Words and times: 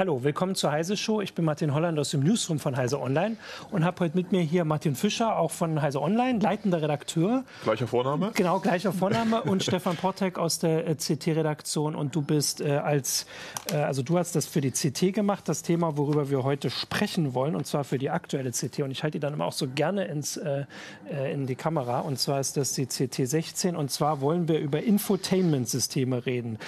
Hallo, 0.00 0.24
willkommen 0.24 0.54
zur 0.54 0.72
Heise 0.72 0.96
Show. 0.96 1.20
Ich 1.20 1.34
bin 1.34 1.44
Martin 1.44 1.74
Holland 1.74 1.98
aus 1.98 2.08
dem 2.08 2.20
Newsroom 2.20 2.58
von 2.58 2.74
Heise 2.74 2.98
Online 2.98 3.36
und 3.70 3.84
habe 3.84 4.00
heute 4.00 4.16
mit 4.16 4.32
mir 4.32 4.40
hier 4.40 4.64
Martin 4.64 4.94
Fischer, 4.94 5.38
auch 5.38 5.50
von 5.50 5.82
Heise 5.82 6.00
Online, 6.00 6.38
leitender 6.38 6.80
Redakteur. 6.80 7.44
Gleicher 7.64 7.86
Vorname? 7.86 8.30
Genau, 8.34 8.60
gleicher 8.60 8.94
Vorname 8.94 9.42
und 9.44 9.62
Stefan 9.62 9.96
Portek 9.96 10.38
aus 10.38 10.58
der 10.58 10.86
äh, 10.86 10.94
CT-Redaktion 10.94 11.94
und 11.94 12.16
du 12.16 12.22
bist 12.22 12.62
äh, 12.62 12.78
als, 12.78 13.26
äh, 13.70 13.76
also 13.76 14.02
du 14.02 14.16
hast 14.16 14.34
das 14.34 14.46
für 14.46 14.62
die 14.62 14.70
CT 14.70 15.12
gemacht, 15.12 15.46
das 15.46 15.60
Thema, 15.60 15.98
worüber 15.98 16.30
wir 16.30 16.44
heute 16.44 16.70
sprechen 16.70 17.34
wollen 17.34 17.54
und 17.54 17.66
zwar 17.66 17.84
für 17.84 17.98
die 17.98 18.08
aktuelle 18.08 18.52
CT 18.52 18.80
und 18.80 18.92
ich 18.92 19.02
halte 19.02 19.18
die 19.18 19.20
dann 19.20 19.34
immer 19.34 19.44
auch 19.44 19.52
so 19.52 19.68
gerne 19.68 20.06
ins, 20.06 20.38
äh, 20.38 20.64
äh 21.12 21.30
in 21.30 21.46
die 21.46 21.56
Kamera 21.56 22.00
und 22.00 22.18
zwar 22.18 22.40
ist 22.40 22.56
das 22.56 22.72
die 22.72 22.86
CT 22.86 23.28
16 23.28 23.76
und 23.76 23.90
zwar 23.90 24.22
wollen 24.22 24.48
wir 24.48 24.60
über 24.60 24.82
Infotainment-Systeme 24.82 26.24
reden 26.24 26.58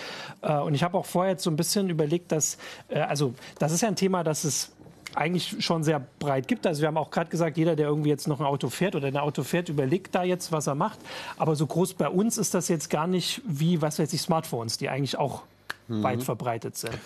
äh, 0.43 0.59
und 0.59 0.75
ich 0.75 0.83
habe 0.83 0.99
auch 0.99 1.07
vorher 1.07 1.33
jetzt 1.33 1.45
so 1.45 1.51
ein 1.51 1.57
bisschen 1.57 1.89
überlegt, 1.89 2.31
dass, 2.31 2.59
also 2.91 3.22
also 3.23 3.35
das 3.59 3.73
ist 3.73 3.81
ja 3.83 3.89
ein 3.89 3.97
Thema, 3.97 4.25
das 4.25 4.45
es 4.45 4.73
eigentlich 5.15 5.63
schon 5.63 5.85
sehr 5.85 6.01
breit 6.19 6.49
gibt. 6.49 6.67
Also 6.67 6.81
wir 6.81 6.89
haben 6.89 6.97
auch 6.97 7.11
gerade 7.11 7.31
gesagt, 7.31 7.59
jeder, 7.59 7.77
der 7.77 7.87
irgendwie 7.87 8.09
jetzt 8.09 8.27
noch 8.27 8.41
ein 8.41 8.47
Auto 8.47 8.71
fährt 8.71 8.97
oder 8.97 9.09
ein 9.09 9.17
Auto 9.19 9.43
fährt, 9.43 9.69
überlegt 9.69 10.15
da 10.15 10.23
jetzt, 10.23 10.53
was 10.53 10.67
er 10.67 10.75
macht. 10.75 10.99
Aber 11.37 11.55
so 11.55 11.67
groß 11.67 11.95
bei 11.95 12.09
uns 12.09 12.39
ist 12.39 12.55
das 12.55 12.69
jetzt 12.69 12.89
gar 12.89 13.07
nicht 13.07 13.43
wie, 13.45 13.83
was 13.83 13.99
weiß 13.99 14.13
ich, 14.13 14.23
Smartphones, 14.23 14.79
die 14.79 14.89
eigentlich 14.89 15.19
auch 15.19 15.43
mhm. 15.89 16.03
weit 16.03 16.23
verbreitet 16.23 16.77
sind. 16.77 16.97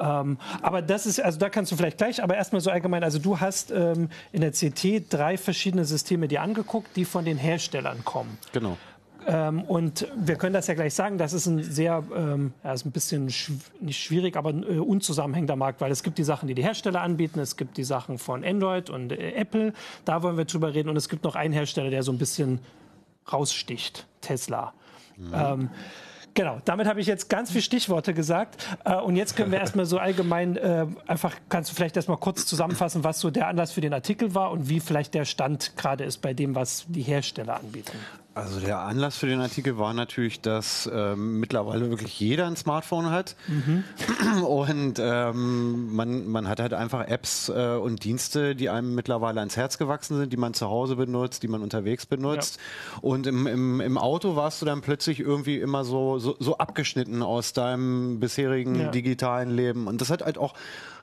Ähm, 0.00 0.38
aber 0.62 0.80
das 0.80 1.04
ist, 1.04 1.20
also 1.20 1.38
da 1.38 1.50
kannst 1.50 1.70
du 1.70 1.76
vielleicht 1.76 1.98
gleich, 1.98 2.22
aber 2.22 2.34
erstmal 2.34 2.62
so 2.62 2.70
allgemein, 2.70 3.04
also 3.04 3.18
du 3.18 3.40
hast 3.40 3.70
ähm, 3.70 4.08
in 4.32 4.40
der 4.40 4.52
CT 4.52 5.12
drei 5.12 5.36
verschiedene 5.36 5.84
Systeme 5.84 6.28
dir 6.28 6.40
angeguckt, 6.40 6.96
die 6.96 7.04
von 7.04 7.26
den 7.26 7.36
Herstellern 7.36 8.04
kommen. 8.04 8.38
Genau. 8.52 8.78
Ähm, 9.26 9.62
und 9.62 10.06
wir 10.16 10.36
können 10.36 10.54
das 10.54 10.66
ja 10.66 10.74
gleich 10.74 10.94
sagen, 10.94 11.18
das 11.18 11.32
ist 11.32 11.46
ein 11.46 11.62
sehr, 11.62 12.02
ähm, 12.14 12.52
ja, 12.64 12.72
ist 12.72 12.86
ein 12.86 12.92
bisschen 12.92 13.30
schw 13.30 13.54
nicht 13.80 14.02
schwierig, 14.02 14.36
aber 14.36 14.50
ein 14.50 14.62
äh, 14.62 14.78
unzusammenhängender 14.78 15.56
Markt, 15.56 15.80
weil 15.80 15.90
es 15.90 16.02
gibt 16.02 16.18
die 16.18 16.24
Sachen, 16.24 16.46
die 16.46 16.54
die 16.54 16.62
Hersteller 16.62 17.00
anbieten, 17.00 17.40
es 17.40 17.56
gibt 17.56 17.76
die 17.76 17.84
Sachen 17.84 18.18
von 18.18 18.44
Android 18.44 18.90
und 18.90 19.12
äh, 19.12 19.32
Apple, 19.32 19.72
da 20.04 20.22
wollen 20.22 20.36
wir 20.36 20.44
drüber 20.44 20.74
reden 20.74 20.88
und 20.88 20.96
es 20.96 21.08
gibt 21.08 21.24
noch 21.24 21.36
einen 21.36 21.52
Hersteller, 21.52 21.90
der 21.90 22.02
so 22.02 22.12
ein 22.12 22.18
bisschen 22.18 22.60
raussticht, 23.30 24.06
Tesla. 24.20 24.72
Mhm. 25.16 25.32
Ähm, 25.34 25.70
Genau, 26.34 26.58
damit 26.64 26.86
habe 26.86 27.00
ich 27.00 27.06
jetzt 27.06 27.28
ganz 27.28 27.50
viele 27.50 27.62
Stichworte 27.62 28.14
gesagt. 28.14 28.66
Äh, 28.84 28.94
und 28.96 29.16
jetzt 29.16 29.36
können 29.36 29.50
wir 29.50 29.58
erstmal 29.60 29.86
so 29.86 29.98
allgemein 29.98 30.56
äh, 30.56 30.86
einfach, 31.06 31.34
kannst 31.48 31.70
du 31.70 31.74
vielleicht 31.74 31.96
erstmal 31.96 32.18
kurz 32.18 32.46
zusammenfassen, 32.46 33.04
was 33.04 33.20
so 33.20 33.30
der 33.30 33.48
Anlass 33.48 33.72
für 33.72 33.80
den 33.80 33.92
Artikel 33.92 34.34
war 34.34 34.50
und 34.50 34.68
wie 34.68 34.80
vielleicht 34.80 35.14
der 35.14 35.24
Stand 35.24 35.76
gerade 35.76 36.04
ist 36.04 36.18
bei 36.18 36.34
dem, 36.34 36.54
was 36.54 36.84
die 36.88 37.02
Hersteller 37.02 37.58
anbieten. 37.58 37.98
Also 38.32 38.60
der 38.60 38.78
Anlass 38.78 39.16
für 39.16 39.26
den 39.26 39.40
Artikel 39.40 39.76
war 39.76 39.92
natürlich, 39.92 40.40
dass 40.40 40.88
ähm, 40.92 41.40
mittlerweile 41.40 41.90
wirklich 41.90 42.20
jeder 42.20 42.46
ein 42.46 42.54
Smartphone 42.54 43.10
hat 43.10 43.34
mhm. 43.48 43.82
und 44.44 45.00
ähm, 45.00 45.92
man, 45.94 46.28
man 46.28 46.48
hat 46.48 46.60
halt 46.60 46.72
einfach 46.72 47.08
Apps 47.08 47.48
äh, 47.48 47.74
und 47.74 48.04
Dienste, 48.04 48.54
die 48.54 48.70
einem 48.70 48.94
mittlerweile 48.94 49.40
ans 49.40 49.56
Herz 49.56 49.78
gewachsen 49.78 50.16
sind, 50.16 50.32
die 50.32 50.36
man 50.36 50.54
zu 50.54 50.68
Hause 50.68 50.94
benutzt, 50.94 51.42
die 51.42 51.48
man 51.48 51.60
unterwegs 51.60 52.06
benutzt. 52.06 52.58
Ja. 52.58 52.98
Und 53.00 53.26
im, 53.26 53.48
im, 53.48 53.80
im 53.80 53.98
Auto 53.98 54.36
warst 54.36 54.62
du 54.62 54.66
dann 54.66 54.80
plötzlich 54.80 55.18
irgendwie 55.18 55.58
immer 55.58 55.84
so, 55.84 56.20
so, 56.20 56.36
so 56.38 56.56
abgeschnitten 56.56 57.22
aus 57.22 57.52
deinem 57.52 58.20
bisherigen 58.20 58.76
ja. 58.76 58.90
digitalen 58.92 59.50
Leben. 59.50 59.88
Und 59.88 60.00
das 60.00 60.08
hat 60.08 60.22
halt 60.22 60.38
auch 60.38 60.54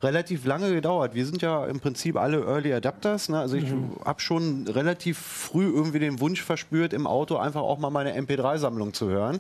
relativ 0.01 0.45
lange 0.45 0.71
gedauert. 0.71 1.13
Wir 1.13 1.25
sind 1.25 1.41
ja 1.41 1.65
im 1.65 1.79
Prinzip 1.81 2.15
alle 2.15 2.45
Early 2.45 2.73
Adapters. 2.73 3.29
Ne? 3.29 3.39
Also 3.39 3.57
ich 3.57 3.69
mhm. 3.69 3.91
habe 4.05 4.21
schon 4.21 4.67
relativ 4.67 5.17
früh 5.17 5.65
irgendwie 5.65 5.99
den 5.99 6.19
Wunsch 6.19 6.41
verspürt, 6.41 6.93
im 6.93 7.05
Auto 7.05 7.16
einfach 7.25 7.61
auch 7.61 7.77
mal 7.77 7.89
meine 7.89 8.17
MP3-Sammlung 8.19 8.93
zu 8.93 9.09
hören. 9.09 9.39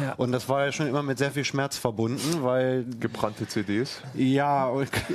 Ja. 0.00 0.14
Und 0.16 0.32
das 0.32 0.48
war 0.48 0.66
ja 0.66 0.72
schon 0.72 0.86
immer 0.86 1.02
mit 1.02 1.18
sehr 1.18 1.30
viel 1.30 1.44
Schmerz 1.44 1.76
verbunden, 1.76 2.42
weil... 2.42 2.84
Gebrannte 3.00 3.46
CDs? 3.46 4.00
Ja, 4.14 4.70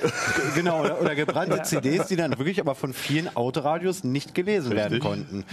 genau. 0.56 0.82
Oder, 0.82 1.02
oder 1.02 1.16
gebrannte 1.16 1.58
ja. 1.58 1.64
CDs, 1.64 2.08
die 2.08 2.16
dann 2.16 2.38
wirklich 2.38 2.60
aber 2.60 2.76
von 2.76 2.94
vielen 2.94 3.36
Autoradios 3.36 4.04
nicht 4.04 4.36
gelesen 4.36 4.72
Richtig. 4.72 4.92
werden 4.92 5.00
konnten. 5.00 5.46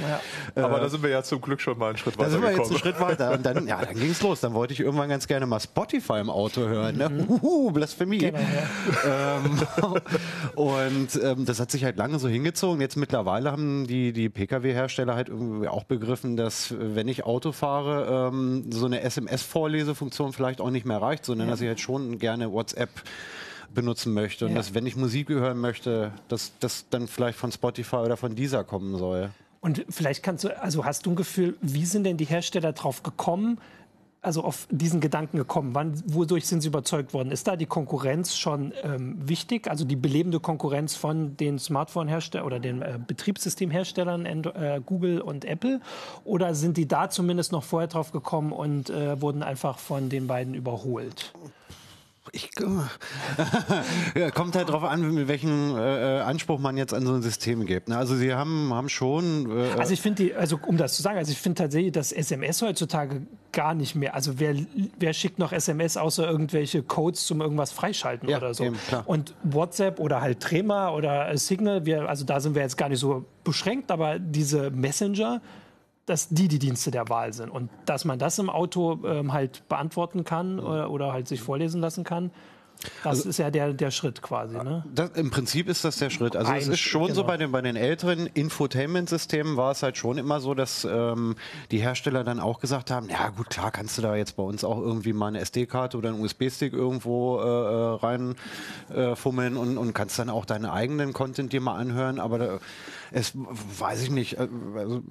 Ja. 0.57 0.65
Aber 0.65 0.79
äh, 0.79 0.81
da 0.81 0.89
sind 0.89 1.03
wir 1.03 1.11
ja 1.11 1.23
zum 1.23 1.41
Glück 1.41 1.61
schon 1.61 1.79
mal 1.79 1.89
einen 1.89 1.99
Schritt 1.99 2.19
weiter 2.19 2.29
Da 2.29 2.31
sind 2.31 2.43
wir 2.43 2.53
jetzt 2.53 2.71
einen 2.71 2.79
Schritt 2.79 3.01
weiter. 3.01 3.33
Und 3.33 3.45
dann, 3.45 3.67
ja, 3.67 3.85
dann 3.85 3.95
ging 3.95 4.11
es 4.11 4.23
los. 4.23 4.41
Dann 4.41 4.55
wollte 4.55 4.73
ich 4.73 4.81
irgendwann 4.81 5.09
ganz 5.09 5.27
gerne 5.27 5.47
mal 5.47 5.61
Spotify 5.61 6.21
im 6.21 6.31
Auto 6.31 6.63
hören. 6.63 6.97
Ne? 6.97 7.09
Mhm. 7.09 7.29
Uhuhu, 7.29 7.71
Blasphemie. 7.71 8.19
Genau, 8.19 8.39
ja. 8.39 9.37
Ähm, 9.37 9.61
und 10.55 11.21
ähm, 11.23 11.45
das 11.45 11.61
hat 11.61 11.71
sich 11.71 11.85
halt 11.85 11.97
lange 11.97 12.19
so 12.19 12.29
hingezogen. 12.29 12.81
Jetzt 12.81 12.97
mittlerweile 12.97 13.53
haben 13.53 13.87
die, 13.87 14.13
die 14.13 14.29
Pkw-Hersteller 14.29 15.15
halt 15.15 15.29
irgendwie 15.29 15.69
auch 15.69 15.85
begriffen, 15.85 16.37
dass 16.43 16.75
wenn 16.79 17.09
ich 17.09 17.25
Auto 17.25 17.53
fahre, 17.53 18.31
ähm, 18.33 18.71
so 18.71 18.87
eine 18.87 19.01
SMS-Vorlesefunktion 19.01 20.33
vielleicht 20.33 20.61
auch 20.61 20.71
nicht 20.71 20.87
mehr 20.87 21.01
reicht, 21.01 21.25
sondern 21.25 21.49
ja. 21.49 21.53
dass 21.53 21.61
ich 21.61 21.69
halt 21.69 21.81
schon 21.81 22.19
gerne 22.19 22.53
WhatsApp 22.53 22.91
benutzen 23.75 24.13
möchte 24.13 24.47
und 24.47 24.53
ja. 24.53 24.57
dass 24.57 24.75
wenn 24.75 24.87
ich 24.87 24.97
Musik 24.97 25.29
hören 25.29 25.59
möchte, 25.59 26.13
dass 26.29 26.53
das 26.59 26.87
dann 26.91 27.07
vielleicht 27.07 27.39
von 27.39 27.53
Spotify 27.53 27.97
oder 27.97 28.17
von 28.17 28.35
dieser 28.35 28.65
kommen 28.65 28.97
soll. 28.99 29.31
Und 29.61 29.85
vielleicht 29.91 30.23
kannst 30.23 30.45
du, 30.45 30.61
also 30.61 30.85
hast 30.85 31.07
du 31.07 31.11
ein 31.11 31.17
Gefühl, 31.17 31.57
wie 31.61 31.85
sind 31.85 32.05
denn 32.05 32.17
die 32.17 32.25
Hersteller 32.25 32.73
drauf 32.73 33.03
gekommen, 33.03 33.59
also 34.23 34.43
auf 34.45 34.67
diesen 34.71 35.01
Gedanken 35.01 35.37
gekommen? 35.37 35.75
Wann, 35.75 36.03
wodurch 36.07 36.47
sind 36.47 36.61
Sie 36.61 36.69
überzeugt 36.69 37.15
worden? 37.15 37.31
Ist 37.31 37.47
da 37.47 37.57
die 37.57 37.67
Konkurrenz 37.67 38.37
schon 38.37 38.73
ähm, 38.83 39.17
wichtig, 39.27 39.69
also 39.69 39.85
die 39.85 39.97
belebende 39.97 40.41
Konkurrenz 40.41 40.95
von 40.95 41.37
den 41.37 41.59
Smartphone-Herstellern 41.59 42.47
oder 42.47 42.61
den 42.61 42.83
äh, 42.83 42.99
Betriebssystemherstellern 43.05 44.27
äh, 44.27 44.81
Google 44.85 45.21
und 45.21 45.45
Apple? 45.45 45.81
Oder 46.25 46.55
sind 46.55 46.77
die 46.77 46.87
da 46.87 47.09
zumindest 47.09 47.53
noch 47.53 47.65
vorher 47.65 47.89
drauf 47.89 48.13
gekommen 48.13 48.53
und 48.53 48.91
äh, 48.91 49.21
wurden 49.21 49.43
einfach 49.43 49.79
von 49.79 50.09
den 50.09 50.27
beiden 50.27 50.55
überholt? 50.55 51.33
Ich, 52.33 52.51
ja, 54.15 54.31
kommt 54.31 54.55
halt 54.55 54.69
darauf 54.69 54.85
an, 54.85 55.15
mit 55.15 55.27
welchem 55.27 55.77
äh, 55.77 56.19
äh, 56.19 56.21
Anspruch 56.21 56.61
man 56.61 56.77
jetzt 56.77 56.95
an 56.95 57.05
so 57.05 57.15
ein 57.15 57.23
System 57.23 57.67
gibt. 57.67 57.89
Ne? 57.89 57.97
Also 57.97 58.15
sie 58.15 58.35
haben, 58.35 58.73
haben 58.73 58.89
schon. 58.89 59.51
Äh, 59.51 59.71
also 59.79 59.93
ich 59.93 60.01
finde 60.01 60.37
also 60.37 60.59
um 60.65 60.77
das 60.77 60.95
zu 60.95 61.03
sagen, 61.03 61.19
also 61.19 61.33
ich 61.33 61.39
finde 61.39 61.63
tatsächlich, 61.63 61.93
dass 61.93 62.13
SMS 62.13 62.63
heutzutage 62.63 63.23
gar 63.53 63.75
nicht 63.75 63.95
mehr. 63.97 64.15
Also 64.15 64.39
wer, 64.39 64.55
wer 64.99 65.13
schickt 65.13 65.39
noch 65.39 65.53
SMS 65.53 65.97
außer 65.97 66.29
irgendwelche 66.29 66.83
Codes 66.83 67.27
zum 67.27 67.41
irgendwas 67.41 67.73
freischalten 67.73 68.29
ja, 68.29 68.37
oder 68.37 68.55
so? 68.55 68.65
Eben, 68.65 68.77
Und 69.07 69.35
WhatsApp 69.43 69.99
oder 69.99 70.21
halt 70.21 70.41
Trema 70.41 70.91
oder 70.91 71.37
Signal, 71.37 71.85
wir, 71.85 72.09
also 72.09 72.25
da 72.25 72.41
sind 72.41 72.55
wir 72.55 72.63
jetzt 72.63 72.77
gar 72.77 72.89
nicht 72.89 73.01
so 73.01 73.25
beschränkt, 73.43 73.91
aber 73.91 74.19
diese 74.19 74.71
Messenger 74.71 75.41
dass 76.11 76.29
die 76.29 76.49
die 76.49 76.59
Dienste 76.59 76.91
der 76.91 77.09
Wahl 77.09 77.33
sind. 77.33 77.51
Und 77.51 77.71
dass 77.87 78.05
man 78.05 78.19
das 78.19 78.39
im 78.39 78.51
Auto 78.51 78.99
ähm, 79.05 79.33
halt 79.33 79.69
beantworten 79.69 80.25
kann 80.25 80.59
oder, 80.59 80.85
äh, 80.85 80.87
oder 80.87 81.13
halt 81.13 81.29
sich 81.29 81.41
vorlesen 81.41 81.81
lassen 81.81 82.05
kann, 82.05 82.33
das 83.05 83.19
also, 83.19 83.29
ist 83.29 83.39
ja 83.39 83.51
der, 83.51 83.75
der 83.75 83.91
Schritt 83.91 84.23
quasi. 84.23 84.57
Ne? 84.57 84.85
Das, 84.95 85.11
Im 85.11 85.31
Prinzip 85.31 85.69
ist 85.69 85.85
das 85.85 85.99
der 85.99 86.09
Schritt. 86.09 86.35
Also 86.35 86.51
Ein 86.51 86.61
es 86.61 86.69
ist 86.69 86.81
schon 86.81 87.03
genau. 87.03 87.15
so 87.15 87.25
bei 87.25 87.37
den, 87.37 87.53
bei 87.53 87.61
den 87.61 87.77
älteren 87.77 88.27
Infotainment-Systemen 88.27 89.57
war 89.57 89.73
es 89.73 89.83
halt 89.83 89.99
schon 89.99 90.17
immer 90.17 90.41
so, 90.41 90.55
dass 90.55 90.87
ähm, 90.91 91.37
die 91.71 91.79
Hersteller 91.79 92.25
dann 92.25 92.41
auch 92.41 92.59
gesagt 92.59 92.91
haben, 92.91 93.11
ja 93.11 93.29
gut, 93.29 93.51
klar 93.51 93.71
kannst 93.71 93.99
du 93.99 94.03
da 94.03 94.17
jetzt 94.17 94.37
bei 94.37 94.43
uns 94.43 94.65
auch 94.65 94.79
irgendwie 94.79 95.13
mal 95.13 95.29
eine 95.29 95.41
SD-Karte 95.41 95.99
oder 95.99 96.09
einen 96.09 96.23
USB-Stick 96.23 96.73
irgendwo 96.73 97.39
äh, 97.39 97.43
äh 97.43 97.95
rein 97.97 98.35
äh, 98.95 99.15
und, 99.15 99.77
und 99.79 99.93
kannst 99.93 100.19
dann 100.19 100.31
auch 100.31 100.47
deinen 100.47 100.67
eigenen 100.67 101.13
Content 101.13 101.53
dir 101.53 101.61
mal 101.61 101.77
anhören, 101.77 102.19
aber 102.19 102.39
da, 102.39 102.59
es 103.13 103.33
weiß 103.35 104.03
ich 104.03 104.11
nicht, 104.11 104.39
äh, 104.39 104.49
also, 104.77 105.03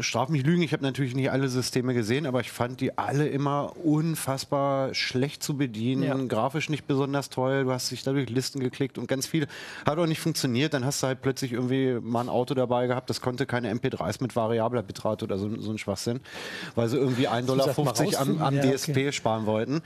straf 0.00 0.28
mich 0.28 0.44
lügen, 0.44 0.62
ich 0.62 0.72
habe 0.72 0.82
natürlich 0.82 1.14
nicht 1.14 1.30
alle 1.30 1.48
Systeme 1.48 1.94
gesehen, 1.94 2.26
aber 2.26 2.40
ich 2.40 2.50
fand 2.50 2.80
die 2.80 2.96
alle 2.96 3.28
immer 3.28 3.76
unfassbar 3.84 4.94
schlecht 4.94 5.42
zu 5.42 5.56
bedienen, 5.56 6.02
ja. 6.02 6.14
grafisch 6.14 6.70
nicht 6.70 6.86
besonders 6.86 7.30
toll, 7.30 7.64
du 7.64 7.72
hast 7.72 7.90
dich 7.90 8.02
dadurch 8.02 8.30
Listen 8.30 8.60
geklickt 8.60 8.98
und 8.98 9.06
ganz 9.08 9.26
viel 9.26 9.46
hat 9.84 9.98
auch 9.98 10.06
nicht 10.06 10.20
funktioniert, 10.20 10.74
dann 10.74 10.84
hast 10.84 11.02
du 11.02 11.08
halt 11.08 11.22
plötzlich 11.22 11.52
irgendwie 11.52 11.98
mal 12.00 12.22
ein 12.22 12.28
Auto 12.28 12.54
dabei 12.54 12.86
gehabt, 12.86 13.10
das 13.10 13.20
konnte 13.20 13.46
keine 13.46 13.72
MP3s 13.72 14.22
mit 14.22 14.34
variabler 14.34 14.82
Bitrate 14.82 15.24
oder 15.24 15.38
so, 15.38 15.60
so 15.60 15.70
ein 15.70 15.78
Schwachsinn, 15.78 16.20
weil 16.74 16.88
sie 16.88 16.96
irgendwie 16.96 17.28
1,50 17.28 17.46
Dollar 17.46 18.20
am, 18.20 18.42
am 18.42 18.54
ja, 18.56 18.62
DSP 18.62 18.90
okay. 18.90 19.12
sparen 19.12 19.46
wollten. 19.46 19.82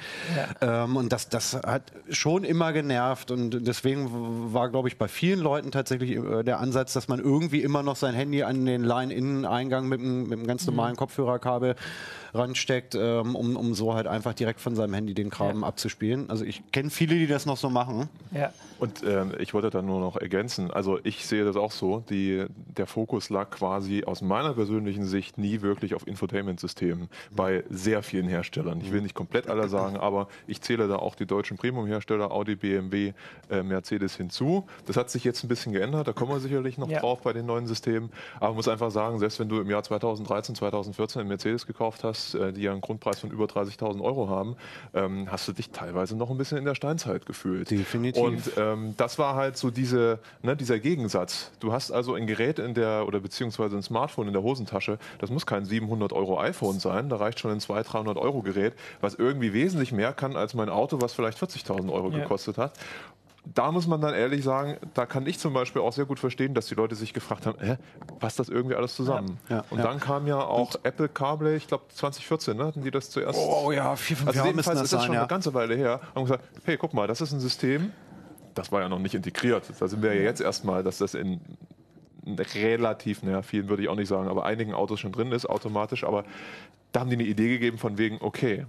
Ja. 0.60 0.84
Ähm, 0.84 0.96
und 0.96 1.12
das, 1.12 1.28
das 1.28 1.54
hat 1.54 1.92
schon 2.10 2.44
immer 2.44 2.72
genervt 2.72 3.30
und 3.30 3.66
deswegen 3.66 4.52
war, 4.52 4.68
glaube 4.70 4.88
ich, 4.88 4.98
bei 4.98 5.08
vielen 5.08 5.40
Leuten 5.40 5.70
tatsächlich 5.70 6.12
äh, 6.12 6.42
der 6.42 6.60
Ansatz, 6.60 6.92
dass 6.92 7.08
man 7.08 7.18
irgendwie 7.18 7.39
irgendwie 7.40 7.62
immer 7.62 7.82
noch 7.82 7.96
sein 7.96 8.14
Handy 8.14 8.42
an 8.42 8.66
den 8.66 8.84
Line-In-Eingang 8.84 9.88
mit, 9.88 10.00
mit 10.00 10.32
einem 10.32 10.46
ganz 10.46 10.66
normalen 10.66 10.92
mhm. 10.92 10.98
Kopfhörerkabel 10.98 11.74
ransteckt, 12.34 12.94
ähm, 12.94 13.34
um, 13.36 13.56
um 13.56 13.74
so 13.74 13.94
halt 13.94 14.06
einfach 14.06 14.34
direkt 14.34 14.60
von 14.60 14.74
seinem 14.74 14.94
Handy 14.94 15.14
den 15.14 15.30
Kram 15.30 15.60
ja. 15.60 15.66
abzuspielen. 15.66 16.30
Also 16.30 16.44
ich 16.44 16.62
kenne 16.72 16.90
viele, 16.90 17.14
die 17.14 17.26
das 17.26 17.46
noch 17.46 17.56
so 17.56 17.70
machen. 17.70 18.08
Ja. 18.32 18.52
Und 18.78 19.02
ähm, 19.06 19.32
ich 19.38 19.52
wollte 19.52 19.68
da 19.68 19.82
nur 19.82 20.00
noch 20.00 20.16
ergänzen, 20.16 20.70
also 20.70 20.98
ich 21.04 21.26
sehe 21.26 21.44
das 21.44 21.56
auch 21.56 21.70
so, 21.70 22.02
die, 22.08 22.46
der 22.78 22.86
Fokus 22.86 23.28
lag 23.28 23.50
quasi 23.50 24.04
aus 24.04 24.22
meiner 24.22 24.54
persönlichen 24.54 25.04
Sicht 25.04 25.36
nie 25.36 25.60
wirklich 25.60 25.94
auf 25.94 26.06
Infotainment-Systemen 26.06 27.10
bei 27.30 27.62
sehr 27.68 28.02
vielen 28.02 28.26
Herstellern. 28.26 28.80
Ich 28.80 28.90
will 28.90 29.02
nicht 29.02 29.14
komplett 29.14 29.48
alle 29.48 29.68
sagen, 29.68 29.98
aber 29.98 30.28
ich 30.46 30.62
zähle 30.62 30.88
da 30.88 30.96
auch 30.96 31.14
die 31.14 31.26
deutschen 31.26 31.58
Premium-Hersteller, 31.58 32.30
Audi, 32.30 32.56
BMW, 32.56 33.12
äh, 33.50 33.62
Mercedes 33.62 34.16
hinzu. 34.16 34.66
Das 34.86 34.96
hat 34.96 35.10
sich 35.10 35.24
jetzt 35.24 35.44
ein 35.44 35.48
bisschen 35.48 35.72
geändert, 35.72 36.08
da 36.08 36.14
kommen 36.14 36.32
wir 36.32 36.40
sicherlich 36.40 36.78
noch 36.78 36.88
ja. 36.88 37.00
drauf 37.00 37.20
bei 37.20 37.34
den 37.34 37.44
neuen 37.44 37.66
Systemen. 37.66 38.10
Aber 38.36 38.48
man 38.48 38.56
muss 38.56 38.68
einfach 38.68 38.90
sagen, 38.90 39.18
selbst 39.18 39.38
wenn 39.40 39.50
du 39.50 39.60
im 39.60 39.68
Jahr 39.68 39.82
2013, 39.82 40.54
2014 40.54 41.20
einen 41.20 41.28
Mercedes 41.28 41.66
gekauft 41.66 42.02
hast, 42.02 42.19
äh, 42.34 42.52
die 42.52 42.62
ja 42.62 42.72
einen 42.72 42.80
Grundpreis 42.80 43.20
von 43.20 43.30
über 43.30 43.46
30.000 43.46 44.02
Euro 44.02 44.28
haben, 44.28 44.56
ähm, 44.94 45.30
hast 45.30 45.48
du 45.48 45.52
dich 45.52 45.70
teilweise 45.70 46.16
noch 46.16 46.30
ein 46.30 46.38
bisschen 46.38 46.58
in 46.58 46.64
der 46.64 46.74
Steinzeit 46.74 47.26
gefühlt. 47.26 47.70
Definitiv. 47.70 48.22
Und 48.22 48.52
ähm, 48.56 48.94
das 48.96 49.18
war 49.18 49.34
halt 49.34 49.56
so 49.56 49.70
diese, 49.70 50.18
ne, 50.42 50.56
dieser 50.56 50.78
Gegensatz. 50.78 51.50
Du 51.60 51.72
hast 51.72 51.90
also 51.90 52.14
ein 52.14 52.26
Gerät 52.26 52.58
in 52.58 52.74
der, 52.74 53.04
oder 53.06 53.20
beziehungsweise 53.20 53.76
ein 53.76 53.82
Smartphone 53.82 54.26
in 54.26 54.32
der 54.32 54.42
Hosentasche, 54.42 54.98
das 55.18 55.30
muss 55.30 55.46
kein 55.46 55.64
700 55.64 56.12
Euro 56.12 56.38
iPhone 56.40 56.78
sein, 56.78 57.08
da 57.08 57.16
reicht 57.16 57.40
schon 57.40 57.50
ein 57.50 57.60
200, 57.60 57.92
300 57.92 58.16
Euro 58.18 58.42
Gerät, 58.42 58.74
was 59.00 59.14
irgendwie 59.14 59.52
wesentlich 59.52 59.92
mehr 59.92 60.12
kann 60.12 60.36
als 60.36 60.54
mein 60.54 60.68
Auto, 60.68 61.00
was 61.00 61.12
vielleicht 61.12 61.38
40.000 61.38 61.92
Euro 61.92 62.10
ja. 62.10 62.18
gekostet 62.18 62.58
hat 62.58 62.72
da 63.44 63.72
muss 63.72 63.86
man 63.86 64.00
dann 64.00 64.14
ehrlich 64.14 64.44
sagen, 64.44 64.76
da 64.94 65.06
kann 65.06 65.26
ich 65.26 65.38
zum 65.38 65.54
Beispiel 65.54 65.82
auch 65.82 65.92
sehr 65.92 66.04
gut 66.04 66.18
verstehen, 66.18 66.54
dass 66.54 66.66
die 66.66 66.74
Leute 66.74 66.94
sich 66.94 67.14
gefragt 67.14 67.46
haben, 67.46 67.58
hä, 67.60 67.76
passt 68.18 68.38
das 68.38 68.48
irgendwie 68.48 68.76
alles 68.76 68.94
zusammen? 68.94 69.38
Ja, 69.48 69.56
ja, 69.56 69.64
und 69.70 69.78
ja. 69.78 69.84
dann 69.84 69.98
kam 69.98 70.26
ja 70.26 70.40
auch 70.40 70.74
und 70.74 70.84
Apple 70.84 71.08
CarPlay, 71.08 71.56
ich 71.56 71.66
glaube 71.66 71.84
2014, 71.88 72.56
ne, 72.56 72.66
hatten 72.66 72.82
die 72.82 72.90
das 72.90 73.10
zuerst. 73.10 73.38
Oh 73.38 73.72
ja, 73.72 73.96
vier, 73.96 74.16
fünf 74.16 74.28
also 74.28 74.38
Jahre 74.38 74.50
jedenfalls 74.50 74.78
das 74.78 74.84
ist 74.84 74.92
das 74.92 75.04
schon 75.04 75.16
eine 75.16 75.26
ganze 75.26 75.54
Weile 75.54 75.74
her. 75.74 76.00
Haben 76.14 76.24
gesagt, 76.24 76.44
hey, 76.64 76.76
guck 76.76 76.92
mal, 76.92 77.06
das 77.06 77.20
ist 77.20 77.32
ein 77.32 77.40
System, 77.40 77.92
das 78.54 78.70
war 78.72 78.82
ja 78.82 78.88
noch 78.88 78.98
nicht 78.98 79.14
integriert. 79.14 79.64
Da 79.78 79.88
sind 79.88 80.02
wir 80.02 80.14
ja 80.14 80.22
jetzt 80.22 80.40
erstmal, 80.40 80.82
dass 80.82 80.98
das 80.98 81.14
in 81.14 81.40
relativ, 82.54 83.22
naja, 83.22 83.42
vielen 83.42 83.68
würde 83.68 83.82
ich 83.82 83.88
auch 83.88 83.96
nicht 83.96 84.08
sagen, 84.08 84.28
aber 84.28 84.44
einigen 84.44 84.74
Autos 84.74 85.00
schon 85.00 85.12
drin 85.12 85.32
ist, 85.32 85.46
automatisch. 85.46 86.04
Aber 86.04 86.24
da 86.92 87.00
haben 87.00 87.10
die 87.10 87.16
eine 87.16 87.24
Idee 87.24 87.48
gegeben 87.48 87.78
von 87.78 87.98
wegen, 87.98 88.18
okay, 88.20 88.66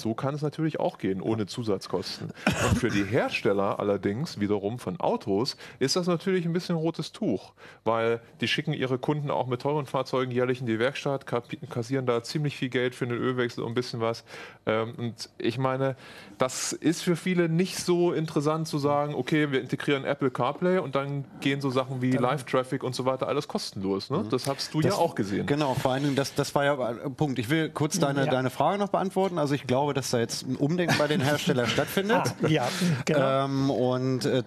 so 0.00 0.14
kann 0.14 0.34
es 0.34 0.42
natürlich 0.42 0.80
auch 0.80 0.98
gehen, 0.98 1.20
ohne 1.20 1.46
Zusatzkosten. 1.46 2.32
Und 2.46 2.78
für 2.78 2.90
die 2.90 3.04
Hersteller 3.04 3.78
allerdings 3.78 4.40
wiederum 4.40 4.78
von 4.78 4.98
Autos 5.00 5.56
ist 5.78 5.96
das 5.96 6.06
natürlich 6.06 6.44
ein 6.44 6.52
bisschen 6.52 6.76
rotes 6.76 7.12
Tuch, 7.12 7.52
weil 7.84 8.20
die 8.40 8.48
schicken 8.48 8.72
ihre 8.72 8.98
Kunden 8.98 9.30
auch 9.30 9.46
mit 9.46 9.62
teuren 9.62 9.86
Fahrzeugen 9.86 10.32
jährlich 10.32 10.60
in 10.60 10.66
die 10.66 10.78
Werkstatt, 10.78 11.26
kassieren 11.26 12.06
da 12.06 12.22
ziemlich 12.22 12.56
viel 12.56 12.68
Geld 12.68 12.94
für 12.94 13.04
einen 13.04 13.18
Ölwechsel 13.18 13.62
und 13.62 13.72
ein 13.72 13.74
bisschen 13.74 14.00
was. 14.00 14.24
Ähm, 14.66 14.94
und 14.96 15.30
ich 15.38 15.58
meine, 15.58 15.96
das 16.38 16.72
ist 16.72 17.02
für 17.02 17.16
viele 17.16 17.48
nicht 17.48 17.78
so 17.78 18.12
interessant 18.12 18.68
zu 18.68 18.78
sagen, 18.78 19.14
okay, 19.14 19.52
wir 19.52 19.60
integrieren 19.60 20.04
Apple 20.04 20.30
CarPlay 20.30 20.78
und 20.78 20.94
dann 20.94 21.24
gehen 21.40 21.60
so 21.60 21.70
Sachen 21.70 22.02
wie 22.02 22.12
Live-Traffic 22.12 22.82
und 22.82 22.94
so 22.94 23.04
weiter 23.04 23.28
alles 23.28 23.48
kostenlos. 23.48 24.10
Ne? 24.10 24.24
Das 24.30 24.46
hast 24.46 24.72
du 24.74 24.80
das, 24.80 24.92
ja 24.92 24.98
auch 24.98 25.14
gesehen. 25.14 25.46
Genau, 25.46 25.74
vor 25.74 25.92
allen 25.92 26.04
Dingen, 26.04 26.16
das, 26.16 26.34
das 26.34 26.54
war 26.54 26.64
ja 26.64 26.78
ein 26.78 27.14
Punkt. 27.14 27.38
Ich 27.38 27.50
will 27.50 27.70
kurz 27.70 27.98
deine, 27.98 28.24
ja. 28.24 28.30
deine 28.30 28.50
Frage 28.50 28.78
noch 28.78 28.88
beantworten. 28.88 29.38
Also 29.38 29.54
ich 29.54 29.66
glaube, 29.66 29.89
glaube, 29.90 29.94
dass 29.94 30.10
da 30.10 30.18
jetzt 30.18 30.46
ein 30.46 30.56
Umdenken 30.56 30.96
bei 30.98 31.08
den 31.08 31.20
Herstellern 31.20 31.66
stattfindet. 31.68 32.34
Ah, 32.42 32.46
ja, 32.46 32.68
genau. 33.04 33.44
Ähm, 33.44 33.70
und 33.70 34.24
äh, 34.24 34.42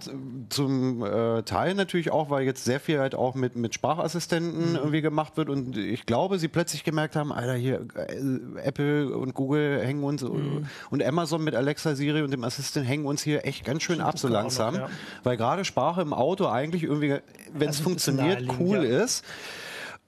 zum 0.49 1.03
äh, 1.03 1.43
Teil 1.43 1.73
natürlich 1.75 2.11
auch, 2.11 2.29
weil 2.29 2.43
jetzt 2.43 2.63
sehr 2.63 2.79
viel 2.79 2.99
halt 2.99 3.15
auch 3.15 3.35
mit, 3.35 3.55
mit 3.55 3.73
Sprachassistenten 3.73 4.71
mhm. 4.71 4.75
irgendwie 4.75 5.01
gemacht 5.01 5.37
wird 5.37 5.49
und 5.49 5.77
ich 5.77 6.05
glaube, 6.05 6.39
sie 6.39 6.47
plötzlich 6.47 6.83
gemerkt 6.83 7.15
haben, 7.15 7.31
Alter, 7.31 7.55
hier 7.55 7.85
äh, 7.95 8.59
Apple 8.61 9.15
und 9.15 9.33
Google 9.33 9.81
hängen 9.85 10.03
uns 10.03 10.21
mhm. 10.21 10.67
und 10.89 11.03
Amazon 11.03 11.43
mit 11.43 11.55
Alexa, 11.55 11.95
Siri 11.95 12.21
und 12.21 12.31
dem 12.31 12.43
Assistent 12.43 12.87
hängen 12.87 13.05
uns 13.05 13.21
hier 13.21 13.45
echt 13.45 13.65
ganz 13.65 13.83
schön 13.83 14.01
ab 14.01 14.17
so 14.17 14.27
langsam, 14.27 14.75
noch, 14.75 14.81
ja. 14.81 14.89
weil 15.23 15.37
gerade 15.37 15.65
Sprache 15.65 16.01
im 16.01 16.13
Auto 16.13 16.47
eigentlich 16.47 16.83
irgendwie, 16.83 17.17
wenn 17.53 17.69
es 17.69 17.79
funktioniert, 17.79 18.43
cool 18.59 18.85
ja. 18.85 19.03
ist. 19.03 19.25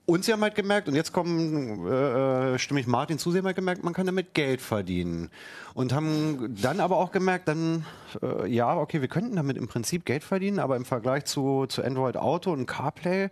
Und 0.06 0.24
sie 0.24 0.34
haben 0.34 0.42
halt 0.44 0.54
gemerkt, 0.54 0.88
und 0.88 0.94
jetzt 0.94 1.13
kommen, 1.13 1.88
äh, 1.88 2.54
äh, 2.54 2.60
stimme 2.60 2.80
ich 2.80 2.86
Martin 2.86 3.18
zu, 3.18 3.31
sie 3.31 3.40
haben 3.40 3.46
halt 3.46 3.56
gemerkt, 3.56 3.84
man 3.84 3.94
kann 3.94 4.06
damit 4.06 4.36
Geld 4.36 4.62
verdienen. 4.62 5.31
Und 5.74 5.94
haben 5.94 6.56
dann 6.62 6.80
aber 6.80 6.98
auch 6.98 7.12
gemerkt, 7.12 7.48
dann, 7.48 7.86
äh, 8.22 8.48
ja, 8.48 8.78
okay, 8.78 9.02
wir 9.02 9.07
könnten 9.07 9.36
damit 9.36 9.57
im 9.57 9.68
Prinzip 9.68 10.06
Geld 10.06 10.24
verdienen, 10.24 10.60
aber 10.60 10.75
im 10.75 10.86
Vergleich 10.86 11.25
zu, 11.25 11.66
zu 11.66 11.84
Android 11.84 12.18
Auto 12.18 12.52
und 12.52 12.68
CarPlay 12.68 13.30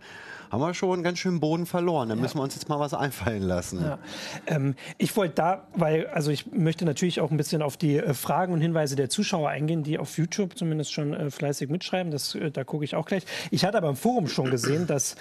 haben 0.50 0.60
wir 0.60 0.74
schon 0.74 1.02
ganz 1.02 1.18
schön 1.18 1.40
Boden 1.40 1.66
verloren. 1.66 2.08
Da 2.08 2.14
ja. 2.14 2.20
müssen 2.20 2.38
wir 2.38 2.42
uns 2.42 2.54
jetzt 2.54 2.68
mal 2.68 2.78
was 2.78 2.94
einfallen 2.94 3.42
lassen. 3.42 3.82
Ja. 3.82 3.98
Ähm, 4.46 4.74
ich 4.98 5.16
wollte 5.16 5.34
da, 5.34 5.66
weil, 5.74 6.06
also 6.08 6.30
ich 6.30 6.52
möchte 6.52 6.84
natürlich 6.84 7.20
auch 7.20 7.30
ein 7.30 7.36
bisschen 7.36 7.62
auf 7.62 7.76
die 7.76 7.96
äh, 7.96 8.14
Fragen 8.14 8.52
und 8.52 8.60
Hinweise 8.60 8.94
der 8.94 9.08
Zuschauer 9.08 9.48
eingehen, 9.48 9.82
die 9.82 9.98
auf 9.98 10.16
YouTube 10.16 10.56
zumindest 10.56 10.92
schon 10.92 11.14
äh, 11.14 11.30
fleißig 11.30 11.70
mitschreiben. 11.70 12.12
Das, 12.12 12.34
äh, 12.34 12.50
da 12.50 12.62
gucke 12.62 12.84
ich 12.84 12.94
auch 12.94 13.06
gleich. 13.06 13.24
Ich 13.50 13.64
hatte 13.64 13.78
aber 13.78 13.88
im 13.88 13.96
Forum 13.96 14.28
schon 14.28 14.50
gesehen, 14.50 14.86
dass 14.86 15.16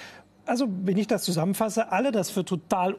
also 0.46 0.68
wenn 0.84 0.98
ich 0.98 1.08
das 1.08 1.24
zusammenfasse, 1.24 1.92
alle 1.92 2.12
das 2.12 2.30
für 2.30 2.46
total 2.46 2.98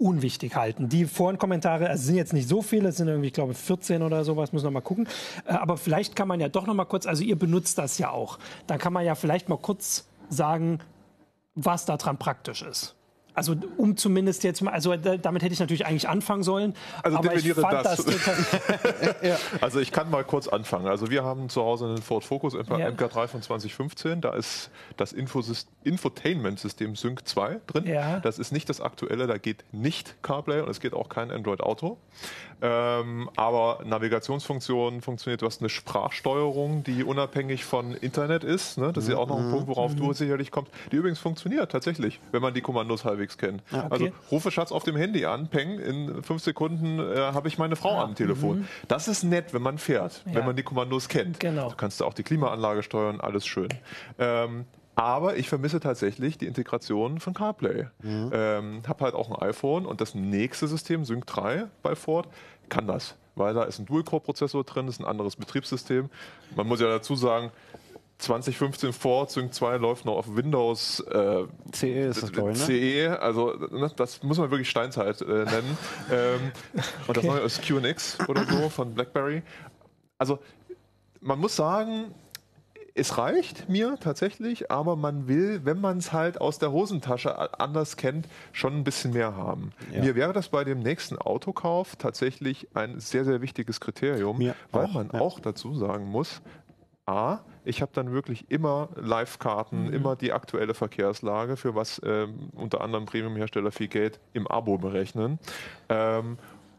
unwichtig 0.00 0.56
halten. 0.56 0.88
Die 0.88 1.04
Forenkommentare, 1.04 1.88
also 1.88 2.04
sind 2.04 2.16
jetzt 2.16 2.32
nicht 2.32 2.48
so 2.48 2.62
viele, 2.62 2.88
es 2.88 2.96
sind 2.96 3.08
irgendwie, 3.08 3.28
ich 3.28 3.34
glaube, 3.34 3.52
14 3.52 4.02
oder 4.02 4.24
sowas, 4.24 4.52
muss 4.52 4.62
noch 4.62 4.70
mal 4.70 4.80
gucken. 4.80 5.06
Äh, 5.44 5.52
aber 5.52 5.76
vielleicht 5.76 6.16
kann 6.16 6.26
man 6.26 6.40
ja 6.40 6.48
doch 6.48 6.66
noch 6.66 6.74
mal 6.74 6.86
kurz, 6.86 7.06
also 7.06 7.22
ihr 7.22 7.38
benutzt 7.38 7.76
das 7.76 7.98
ja 7.98 8.10
auch. 8.10 8.38
Dann 8.66 8.78
kann 8.78 8.92
man 8.92 9.04
ja 9.04 9.14
vielleicht 9.14 9.48
mal 9.48 9.58
kurz 9.58 10.08
sagen, 10.30 10.78
was 11.54 11.84
daran 11.84 12.16
praktisch 12.16 12.62
ist. 12.62 12.96
Also 13.34 13.54
um 13.76 13.96
zumindest 13.96 14.44
jetzt 14.44 14.60
mal, 14.62 14.72
also 14.72 14.96
damit 14.96 15.42
hätte 15.42 15.52
ich 15.52 15.60
natürlich 15.60 15.86
eigentlich 15.86 16.08
anfangen 16.08 16.42
sollen. 16.42 16.74
Also 17.02 17.18
aber 17.18 17.28
definiere 17.28 17.60
das. 17.62 18.04
das 18.04 18.06
ja. 19.22 19.36
Also 19.60 19.80
ich 19.80 19.92
kann 19.92 20.10
mal 20.10 20.24
kurz 20.24 20.48
anfangen. 20.48 20.86
Also 20.86 21.10
wir 21.10 21.24
haben 21.24 21.48
zu 21.48 21.62
Hause 21.62 21.86
einen 21.86 22.02
Ford 22.02 22.24
Focus 22.24 22.54
MK, 22.54 22.78
ja. 22.78 22.88
MK3 22.88 23.28
von 23.28 23.42
2015. 23.42 24.20
Da 24.20 24.34
ist 24.34 24.70
das 24.96 25.12
Infotainment-System 25.12 26.96
Sync 26.96 27.26
2 27.26 27.60
drin. 27.66 27.86
Ja. 27.86 28.20
Das 28.20 28.38
ist 28.38 28.52
nicht 28.52 28.68
das 28.68 28.80
aktuelle, 28.80 29.26
da 29.26 29.38
geht 29.38 29.64
nicht 29.72 30.22
CarPlay 30.22 30.60
und 30.60 30.68
es 30.68 30.80
geht 30.80 30.94
auch 30.94 31.08
kein 31.08 31.30
Android 31.30 31.60
Auto. 31.60 31.98
Ähm, 32.62 33.30
aber 33.36 33.80
Navigationsfunktion 33.84 35.00
funktioniert. 35.00 35.42
Du 35.42 35.46
hast 35.46 35.60
eine 35.60 35.70
Sprachsteuerung, 35.70 36.84
die 36.84 37.04
unabhängig 37.04 37.64
von 37.64 37.94
Internet 37.94 38.44
ist. 38.44 38.76
Ne? 38.76 38.92
Das 38.92 39.04
ist 39.04 39.10
ja 39.10 39.16
auch 39.16 39.28
noch 39.28 39.38
ein 39.38 39.46
mhm. 39.46 39.52
Punkt, 39.52 39.68
worauf 39.68 39.94
mhm. 39.94 39.98
du 39.98 40.12
sicherlich 40.12 40.50
kommst. 40.50 40.70
Die 40.92 40.96
übrigens 40.96 41.18
funktioniert 41.18 41.72
tatsächlich, 41.72 42.20
wenn 42.32 42.42
man 42.42 42.52
die 42.52 42.60
Kommandos 42.60 43.04
halbwegs 43.04 43.19
kennt. 43.28 43.62
Ah, 43.70 43.86
okay. 43.86 43.88
Also 43.90 44.08
rufe 44.30 44.50
Schatz 44.50 44.72
auf 44.72 44.84
dem 44.84 44.96
Handy 44.96 45.26
an, 45.26 45.48
peng, 45.48 45.78
in 45.78 46.22
fünf 46.22 46.42
Sekunden 46.42 46.98
äh, 46.98 47.16
habe 47.16 47.48
ich 47.48 47.58
meine 47.58 47.76
Frau 47.76 47.98
ah, 47.98 48.04
am 48.04 48.14
Telefon. 48.14 48.60
Mhm. 48.60 48.68
Das 48.88 49.08
ist 49.08 49.22
nett, 49.22 49.52
wenn 49.54 49.62
man 49.62 49.78
fährt, 49.78 50.22
ja. 50.26 50.34
wenn 50.34 50.46
man 50.46 50.56
die 50.56 50.62
Kommandos 50.62 51.08
kennt. 51.08 51.40
Genau. 51.40 51.70
Du 51.70 51.76
kannst 51.76 52.02
auch 52.02 52.14
die 52.14 52.22
Klimaanlage 52.22 52.82
steuern, 52.82 53.20
alles 53.20 53.46
schön. 53.46 53.68
Ähm, 54.18 54.64
aber 54.94 55.36
ich 55.36 55.48
vermisse 55.48 55.80
tatsächlich 55.80 56.36
die 56.36 56.46
Integration 56.46 57.20
von 57.20 57.32
CarPlay. 57.32 57.86
Mhm. 58.02 58.30
Ähm, 58.32 58.82
habe 58.86 59.04
halt 59.04 59.14
auch 59.14 59.30
ein 59.30 59.48
iPhone 59.48 59.86
und 59.86 60.00
das 60.00 60.14
nächste 60.14 60.68
System, 60.68 61.04
Sync 61.04 61.26
3 61.26 61.68
bei 61.82 61.94
Ford, 61.94 62.28
kann 62.68 62.86
das. 62.86 63.16
Weil 63.34 63.54
da 63.54 63.62
ist 63.62 63.78
ein 63.78 63.86
Dual-Core-Prozessor 63.86 64.64
drin, 64.64 64.88
ist 64.88 65.00
ein 65.00 65.06
anderes 65.06 65.36
Betriebssystem. 65.36 66.10
Man 66.54 66.66
muss 66.66 66.80
ja 66.80 66.88
dazu 66.88 67.14
sagen, 67.14 67.50
2015 68.20 68.92
Ford 68.92 69.30
Sync 69.30 69.54
2 69.54 69.76
läuft 69.78 70.04
noch 70.04 70.16
auf 70.16 70.36
Windows 70.36 71.00
äh, 71.00 71.44
CE 71.72 72.08
ist 72.08 72.22
das, 72.22 72.32
glaube 72.32 72.52
ich, 72.52 72.58
ne? 72.58 72.64
CE, 72.64 73.18
also 73.20 73.54
ne, 73.54 73.90
das 73.96 74.22
muss 74.22 74.38
man 74.38 74.50
wirklich 74.50 74.68
Steinzeit 74.70 75.20
äh, 75.22 75.24
nennen. 75.24 75.78
ähm, 76.10 76.52
und 77.06 77.10
okay. 77.10 77.12
das 77.14 77.24
neue 77.24 77.40
ist 77.40 77.62
QNX 77.62 78.18
oder 78.28 78.44
so 78.44 78.68
von 78.68 78.94
BlackBerry. 78.94 79.42
Also 80.18 80.38
man 81.20 81.38
muss 81.38 81.56
sagen, 81.56 82.14
es 82.94 83.18
reicht 83.18 83.68
mir 83.68 83.96
tatsächlich, 84.00 84.70
aber 84.70 84.96
man 84.96 85.28
will, 85.28 85.64
wenn 85.64 85.80
man 85.80 85.98
es 85.98 86.12
halt 86.12 86.40
aus 86.40 86.58
der 86.58 86.72
Hosentasche 86.72 87.58
anders 87.58 87.96
kennt, 87.96 88.26
schon 88.52 88.74
ein 88.76 88.84
bisschen 88.84 89.12
mehr 89.12 89.36
haben. 89.36 89.72
Ja. 89.92 90.02
Mir 90.02 90.14
wäre 90.14 90.32
das 90.32 90.48
bei 90.48 90.64
dem 90.64 90.80
nächsten 90.80 91.16
Autokauf 91.16 91.96
tatsächlich 91.96 92.68
ein 92.74 93.00
sehr, 93.00 93.24
sehr 93.24 93.40
wichtiges 93.40 93.80
Kriterium, 93.80 94.38
mir 94.38 94.54
weil 94.72 94.86
auch, 94.86 94.92
man 94.92 95.10
ja. 95.12 95.20
auch 95.20 95.40
dazu 95.40 95.74
sagen 95.74 96.06
muss, 96.06 96.42
A, 97.10 97.40
ich 97.64 97.82
habe 97.82 97.90
dann 97.92 98.12
wirklich 98.12 98.50
immer 98.50 98.88
Live-Karten, 98.96 99.86
mhm. 99.86 99.92
immer 99.92 100.16
die 100.16 100.32
aktuelle 100.32 100.74
Verkehrslage, 100.74 101.56
für 101.56 101.74
was 101.74 102.00
ähm, 102.04 102.50
unter 102.54 102.80
anderem 102.80 103.04
Premium-Hersteller 103.04 103.72
viel 103.72 103.88
Geld 103.88 104.20
im 104.32 104.46
Abo 104.46 104.78
berechnen. 104.78 105.38
Ähm, 105.88 106.38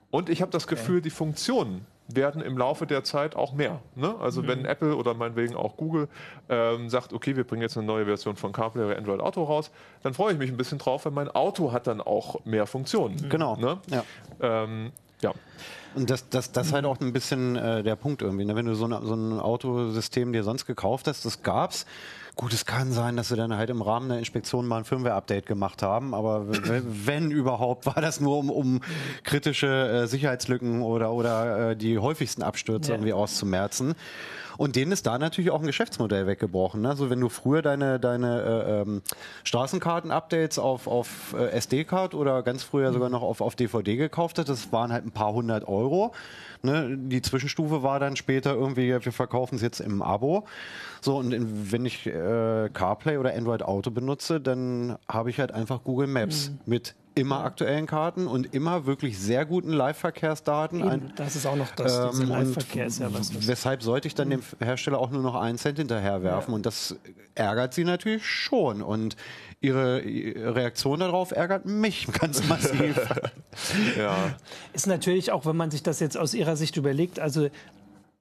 und 0.09 0.29
ich 0.29 0.41
habe 0.41 0.51
das 0.51 0.67
Gefühl, 0.67 0.97
okay. 0.97 1.03
die 1.03 1.09
Funktionen 1.09 1.85
werden 2.07 2.41
im 2.41 2.57
Laufe 2.57 2.85
der 2.85 3.03
Zeit 3.03 3.35
auch 3.35 3.53
mehr. 3.53 3.79
Ne? 3.95 4.15
Also 4.19 4.41
mhm. 4.41 4.47
wenn 4.47 4.65
Apple 4.65 4.95
oder 4.95 5.13
meinetwegen 5.13 5.55
auch 5.55 5.77
Google 5.77 6.07
ähm, 6.49 6.89
sagt, 6.89 7.13
okay, 7.13 7.35
wir 7.35 7.43
bringen 7.43 7.61
jetzt 7.61 7.77
eine 7.77 7.85
neue 7.85 8.05
Version 8.05 8.35
von 8.35 8.51
CarPlay 8.51 8.85
oder 8.85 8.97
Android 8.97 9.19
Auto 9.21 9.43
raus, 9.43 9.71
dann 10.03 10.13
freue 10.13 10.33
ich 10.33 10.39
mich 10.39 10.49
ein 10.49 10.57
bisschen 10.57 10.77
drauf, 10.77 11.05
weil 11.05 11.11
mein 11.11 11.29
Auto 11.29 11.71
hat 11.71 11.87
dann 11.87 12.01
auch 12.01 12.43
mehr 12.45 12.67
Funktionen. 12.67 13.15
Mhm. 13.15 13.29
Genau. 13.29 13.55
Ne? 13.55 13.77
Ja. 13.87 14.03
Ähm, 14.41 14.91
ja. 15.21 15.33
Und 15.93 16.09
das, 16.09 16.29
das, 16.29 16.51
das 16.51 16.67
ist 16.67 16.73
halt 16.73 16.85
auch 16.85 16.99
ein 17.01 17.11
bisschen 17.11 17.55
äh, 17.55 17.83
der 17.83 17.95
Punkt 17.95 18.21
irgendwie. 18.21 18.45
Ne? 18.45 18.55
Wenn 18.55 18.65
du 18.65 18.75
so, 18.75 18.85
eine, 18.85 19.01
so 19.03 19.13
ein 19.13 19.39
Autosystem 19.39 20.31
dir 20.31 20.43
sonst 20.43 20.65
gekauft 20.65 21.07
hast, 21.07 21.25
das 21.25 21.43
gab's. 21.43 21.85
Gut, 22.35 22.53
es 22.53 22.65
kann 22.65 22.93
sein, 22.93 23.17
dass 23.17 23.27
sie 23.27 23.35
dann 23.35 23.55
halt 23.57 23.69
im 23.69 23.81
Rahmen 23.81 24.07
der 24.07 24.17
Inspektion 24.17 24.65
mal 24.65 24.77
ein 24.77 24.85
Firmware-Update 24.85 25.45
gemacht 25.45 25.83
haben, 25.83 26.13
aber 26.13 26.45
wenn 26.47 27.29
überhaupt, 27.29 27.85
war 27.85 28.01
das 28.01 28.21
nur 28.21 28.37
um, 28.37 28.49
um 28.49 28.79
kritische 29.23 29.67
äh, 29.67 30.07
Sicherheitslücken 30.07 30.81
oder, 30.81 31.11
oder 31.11 31.71
äh, 31.71 31.75
die 31.75 31.99
häufigsten 31.99 32.41
Abstürze 32.41 32.91
ja. 32.91 32.95
irgendwie 32.95 33.11
auszumerzen. 33.11 33.95
Und 34.57 34.75
denen 34.75 34.91
ist 34.91 35.05
da 35.05 35.17
natürlich 35.17 35.51
auch 35.51 35.59
ein 35.59 35.67
Geschäftsmodell 35.67 36.27
weggebrochen. 36.27 36.81
Ne? 36.81 36.89
Also 36.89 37.09
wenn 37.09 37.19
du 37.19 37.29
früher 37.29 37.61
deine, 37.61 37.99
deine 37.99 38.41
äh, 38.41 38.81
ähm, 38.81 39.01
Straßenkarten-Updates 39.43 40.59
auf, 40.59 40.87
auf 40.87 41.33
äh, 41.37 41.49
SD-Card 41.51 42.13
oder 42.13 42.43
ganz 42.43 42.63
früher 42.63 42.91
sogar 42.93 43.09
noch 43.09 43.21
auf, 43.21 43.41
auf 43.41 43.55
DVD 43.55 43.95
gekauft 43.95 44.37
hast, 44.37 44.49
das 44.49 44.71
waren 44.71 44.91
halt 44.91 45.05
ein 45.05 45.11
paar 45.11 45.33
hundert 45.33 45.67
Euro. 45.67 46.13
Ne? 46.63 46.97
Die 46.97 47.21
Zwischenstufe 47.21 47.83
war 47.83 47.99
dann 47.99 48.15
später 48.15 48.53
irgendwie, 48.53 48.89
wir 48.89 49.11
verkaufen 49.11 49.55
es 49.55 49.61
jetzt 49.61 49.79
im 49.79 50.01
Abo. 50.01 50.45
So, 51.01 51.17
und 51.17 51.71
wenn 51.71 51.85
ich 51.85 52.05
äh, 52.05 52.69
CarPlay 52.71 53.17
oder 53.17 53.33
Android 53.33 53.63
Auto 53.63 53.91
benutze, 53.91 54.39
dann 54.39 54.97
habe 55.07 55.29
ich 55.29 55.39
halt 55.39 55.51
einfach 55.51 55.83
Google 55.83 56.07
Maps 56.07 56.51
mhm. 56.51 56.59
mit 56.65 56.95
immer 57.15 57.43
aktuellen 57.43 57.87
Karten 57.87 58.27
und 58.27 58.53
immer 58.53 58.85
wirklich 58.85 59.19
sehr 59.19 59.45
guten 59.45 59.71
Live-Verkehrsdaten. 59.71 60.81
Ein, 60.83 61.13
das 61.15 61.35
ist 61.35 61.45
auch 61.45 61.55
noch 61.55 61.71
das, 61.71 62.19
ähm, 62.19 62.29
Live-Verkehr 62.29 62.85
ist 62.85 62.99
ja 62.99 63.13
was. 63.13 63.47
Weshalb 63.47 63.83
sollte 63.83 64.07
ich 64.07 64.15
dann 64.15 64.29
dem 64.29 64.41
Hersteller 64.59 64.97
auch 64.97 65.11
nur 65.11 65.21
noch 65.21 65.35
einen 65.35 65.57
Cent 65.57 65.77
hinterherwerfen? 65.77 66.51
Ja. 66.51 66.55
Und 66.55 66.65
das 66.65 66.95
ärgert 67.35 67.73
sie 67.73 67.83
natürlich 67.83 68.25
schon. 68.25 68.81
Und 68.81 69.17
ihre 69.59 70.01
Reaktion 70.03 71.01
darauf 71.01 71.31
ärgert 71.31 71.65
mich 71.65 72.07
ganz 72.19 72.47
massiv. 72.47 72.97
ja. 73.97 74.15
Ist 74.73 74.87
natürlich 74.87 75.31
auch, 75.31 75.45
wenn 75.45 75.57
man 75.57 75.69
sich 75.69 75.83
das 75.83 75.99
jetzt 75.99 76.17
aus 76.17 76.33
ihrer 76.33 76.55
Sicht 76.55 76.77
überlegt, 76.77 77.19
also 77.19 77.49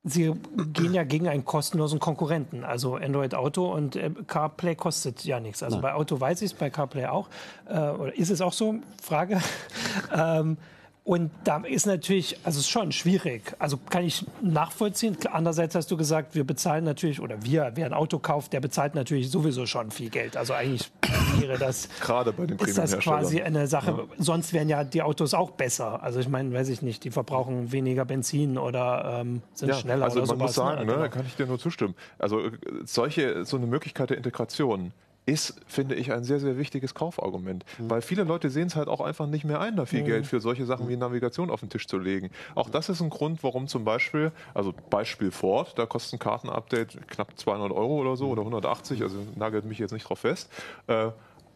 Sie 0.03 0.33
gehen 0.73 0.95
ja 0.95 1.05
gegen 1.05 1.29
einen 1.29 1.45
kostenlosen 1.45 2.01
Konkurrenten. 2.01 2.65
Also 2.65 2.95
Android 2.95 3.35
Auto 3.35 3.71
und 3.71 3.97
äh, 3.97 4.11
CarPlay 4.27 4.75
kostet 4.75 5.25
ja 5.25 5.41
nichts. 5.41 5.63
Also 5.63 5.77
Nein. 5.77 5.83
bei 5.83 5.95
Auto 5.95 6.19
weiß 6.19 6.41
ich 6.41 6.53
es, 6.53 6.55
bei 6.55 6.71
CarPlay 6.71 7.07
auch. 7.07 7.29
Äh, 7.69 7.79
oder 7.79 8.17
ist 8.17 8.31
es 8.31 8.41
auch 8.41 8.55
so? 8.55 8.77
Frage. 9.03 9.41
ähm, 10.17 10.57
und 11.05 11.31
da 11.45 11.59
ist 11.59 11.87
natürlich, 11.87 12.37
also 12.45 12.61
es 12.61 12.67
ist 12.67 12.71
schon 12.71 12.93
schwierig. 12.93 13.55
Also 13.59 13.79
kann 13.79 14.05
ich 14.05 14.25
nachvollziehen. 14.41 15.17
Andererseits 15.31 15.75
hast 15.75 15.91
du 15.91 15.97
gesagt, 15.97 16.35
wir 16.35 16.45
bezahlen 16.45 16.85
natürlich, 16.85 17.21
oder 17.21 17.43
wir, 17.43 17.73
wer 17.75 17.87
ein 17.87 17.95
Auto 17.95 18.19
kauft, 18.19 18.53
der 18.53 18.61
bezahlt 18.61 18.95
natürlich 18.95 19.31
sowieso 19.31 19.67
schon 19.67 19.91
viel 19.91 20.09
Geld. 20.09 20.37
Also 20.37 20.55
eigentlich 20.55 20.91
wäre 21.39 21.59
das, 21.59 21.89
Gerade 22.01 22.33
bei 22.33 22.47
den 22.47 22.59
ist 22.59 22.79
das 22.79 22.99
quasi 22.99 23.43
eine 23.43 23.67
Sache. 23.67 23.91
Ja. 23.91 24.05
Sonst 24.19 24.53
wären 24.53 24.69
ja 24.69 24.85
die 24.85 25.03
Autos 25.03 25.35
auch 25.35 25.51
besser. 25.51 26.03
Also 26.03 26.21
ich 26.21 26.29
meine, 26.29 26.53
weiß 26.53 26.69
ich 26.69 26.83
nicht, 26.83 27.05
die 27.05 27.11
verbrauchen 27.11 27.73
weniger 27.73 28.05
Benzin 28.05 28.59
oder 28.59 29.21
ähm, 29.21 29.43
sind 29.55 29.69
ja, 29.69 29.75
schneller 29.75 30.05
also 30.05 30.21
man 30.21 30.27
sowas. 30.27 30.39
muss 30.39 30.55
sagen, 30.55 30.87
ne, 30.87 30.97
da 30.97 31.09
kann 31.09 31.27
ich 31.27 31.37
dir 31.37 31.47
nur 31.47 31.59
zustimmen. 31.59 31.95
Also 32.19 32.41
äh, 32.41 32.51
solche, 32.85 33.45
so 33.45 33.57
eine 33.57 33.67
Möglichkeit 33.67 34.11
der 34.11 34.17
Integration 34.17 34.93
ist, 35.31 35.55
finde 35.67 35.95
ich, 35.95 36.13
ein 36.13 36.25
sehr, 36.25 36.41
sehr 36.41 36.59
wichtiges 36.59 36.93
Kaufargument. 36.93 37.65
Mhm. 37.79 37.91
Weil 37.91 38.03
viele 38.03 38.25
Leute 38.25 38.51
sehen 38.51 38.67
es 38.67 38.75
halt 38.75 38.89
auch 38.89 39.01
einfach 39.01 39.27
nicht 39.27 39.45
mehr 39.45 39.61
ein, 39.61 39.77
da 39.77 39.87
viel 39.87 40.03
mhm. 40.03 40.07
Geld 40.07 40.27
für 40.27 40.41
solche 40.41 40.67
Sachen 40.67 40.89
wie 40.89 40.97
Navigation 40.97 41.51
auf 41.51 41.61
den 41.61 41.71
Tisch 41.71 41.87
zu 41.87 41.99
legen. 41.99 42.31
Auch 42.57 42.69
das 42.69 42.89
ist 42.89 43.01
ein 43.01 43.11
Grund, 43.11 43.43
warum 43.45 43.69
zum 43.69 43.85
Beispiel, 43.85 44.33
also 44.55 44.75
Beispiel 44.91 45.31
Ford, 45.31 45.79
da 45.79 45.87
kostet 45.87 46.15
ein 46.15 46.19
Kartenupdate 46.19 47.07
knapp 47.07 47.39
200 47.39 47.71
Euro 47.71 48.01
oder 48.01 48.17
so 48.17 48.29
oder 48.29 48.43
180, 48.43 49.03
also 49.03 49.19
nagelt 49.37 49.65
mich 49.65 49.79
jetzt 49.79 49.93
nicht 49.93 50.09
drauf 50.09 50.19
fest. 50.19 50.51
Äh, 50.89 51.11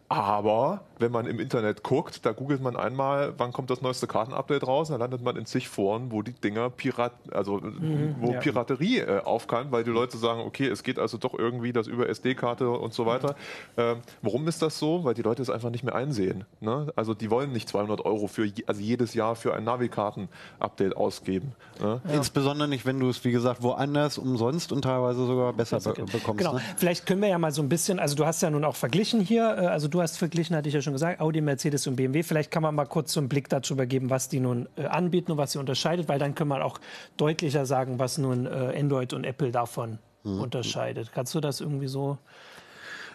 aber 0.07 0.81
wenn 0.99 1.11
man 1.11 1.25
im 1.25 1.39
Internet 1.39 1.83
guckt, 1.83 2.25
da 2.25 2.31
googelt 2.31 2.61
man 2.61 2.75
einmal, 2.75 3.33
wann 3.37 3.51
kommt 3.51 3.69
das 3.69 3.81
neueste 3.81 4.07
Kartenupdate 4.07 4.65
raus, 4.65 4.89
dann 4.89 4.99
landet 4.99 5.21
man 5.21 5.35
in 5.35 5.45
zig 5.45 5.67
Foren, 5.67 6.11
wo 6.11 6.21
die 6.21 6.33
Dinger 6.33 6.69
Pirat, 6.69 7.13
also 7.31 7.57
mhm, 7.57 8.15
wo 8.19 8.33
ja. 8.33 8.39
Piraterie 8.39 8.99
äh, 8.99 9.21
aufkam, 9.23 9.71
weil 9.71 9.83
die 9.83 9.91
Leute 9.91 10.17
sagen, 10.17 10.41
okay, 10.41 10.67
es 10.67 10.83
geht 10.83 10.99
also 10.99 11.17
doch 11.17 11.33
irgendwie 11.33 11.73
das 11.73 11.87
über 11.87 12.09
SD-Karte 12.09 12.69
und 12.69 12.93
so 12.93 13.05
weiter. 13.05 13.35
Ähm, 13.77 13.97
warum 14.21 14.47
ist 14.47 14.61
das 14.61 14.79
so? 14.79 15.03
Weil 15.03 15.13
die 15.13 15.21
Leute 15.21 15.41
es 15.41 15.49
einfach 15.49 15.69
nicht 15.69 15.83
mehr 15.83 15.95
einsehen. 15.95 16.45
Ne? 16.61 16.91
Also 16.95 17.13
die 17.13 17.29
wollen 17.29 17.51
nicht 17.51 17.69
200 17.69 18.05
Euro 18.05 18.27
für 18.27 18.49
also 18.67 18.81
jedes 18.81 19.13
Jahr 19.13 19.35
für 19.35 19.53
ein 19.53 19.63
Navikarten-Update 19.63 20.95
ausgeben. 20.95 21.53
Ne? 21.79 22.01
Ja. 22.07 22.13
Insbesondere 22.13 22.67
nicht, 22.67 22.85
wenn 22.85 22.99
du 22.99 23.09
es 23.09 23.23
wie 23.23 23.31
gesagt 23.31 23.61
woanders 23.63 24.17
umsonst 24.17 24.71
und 24.71 24.83
teilweise 24.83 25.25
sogar 25.25 25.53
besser 25.53 25.79
be 25.79 26.03
bekommst. 26.03 26.39
Genau. 26.39 26.53
Ne? 26.53 26.61
Vielleicht 26.77 27.05
können 27.05 27.21
wir 27.21 27.29
ja 27.29 27.37
mal 27.37 27.51
so 27.51 27.61
ein 27.61 27.69
bisschen, 27.69 27.99
also 27.99 28.15
du 28.15 28.25
hast 28.25 28.41
ja 28.41 28.49
nun 28.49 28.63
auch 28.63 28.75
verglichen 28.75 29.19
hier, 29.19 29.43
äh, 29.57 29.65
also 29.67 29.87
du 29.87 30.01
hast 30.01 30.17
verglichen, 30.17 30.55
hatte 30.55 30.69
ich 30.69 30.75
ja 30.75 30.81
schon 30.85 30.93
gesagt, 30.93 31.19
Audi, 31.19 31.41
Mercedes 31.41 31.85
und 31.87 31.97
BMW. 31.97 32.23
Vielleicht 32.23 32.51
kann 32.51 32.63
man 32.63 32.73
mal 32.73 32.85
kurz 32.85 33.11
so 33.11 33.19
einen 33.19 33.27
Blick 33.27 33.49
darüber 33.49 33.85
geben, 33.85 34.09
was 34.09 34.29
die 34.29 34.39
nun 34.39 34.69
äh, 34.77 34.85
anbieten 34.85 35.33
und 35.33 35.37
was 35.37 35.51
sie 35.51 35.59
unterscheidet, 35.59 36.07
weil 36.07 36.19
dann 36.19 36.33
können 36.35 36.49
wir 36.49 36.63
auch 36.63 36.79
deutlicher 37.17 37.65
sagen, 37.65 37.99
was 37.99 38.17
nun 38.17 38.45
äh, 38.45 38.73
Android 38.79 39.11
und 39.13 39.25
Apple 39.25 39.51
davon 39.51 39.99
mhm. 40.23 40.39
unterscheidet. 40.39 41.11
Kannst 41.13 41.35
du 41.35 41.41
das 41.41 41.59
irgendwie 41.59 41.87
so? 41.87 42.17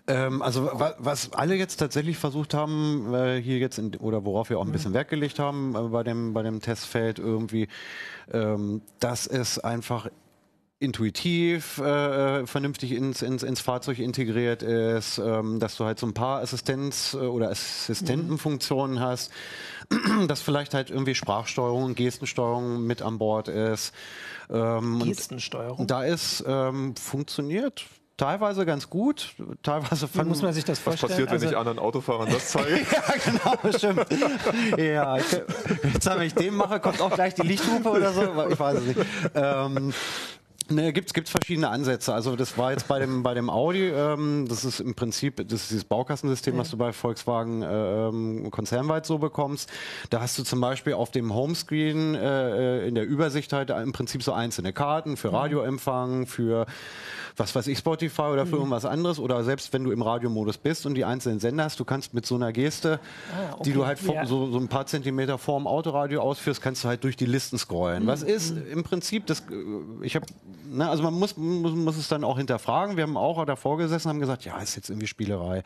Ähm, 0.07 0.43
also 0.43 0.71
was 0.99 1.33
alle 1.33 1.55
jetzt 1.55 1.77
tatsächlich 1.77 2.19
versucht 2.19 2.55
haben, 2.55 3.13
äh, 3.15 3.41
hier 3.41 3.59
jetzt 3.59 3.79
in, 3.79 3.95
oder 3.97 4.25
worauf 4.25 4.51
wir 4.51 4.59
auch 4.59 4.67
ein 4.67 4.73
bisschen 4.73 4.95
Wert 4.95 5.09
gelegt 5.09 5.39
haben 5.39 5.75
äh, 5.75 5.89
bei 5.89 6.03
dem 6.03 6.33
bei 6.33 6.43
dem 6.43 6.61
Testfeld 6.61 7.19
irgendwie, 7.19 7.69
ähm, 8.33 8.83
dass 8.99 9.27
es 9.27 9.59
einfach 9.59 10.09
intuitiv 10.81 11.77
äh, 11.79 12.47
vernünftig 12.47 12.93
ins, 12.93 13.21
ins, 13.21 13.43
ins 13.43 13.61
Fahrzeug 13.61 13.99
integriert 13.99 14.63
ist, 14.63 15.19
ähm, 15.19 15.61
dass 15.61 15.77
du 15.77 15.85
halt 15.85 15.99
so 15.99 16.07
ein 16.07 16.15
paar 16.15 16.43
Assistenz- 16.43 17.15
äh, 17.15 17.19
oder 17.19 17.51
Assistentenfunktionen 17.51 18.97
mhm. 18.97 19.01
hast, 19.01 19.31
dass 20.27 20.41
vielleicht 20.41 20.73
halt 20.73 20.89
irgendwie 20.91 21.15
Sprachsteuerung, 21.15 21.95
Gestensteuerung 21.95 22.87
mit 22.87 23.03
an 23.03 23.19
Bord 23.19 23.49
ist. 23.49 23.93
Ähm, 24.49 25.03
Gestensteuerung? 25.05 25.87
Da 25.87 26.03
ist 26.03 26.43
ähm, 26.47 26.97
funktioniert 26.97 27.85
teilweise 28.17 28.65
ganz 28.65 28.89
gut, 28.89 29.35
teilweise 29.63 30.09
Wie 30.15 30.25
muss 30.25 30.41
man 30.41 30.55
sich 30.55 30.65
das 30.65 30.79
vorstellen. 30.79 31.11
Was 31.11 31.17
passiert, 31.17 31.29
wenn 31.29 31.37
also, 31.37 31.51
ich 31.51 31.57
anderen 31.57 31.79
Autofahrern 31.79 32.31
das 32.31 32.49
zeige? 32.53 32.87
ja, 32.91 33.15
genau, 33.25 33.77
stimmt. 33.77 34.07
ja, 34.79 35.17
ich, 35.19 35.33
jetzt, 35.93 36.07
wenn 36.07 36.23
ich 36.23 36.35
den 36.35 36.55
mache, 36.55 36.81
kommt 36.81 37.03
auch 37.03 37.11
gleich 37.11 37.35
die 37.35 37.47
Lichthupe 37.47 37.91
oder 37.91 38.13
so. 38.13 38.23
Ich 38.51 38.59
weiß 38.59 38.79
es 38.79 38.85
nicht. 38.85 39.01
Ähm, 39.35 39.93
Ne, 40.71 40.93
gibt 40.93 41.17
es 41.17 41.31
verschiedene 41.31 41.69
Ansätze. 41.69 42.15
Also 42.15 42.37
das 42.37 42.57
war 42.57 42.71
jetzt 42.71 42.87
bei 42.87 43.01
dem, 43.01 43.25
bei 43.25 43.35
dem 43.35 43.51
Audi, 43.51 43.89
ähm, 43.89 44.47
das 44.49 44.65
ist 44.65 44.79
im 44.79 44.95
Prinzip 44.95 45.37
das 45.37 45.63
ist 45.63 45.71
dieses 45.71 45.85
Baukastensystem, 45.85 46.55
ja. 46.55 46.61
was 46.61 46.71
du 46.71 46.77
bei 46.77 46.93
Volkswagen 46.93 47.63
äh, 47.63 48.09
ähm, 48.09 48.51
konzernweit 48.51 49.05
so 49.05 49.19
bekommst. 49.19 49.69
Da 50.11 50.21
hast 50.21 50.39
du 50.39 50.45
zum 50.45 50.61
Beispiel 50.61 50.93
auf 50.93 51.11
dem 51.11 51.35
Homescreen 51.35 52.15
äh, 52.15 52.87
in 52.87 52.95
der 52.95 53.05
Übersicht 53.05 53.53
halt 53.53 53.71
im 53.71 53.93
Prinzip 53.93 54.23
so 54.23 54.33
einzelne 54.33 54.73
Karten 54.73 55.17
für 55.17 55.33
Radioempfang, 55.33 56.27
für 56.27 56.67
was 57.41 57.55
weiß 57.55 57.67
ich, 57.67 57.79
Spotify 57.79 58.23
oder 58.23 58.47
für 58.47 58.57
mhm. 58.57 58.61
irgendwas 58.61 58.85
anderes 58.85 59.19
oder 59.19 59.43
selbst 59.43 59.73
wenn 59.73 59.83
du 59.83 59.91
im 59.91 60.03
Radiomodus 60.03 60.59
bist 60.59 60.87
und 60.87 60.95
die 60.95 61.05
einzelnen 61.05 61.41
Sender 61.41 61.65
hast, 61.65 61.81
du 61.81 61.85
kannst 61.85 62.15
mit 62.15 62.27
so 62.27 62.37
einer 62.37 62.53
Geste, 62.53 63.01
ah, 63.33 63.55
okay. 63.55 63.63
die 63.65 63.73
du 63.73 63.87
halt 63.87 64.01
ja. 64.03 64.27
so, 64.27 64.51
so 64.51 64.59
ein 64.59 64.69
paar 64.69 64.87
Zentimeter 64.87 65.39
vorm 65.39 65.67
Autoradio 65.67 66.21
ausführst, 66.21 66.63
kannst 66.63 66.85
du 66.85 66.89
halt 66.89 67.03
durch 67.03 67.17
die 67.17 67.27
Listen 67.27 67.59
scrollen. 67.59 68.05
Mhm. 68.05 68.07
Was 68.07 68.23
ist 68.23 68.55
im 68.71 68.85
Prinzip, 68.85 69.27
das, 69.27 69.41
äh, 69.41 70.05
ich 70.05 70.15
habe, 70.15 70.27
ne, 70.71 70.89
also 70.89 71.03
man 71.03 71.15
muss, 71.15 71.37
muss, 71.37 71.73
muss 71.73 71.97
es 71.97 72.09
dann 72.09 72.25
auch 72.25 72.37
hinterfragen. 72.37 72.97
Wir 72.97 73.05
haben 73.05 73.17
auch 73.17 73.45
davor 73.45 73.79
gesessen 73.79 74.09
und 74.09 74.15
haben 74.15 74.21
gesagt, 74.21 74.45
ja, 74.45 74.59
ist 74.61 74.77
jetzt 74.77 74.91
irgendwie 74.91 75.07
Spielerei. 75.07 75.63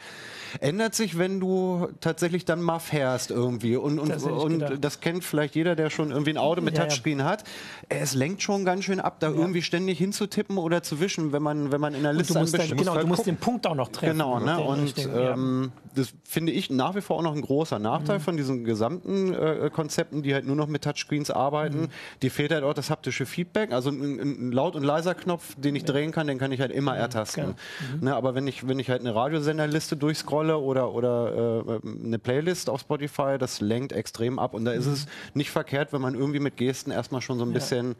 Ändert 0.60 0.94
sich, 0.94 1.18
wenn 1.18 1.40
du 1.40 1.88
tatsächlich 2.00 2.44
dann 2.44 2.62
mal 2.62 2.78
fährst 2.78 3.30
irgendwie 3.30 3.76
und, 3.76 3.98
und, 3.98 4.08
das, 4.08 4.22
und 4.22 4.64
das 4.80 5.00
kennt 5.00 5.24
vielleicht 5.24 5.54
jeder, 5.54 5.74
der 5.74 5.90
schon 5.90 6.10
irgendwie 6.10 6.30
ein 6.30 6.38
Auto 6.38 6.60
mit 6.60 6.76
ja, 6.76 6.84
Touchscreen 6.84 7.18
ja. 7.20 7.24
hat. 7.24 7.44
Es 7.88 8.14
lenkt 8.14 8.42
schon 8.42 8.64
ganz 8.64 8.84
schön 8.84 9.00
ab, 9.00 9.20
da 9.20 9.28
irgendwie 9.28 9.62
ständig 9.62 9.98
hinzutippen 9.98 10.58
oder 10.58 10.82
zu 10.82 11.00
wischen, 11.00 11.32
wenn 11.32 11.42
man 11.42 11.63
wenn 11.72 11.80
man 11.80 11.94
in 11.94 12.02
der 12.02 12.12
Liste 12.12 12.34
du 12.34 12.40
musst 12.40 12.58
dann, 12.58 12.76
Genau, 12.76 12.96
du 12.96 13.06
musst 13.06 13.26
den 13.26 13.36
Punkt 13.36 13.66
auch 13.66 13.74
noch 13.74 13.88
treffen. 13.88 14.18
Genau, 14.18 14.38
ne? 14.38 14.60
und 14.60 14.94
ähm, 15.14 15.72
das 15.94 16.12
finde 16.24 16.52
ich 16.52 16.70
nach 16.70 16.94
wie 16.94 17.00
vor 17.00 17.18
auch 17.18 17.22
noch 17.22 17.34
ein 17.34 17.42
großer 17.42 17.78
Nachteil 17.78 18.18
mhm. 18.18 18.22
von 18.22 18.36
diesen 18.36 18.64
gesamten 18.64 19.32
äh, 19.32 19.70
Konzepten, 19.72 20.22
die 20.22 20.34
halt 20.34 20.46
nur 20.46 20.56
noch 20.56 20.66
mit 20.66 20.82
Touchscreens 20.82 21.30
arbeiten. 21.30 21.82
Mhm. 21.82 21.88
Die 22.22 22.30
fehlt 22.30 22.52
halt 22.52 22.64
auch 22.64 22.74
das 22.74 22.90
haptische 22.90 23.26
Feedback, 23.26 23.72
also 23.72 23.90
ein, 23.90 24.18
ein 24.20 24.52
laut- 24.52 24.76
und 24.76 24.82
leiser 24.82 25.14
Knopf, 25.14 25.54
den 25.56 25.76
ich 25.76 25.84
drehen 25.84 26.12
kann, 26.12 26.26
den 26.26 26.38
kann 26.38 26.52
ich 26.52 26.60
halt 26.60 26.72
immer 26.72 26.92
mhm. 26.92 27.00
ertasten. 27.00 27.54
Mhm. 27.94 28.04
Ne? 28.04 28.16
Aber 28.16 28.34
wenn 28.34 28.46
ich, 28.46 28.66
wenn 28.66 28.78
ich 28.78 28.90
halt 28.90 29.00
eine 29.00 29.14
Radiosenderliste 29.14 29.96
durchscrolle 29.96 30.58
oder, 30.58 30.92
oder 30.92 31.64
äh, 31.66 32.04
eine 32.04 32.18
Playlist 32.18 32.70
auf 32.70 32.80
Spotify, 32.80 33.36
das 33.38 33.60
lenkt 33.60 33.92
extrem 33.92 34.38
ab 34.38 34.54
und 34.54 34.64
da 34.64 34.72
ist 34.72 34.86
mhm. 34.86 34.92
es 34.92 35.06
nicht 35.34 35.50
verkehrt, 35.50 35.92
wenn 35.92 36.00
man 36.00 36.14
irgendwie 36.14 36.40
mit 36.40 36.56
Gesten 36.56 36.90
erstmal 36.90 37.20
schon 37.20 37.38
so 37.38 37.44
ein 37.44 37.52
bisschen 37.52 37.96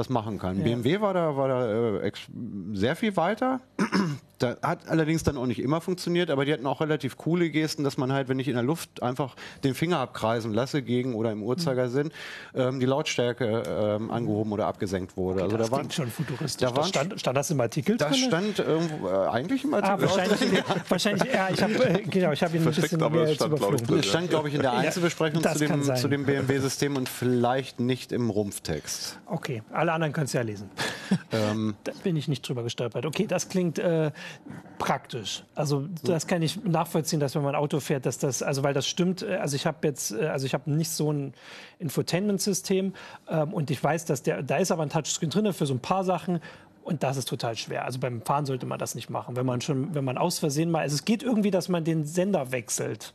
was 0.00 0.08
machen 0.08 0.38
kann. 0.38 0.58
Ja. 0.58 0.64
BMW 0.64 1.00
war 1.00 1.14
da, 1.14 1.36
war 1.36 1.48
da 1.48 1.98
äh, 1.98 2.12
sehr 2.72 2.96
viel 2.96 3.16
weiter. 3.16 3.60
Da 4.40 4.56
hat 4.62 4.88
allerdings 4.88 5.22
dann 5.22 5.36
auch 5.36 5.44
nicht 5.44 5.60
immer 5.60 5.82
funktioniert, 5.82 6.30
aber 6.30 6.46
die 6.46 6.52
hatten 6.54 6.66
auch 6.66 6.80
relativ 6.80 7.18
coole 7.18 7.50
Gesten, 7.50 7.84
dass 7.84 7.98
man 7.98 8.10
halt, 8.10 8.30
wenn 8.30 8.38
ich 8.38 8.48
in 8.48 8.54
der 8.54 8.62
Luft 8.62 9.02
einfach 9.02 9.36
den 9.64 9.74
Finger 9.74 9.98
abkreisen 9.98 10.54
lasse 10.54 10.80
gegen 10.80 11.14
oder 11.14 11.30
im 11.30 11.42
Uhrzeigersinn, 11.42 12.10
ähm, 12.54 12.80
die 12.80 12.86
Lautstärke 12.86 13.62
ähm, 13.68 14.10
angehoben 14.10 14.50
oder 14.52 14.66
abgesenkt 14.66 15.18
wurde. 15.18 15.44
Okay, 15.44 15.52
also 15.52 15.56
da 15.58 15.70
waren 15.70 15.90
schon 15.90 16.10
futuristisch. 16.10 16.66
Da 16.66 16.74
waren, 16.74 16.88
stand, 16.88 17.20
stand, 17.20 17.36
das 17.36 17.50
im 17.50 17.60
Artikel 17.60 17.98
Das 17.98 18.12
drin? 18.12 18.28
stand 18.28 18.58
irgendwo, 18.60 19.08
äh, 19.08 19.28
eigentlich 19.28 19.62
im 19.64 19.74
Artikel. 19.74 19.94
Ah, 19.94 20.00
wahrscheinlich, 20.00 20.52
ja. 20.52 20.64
wahrscheinlich, 20.88 21.34
ja, 21.34 21.48
ich 21.50 21.62
habe 21.62 21.74
äh, 21.74 22.02
genau, 22.04 22.32
ich 22.32 22.42
habe 22.42 22.56
ihn 22.56 22.66
ein 22.66 22.74
bisschen 22.74 23.12
mehr 23.12 23.28
jetzt 23.28 23.44
überflogen. 23.44 23.98
Es 23.98 24.06
stand, 24.06 24.30
glaube 24.30 24.48
ich, 24.48 24.54
in 24.54 24.62
der 24.62 24.72
Einzelbesprechung 24.72 25.42
ja, 25.42 25.52
zu 25.52 25.66
dem, 25.66 25.96
zu 25.96 26.08
dem 26.08 26.24
BMW-System 26.24 26.96
und 26.96 27.10
vielleicht 27.10 27.78
nicht 27.78 28.10
im 28.10 28.30
Rumpftext. 28.30 29.18
Okay, 29.26 29.62
alle 29.70 29.89
anderen 29.92 30.12
können 30.12 30.26
es 30.26 30.32
ja 30.32 30.42
lesen. 30.42 30.70
Ähm, 31.32 31.74
da 31.84 31.92
bin 32.04 32.16
ich 32.16 32.28
nicht 32.28 32.48
drüber 32.48 32.62
gestolpert. 32.62 33.04
Okay, 33.04 33.26
das 33.26 33.48
klingt 33.48 33.78
äh, 33.78 34.12
praktisch. 34.78 35.44
Also 35.54 35.88
das 36.04 36.26
kann 36.26 36.42
ich 36.42 36.62
nachvollziehen, 36.64 37.18
dass 37.18 37.34
wenn 37.34 37.42
man 37.42 37.54
Auto 37.56 37.80
fährt, 37.80 38.06
dass 38.06 38.18
das, 38.18 38.42
also 38.42 38.62
weil 38.62 38.74
das 38.74 38.86
stimmt, 38.86 39.22
äh, 39.22 39.36
also 39.36 39.56
ich 39.56 39.66
habe 39.66 39.86
jetzt, 39.86 40.12
äh, 40.12 40.26
also 40.26 40.46
ich 40.46 40.54
habe 40.54 40.70
nicht 40.70 40.90
so 40.90 41.12
ein 41.12 41.34
Infotainment-System 41.78 42.94
ähm, 43.28 43.52
und 43.52 43.70
ich 43.70 43.82
weiß, 43.82 44.04
dass 44.04 44.22
der, 44.22 44.42
da 44.42 44.56
ist 44.56 44.70
aber 44.70 44.82
ein 44.82 44.90
Touchscreen 44.90 45.30
drin 45.30 45.52
für 45.52 45.66
so 45.66 45.74
ein 45.74 45.80
paar 45.80 46.04
Sachen 46.04 46.40
und 46.82 47.02
das 47.02 47.16
ist 47.16 47.28
total 47.28 47.56
schwer. 47.56 47.84
Also 47.84 47.98
beim 47.98 48.22
Fahren 48.22 48.46
sollte 48.46 48.66
man 48.66 48.78
das 48.78 48.94
nicht 48.94 49.10
machen. 49.10 49.36
Wenn 49.36 49.46
man 49.46 49.60
schon, 49.60 49.94
wenn 49.94 50.04
man 50.04 50.18
aus 50.18 50.38
Versehen 50.38 50.70
mal, 50.70 50.80
also 50.80 50.94
es 50.94 51.04
geht 51.04 51.22
irgendwie, 51.22 51.50
dass 51.50 51.68
man 51.68 51.84
den 51.84 52.04
Sender 52.04 52.52
wechselt. 52.52 53.14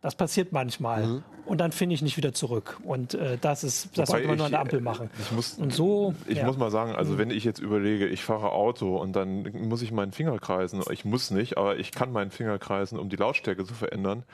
Das 0.00 0.14
passiert 0.14 0.52
manchmal. 0.52 1.06
Mhm. 1.06 1.24
Und 1.44 1.58
dann 1.58 1.72
finde 1.72 1.94
ich 1.94 2.02
nicht 2.02 2.16
wieder 2.16 2.32
zurück. 2.32 2.78
Und 2.84 3.14
äh, 3.14 3.38
das 3.40 3.64
ist, 3.64 3.96
das 3.98 4.10
sollte 4.10 4.28
man 4.28 4.36
nur 4.36 4.46
an 4.46 4.52
der 4.52 4.60
Ampel 4.60 4.80
machen. 4.80 5.10
Ich 5.18 5.32
muss, 5.32 5.54
und 5.54 5.72
so, 5.72 6.14
ich 6.26 6.38
ja. 6.38 6.46
muss 6.46 6.58
mal 6.58 6.70
sagen, 6.70 6.94
also 6.94 7.14
mhm. 7.14 7.18
wenn 7.18 7.30
ich 7.30 7.42
jetzt 7.42 7.58
überlege, 7.58 8.06
ich 8.06 8.22
fahre 8.22 8.52
Auto 8.52 8.96
und 8.98 9.14
dann 9.16 9.50
muss 9.66 9.82
ich 9.82 9.90
meinen 9.90 10.12
Finger 10.12 10.38
kreisen. 10.38 10.82
Ich 10.90 11.04
muss 11.04 11.30
nicht, 11.30 11.56
aber 11.56 11.78
ich 11.78 11.90
kann 11.90 12.12
meinen 12.12 12.30
Finger 12.30 12.58
kreisen, 12.58 12.98
um 12.98 13.08
die 13.08 13.16
Lautstärke 13.16 13.64
zu 13.64 13.74
verändern. 13.74 14.24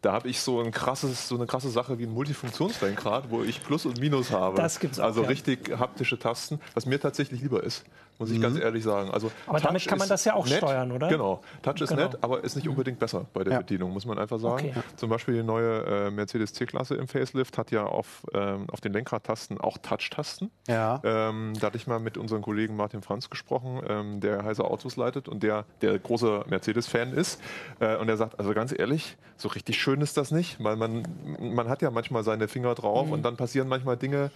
Da 0.00 0.12
habe 0.12 0.28
ich 0.28 0.40
so 0.40 0.60
ein 0.60 0.70
krasses, 0.70 1.28
so 1.28 1.34
eine 1.34 1.46
krasse 1.46 1.70
Sache 1.70 1.98
wie 1.98 2.04
ein 2.04 2.14
Multifunktionslenkrad, 2.14 3.30
wo 3.30 3.42
ich 3.42 3.62
Plus 3.62 3.84
und 3.84 4.00
Minus 4.00 4.30
habe. 4.30 4.56
Das 4.56 4.80
gibt's 4.80 5.00
auch, 5.00 5.04
Also 5.04 5.22
ja. 5.22 5.28
richtig 5.28 5.76
haptische 5.78 6.18
Tasten, 6.18 6.60
was 6.74 6.86
mir 6.86 7.00
tatsächlich 7.00 7.42
lieber 7.42 7.62
ist 7.62 7.84
muss 8.20 8.30
ich 8.30 8.38
mhm. 8.38 8.42
ganz 8.42 8.58
ehrlich 8.58 8.84
sagen. 8.84 9.10
Also 9.10 9.32
aber 9.46 9.58
Touch 9.58 9.66
damit 9.66 9.86
kann 9.86 9.98
man 9.98 10.08
das 10.08 10.24
ja 10.24 10.34
auch 10.34 10.46
nett, 10.46 10.58
steuern, 10.58 10.92
oder? 10.92 11.08
Genau. 11.08 11.40
Touch 11.62 11.80
ist 11.80 11.88
genau. 11.88 12.02
nett, 12.02 12.18
aber 12.20 12.44
ist 12.44 12.54
nicht 12.54 12.68
unbedingt 12.68 12.98
besser 12.98 13.24
bei 13.32 13.42
der 13.42 13.54
ja. 13.54 13.58
Bedienung, 13.60 13.92
muss 13.92 14.04
man 14.04 14.18
einfach 14.18 14.38
sagen. 14.38 14.68
Okay. 14.68 14.82
Zum 14.96 15.08
Beispiel 15.08 15.34
die 15.34 15.42
neue 15.42 15.84
äh, 15.84 16.10
Mercedes 16.10 16.52
C-Klasse 16.52 16.96
im 16.96 17.08
Facelift 17.08 17.56
hat 17.56 17.70
ja 17.70 17.84
auf, 17.84 18.26
ähm, 18.34 18.66
auf 18.70 18.80
den 18.80 18.92
Lenkradtasten 18.92 19.58
auch 19.58 19.78
Touch-Tasten. 19.78 20.50
Ja. 20.68 21.00
Ähm, 21.02 21.54
da 21.58 21.68
hatte 21.68 21.78
ich 21.78 21.86
mal 21.86 21.98
mit 21.98 22.18
unserem 22.18 22.42
Kollegen 22.42 22.76
Martin 22.76 23.00
Franz 23.02 23.30
gesprochen, 23.30 23.80
ähm, 23.88 24.20
der 24.20 24.44
Heise 24.44 24.64
Autos 24.64 24.96
leitet 24.96 25.26
und 25.26 25.42
der, 25.42 25.64
der 25.80 25.98
großer 25.98 26.44
Mercedes-Fan 26.46 27.14
ist. 27.14 27.40
Äh, 27.80 27.96
und 27.96 28.08
er 28.10 28.18
sagt, 28.18 28.38
also 28.38 28.52
ganz 28.52 28.78
ehrlich, 28.78 29.16
so 29.38 29.48
richtig 29.48 29.80
schön 29.80 30.02
ist 30.02 30.18
das 30.18 30.30
nicht, 30.30 30.62
weil 30.62 30.76
man, 30.76 31.02
man 31.40 31.68
hat 31.68 31.80
ja 31.80 31.90
manchmal 31.90 32.22
seine 32.22 32.48
Finger 32.48 32.74
drauf 32.74 33.06
mhm. 33.06 33.12
und 33.14 33.22
dann 33.22 33.36
passieren 33.36 33.68
manchmal 33.68 33.96
Dinge, 33.96 34.30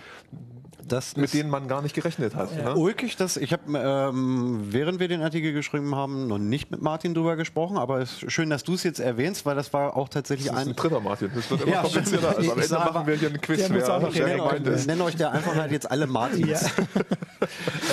das 0.86 1.16
mit 1.16 1.32
denen 1.32 1.50
man 1.50 1.68
gar 1.68 1.82
nicht 1.82 1.94
gerechnet 1.94 2.34
hat. 2.34 2.56
Ja. 2.56 2.74
Ne? 2.74 2.76
Ulkig, 2.76 3.16
das, 3.16 3.36
ich 3.36 3.52
habe, 3.52 3.73
ähm, 3.76 4.60
während 4.70 5.00
wir 5.00 5.08
den 5.08 5.22
Artikel 5.22 5.52
geschrieben 5.52 5.94
haben, 5.94 6.26
noch 6.26 6.38
nicht 6.38 6.70
mit 6.70 6.82
Martin 6.82 7.14
drüber 7.14 7.36
gesprochen, 7.36 7.76
aber 7.76 8.00
es 8.00 8.22
ist 8.22 8.32
schön, 8.32 8.50
dass 8.50 8.64
du 8.64 8.74
es 8.74 8.82
jetzt 8.82 9.00
erwähnst, 9.00 9.46
weil 9.46 9.54
das 9.54 9.72
war 9.72 9.96
auch 9.96 10.08
tatsächlich 10.08 10.48
das 10.48 10.56
ist 10.56 10.62
ein... 10.62 10.68
ein 10.68 10.76
dritter 10.76 11.00
Martin, 11.00 11.30
das 11.34 11.50
wird 11.50 11.62
immer 11.62 11.72
ja, 11.72 11.82
komplizierter. 11.82 12.36
Also 12.36 12.52
am 12.52 12.58
Ende 12.58 12.74
machen 12.74 13.06
wir 13.06 13.14
hier 13.14 13.28
einen 13.28 13.40
Quiz, 13.40 13.66
wer, 13.68 14.12
wer 14.12 14.36
gemeint 14.36 14.66
ist. 14.66 14.86
Nennen 14.86 15.02
euch 15.02 15.16
der 15.16 15.32
Einfachheit 15.32 15.72
jetzt 15.72 15.90
alle 15.90 16.06
Martins. 16.06 16.70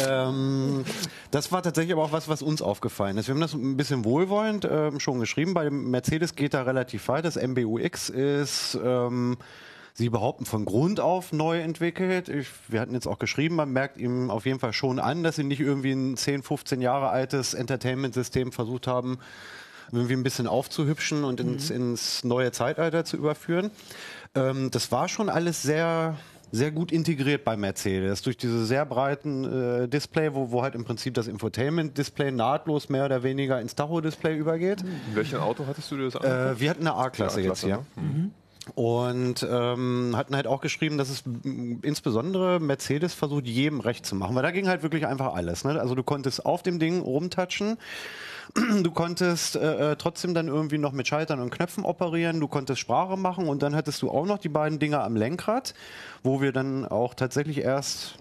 ähm, 0.08 0.84
das 1.32 1.52
war 1.52 1.64
tatsächlich 1.64 1.94
aber 1.94 2.04
auch 2.04 2.12
was, 2.12 2.28
was 2.28 2.42
uns 2.42 2.62
aufgefallen 2.62 3.18
ist. 3.18 3.28
Wir 3.28 3.34
haben 3.34 3.42
das 3.42 3.54
ein 3.54 3.78
bisschen 3.78 4.06
wohlwollend 4.06 4.68
ähm, 4.70 5.00
schon 5.00 5.20
geschrieben. 5.20 5.54
Bei 5.54 5.66
dem 5.66 5.92
Mercedes 5.92 6.36
geht 6.36 6.54
da 6.54 6.64
relativ 6.64 7.08
weit. 7.08 7.26
Das 7.26 7.36
MBUX 7.36 8.10
ist... 8.10 8.78
Ähm, 8.84 9.38
Sie 9.94 10.10
behaupten 10.10 10.46
von 10.46 10.66
Grund 10.66 11.00
auf 11.00 11.34
neu 11.34 11.60
entwickelt. 11.60 12.30
Ich, 12.30 12.48
wir 12.68 12.80
hatten 12.80 12.94
jetzt 12.94 13.08
auch 13.08 13.20
geschrieben, 13.20 13.56
man 13.56 13.72
merkt 13.72 13.98
ihm 13.98 14.30
auf 14.30 14.46
jeden 14.46 14.60
Fall 14.60 14.74
schon 14.74 15.00
an, 15.00 15.24
dass 15.24 15.36
sie 15.36 15.44
nicht 15.44 15.60
irgendwie 15.60 15.92
ein 15.92 16.18
10, 16.18 16.44
15 16.44 16.82
Jahre 16.82 17.10
altes 17.10 17.54
Entertainment-System 17.54 18.52
versucht 18.52 18.88
haben, 18.88 19.20
irgendwie 19.92 20.14
ein 20.14 20.24
bisschen 20.24 20.48
aufzuhübschen 20.48 21.24
und 21.24 21.40
ins, 21.40 21.70
mhm. 21.70 21.76
ins 21.76 22.24
neue 22.24 22.52
Zeitalter 22.52 23.04
zu 23.04 23.18
überführen. 23.18 23.72
Ähm, 24.36 24.72
das 24.72 24.92
war 24.92 25.10
schon 25.10 25.30
alles 25.30 25.62
sehr 25.62 26.18
sehr 26.52 26.72
gut 26.72 26.92
integriert 26.92 27.46
bei 27.46 27.56
Mercedes 27.56 28.22
durch 28.22 28.38
diese 28.38 28.66
sehr 28.66 28.86
breiten 28.86 29.46
äh, 29.46 29.88
Display, 29.88 30.34
wo, 30.34 30.52
wo 30.52 30.62
halt 30.64 30.76
im 30.76 30.84
Prinzip 30.84 31.14
das 31.14 31.28
Infotainment-Display 31.28 32.32
nahtlos 32.32 32.90
mehr 32.90 33.06
oder 33.06 33.24
weniger 33.24 33.62
ins 33.62 33.76
Tacho-Display 33.76 34.36
übergeht. 34.36 34.82
In 34.82 35.16
welchem 35.16 35.40
Auto 35.40 35.66
hattest 35.66 35.90
du 35.92 35.98
dir 35.98 36.06
das 36.06 36.18
angeguckt? 36.18 36.58
Äh, 36.58 36.60
wir 36.60 36.70
hatten 36.70 36.88
eine 36.88 36.96
A-Klasse 36.96 37.42
jetzt 37.42 37.64
hier. 37.64 37.78
Ne? 37.96 38.02
Mhm. 38.04 38.32
Und 38.76 39.46
ähm, 39.50 40.14
hatten 40.16 40.36
halt 40.36 40.46
auch 40.46 40.62
geschrieben, 40.62 40.98
dass 41.00 41.10
es 41.10 41.24
insbesondere 41.82 42.60
Mercedes 42.60 43.14
versucht, 43.14 43.48
jedem 43.48 43.80
recht 43.80 44.06
zu 44.06 44.16
machen. 44.16 44.36
Weil 44.36 44.44
da 44.44 44.52
ging 44.52 44.68
halt 44.68 44.84
wirklich 44.84 45.08
einfach 45.08 45.34
alles. 45.34 45.64
Ne? 45.64 45.80
Also 45.80 45.96
du 45.96 46.04
konntest 46.04 46.46
auf 46.46 46.62
dem 46.62 46.78
Ding 46.78 47.02
rumtatschen. 47.02 47.78
Du 48.84 48.92
konntest 48.92 49.56
äh, 49.56 49.92
äh, 49.92 49.96
trotzdem 49.96 50.34
dann 50.34 50.48
irgendwie 50.48 50.78
noch 50.78 50.92
mit 50.92 51.08
Schaltern 51.08 51.40
und 51.40 51.52
Knöpfen 51.52 51.86
operieren, 51.86 52.42
du 52.42 52.50
konntest 52.50 52.82
Sprache 52.82 53.16
machen 53.16 53.48
und 53.48 53.64
dann 53.64 53.76
hattest 53.76 54.02
du 54.02 54.10
auch 54.10 54.26
noch 54.26 54.40
die 54.40 54.50
beiden 54.50 54.78
Dinger 54.78 55.04
am 55.06 55.16
Lenkrad, 55.16 55.74
wo 56.22 56.42
wir 56.42 56.52
dann 56.52 56.86
auch 56.86 57.14
tatsächlich 57.14 57.60
erst 57.60 58.16